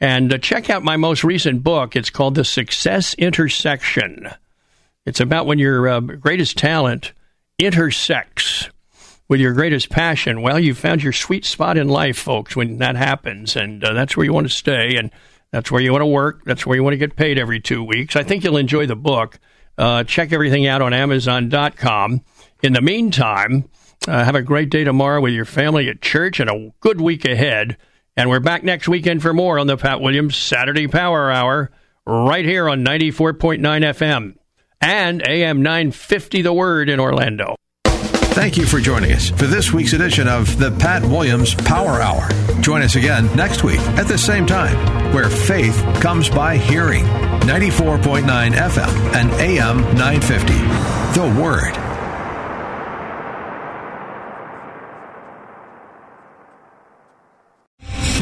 And 0.00 0.32
uh, 0.32 0.38
check 0.38 0.68
out 0.68 0.82
my 0.82 0.96
most 0.96 1.24
recent 1.24 1.62
book. 1.62 1.96
It's 1.96 2.10
called 2.10 2.34
The 2.34 2.44
Success 2.44 3.14
Intersection. 3.14 4.28
It's 5.06 5.20
about 5.20 5.46
when 5.46 5.58
your 5.58 5.88
uh, 5.88 6.00
greatest 6.00 6.58
talent 6.58 7.12
intersects 7.58 8.68
with 9.28 9.40
your 9.40 9.54
greatest 9.54 9.88
passion. 9.88 10.42
Well, 10.42 10.58
you 10.58 10.74
found 10.74 11.02
your 11.02 11.12
sweet 11.12 11.44
spot 11.44 11.78
in 11.78 11.88
life, 11.88 12.18
folks, 12.18 12.54
when 12.54 12.78
that 12.78 12.96
happens. 12.96 13.56
And 13.56 13.82
uh, 13.82 13.94
that's 13.94 14.16
where 14.16 14.24
you 14.24 14.32
want 14.32 14.46
to 14.46 14.52
stay. 14.52 14.96
And 14.96 15.10
that's 15.52 15.70
where 15.70 15.80
you 15.80 15.92
want 15.92 16.02
to 16.02 16.06
work. 16.06 16.44
That's 16.44 16.66
where 16.66 16.76
you 16.76 16.82
want 16.82 16.94
to 16.94 16.98
get 16.98 17.16
paid 17.16 17.38
every 17.38 17.60
two 17.60 17.82
weeks. 17.82 18.16
I 18.16 18.22
think 18.22 18.44
you'll 18.44 18.56
enjoy 18.56 18.86
the 18.86 18.96
book. 18.96 19.38
Uh, 19.76 20.04
check 20.04 20.32
everything 20.32 20.66
out 20.66 20.82
on 20.82 20.92
Amazon.com. 20.92 22.22
In 22.62 22.72
the 22.72 22.80
meantime, 22.80 23.68
uh, 24.06 24.24
have 24.24 24.34
a 24.34 24.42
great 24.42 24.70
day 24.70 24.84
tomorrow 24.84 25.20
with 25.20 25.32
your 25.32 25.44
family 25.44 25.88
at 25.88 26.02
church 26.02 26.40
and 26.40 26.50
a 26.50 26.72
good 26.80 27.00
week 27.00 27.24
ahead. 27.24 27.76
And 28.16 28.28
we're 28.28 28.40
back 28.40 28.64
next 28.64 28.88
weekend 28.88 29.22
for 29.22 29.32
more 29.32 29.58
on 29.58 29.68
the 29.68 29.76
Pat 29.76 30.00
Williams 30.00 30.36
Saturday 30.36 30.88
Power 30.88 31.30
Hour 31.30 31.70
right 32.04 32.44
here 32.44 32.68
on 32.68 32.84
94.9 32.84 33.60
FM 33.60 34.34
and 34.80 35.22
AM 35.22 35.62
950 35.62 36.42
The 36.42 36.52
Word 36.52 36.88
in 36.88 36.98
Orlando. 36.98 37.57
Thank 38.38 38.56
you 38.56 38.66
for 38.66 38.78
joining 38.78 39.10
us 39.10 39.30
for 39.30 39.46
this 39.46 39.72
week's 39.72 39.94
edition 39.94 40.28
of 40.28 40.58
the 40.60 40.70
Pat 40.70 41.04
Williams 41.04 41.56
Power 41.56 42.00
Hour. 42.00 42.28
Join 42.60 42.82
us 42.82 42.94
again 42.94 43.26
next 43.34 43.64
week 43.64 43.80
at 43.98 44.06
the 44.06 44.16
same 44.16 44.46
time, 44.46 45.12
where 45.12 45.28
faith 45.28 45.76
comes 46.00 46.30
by 46.30 46.56
hearing. 46.56 47.02
94.9 47.02 48.52
FM 48.52 49.14
and 49.16 49.32
AM 49.32 49.80
950. 49.96 50.54
The 51.18 51.42
Word. 51.42 51.87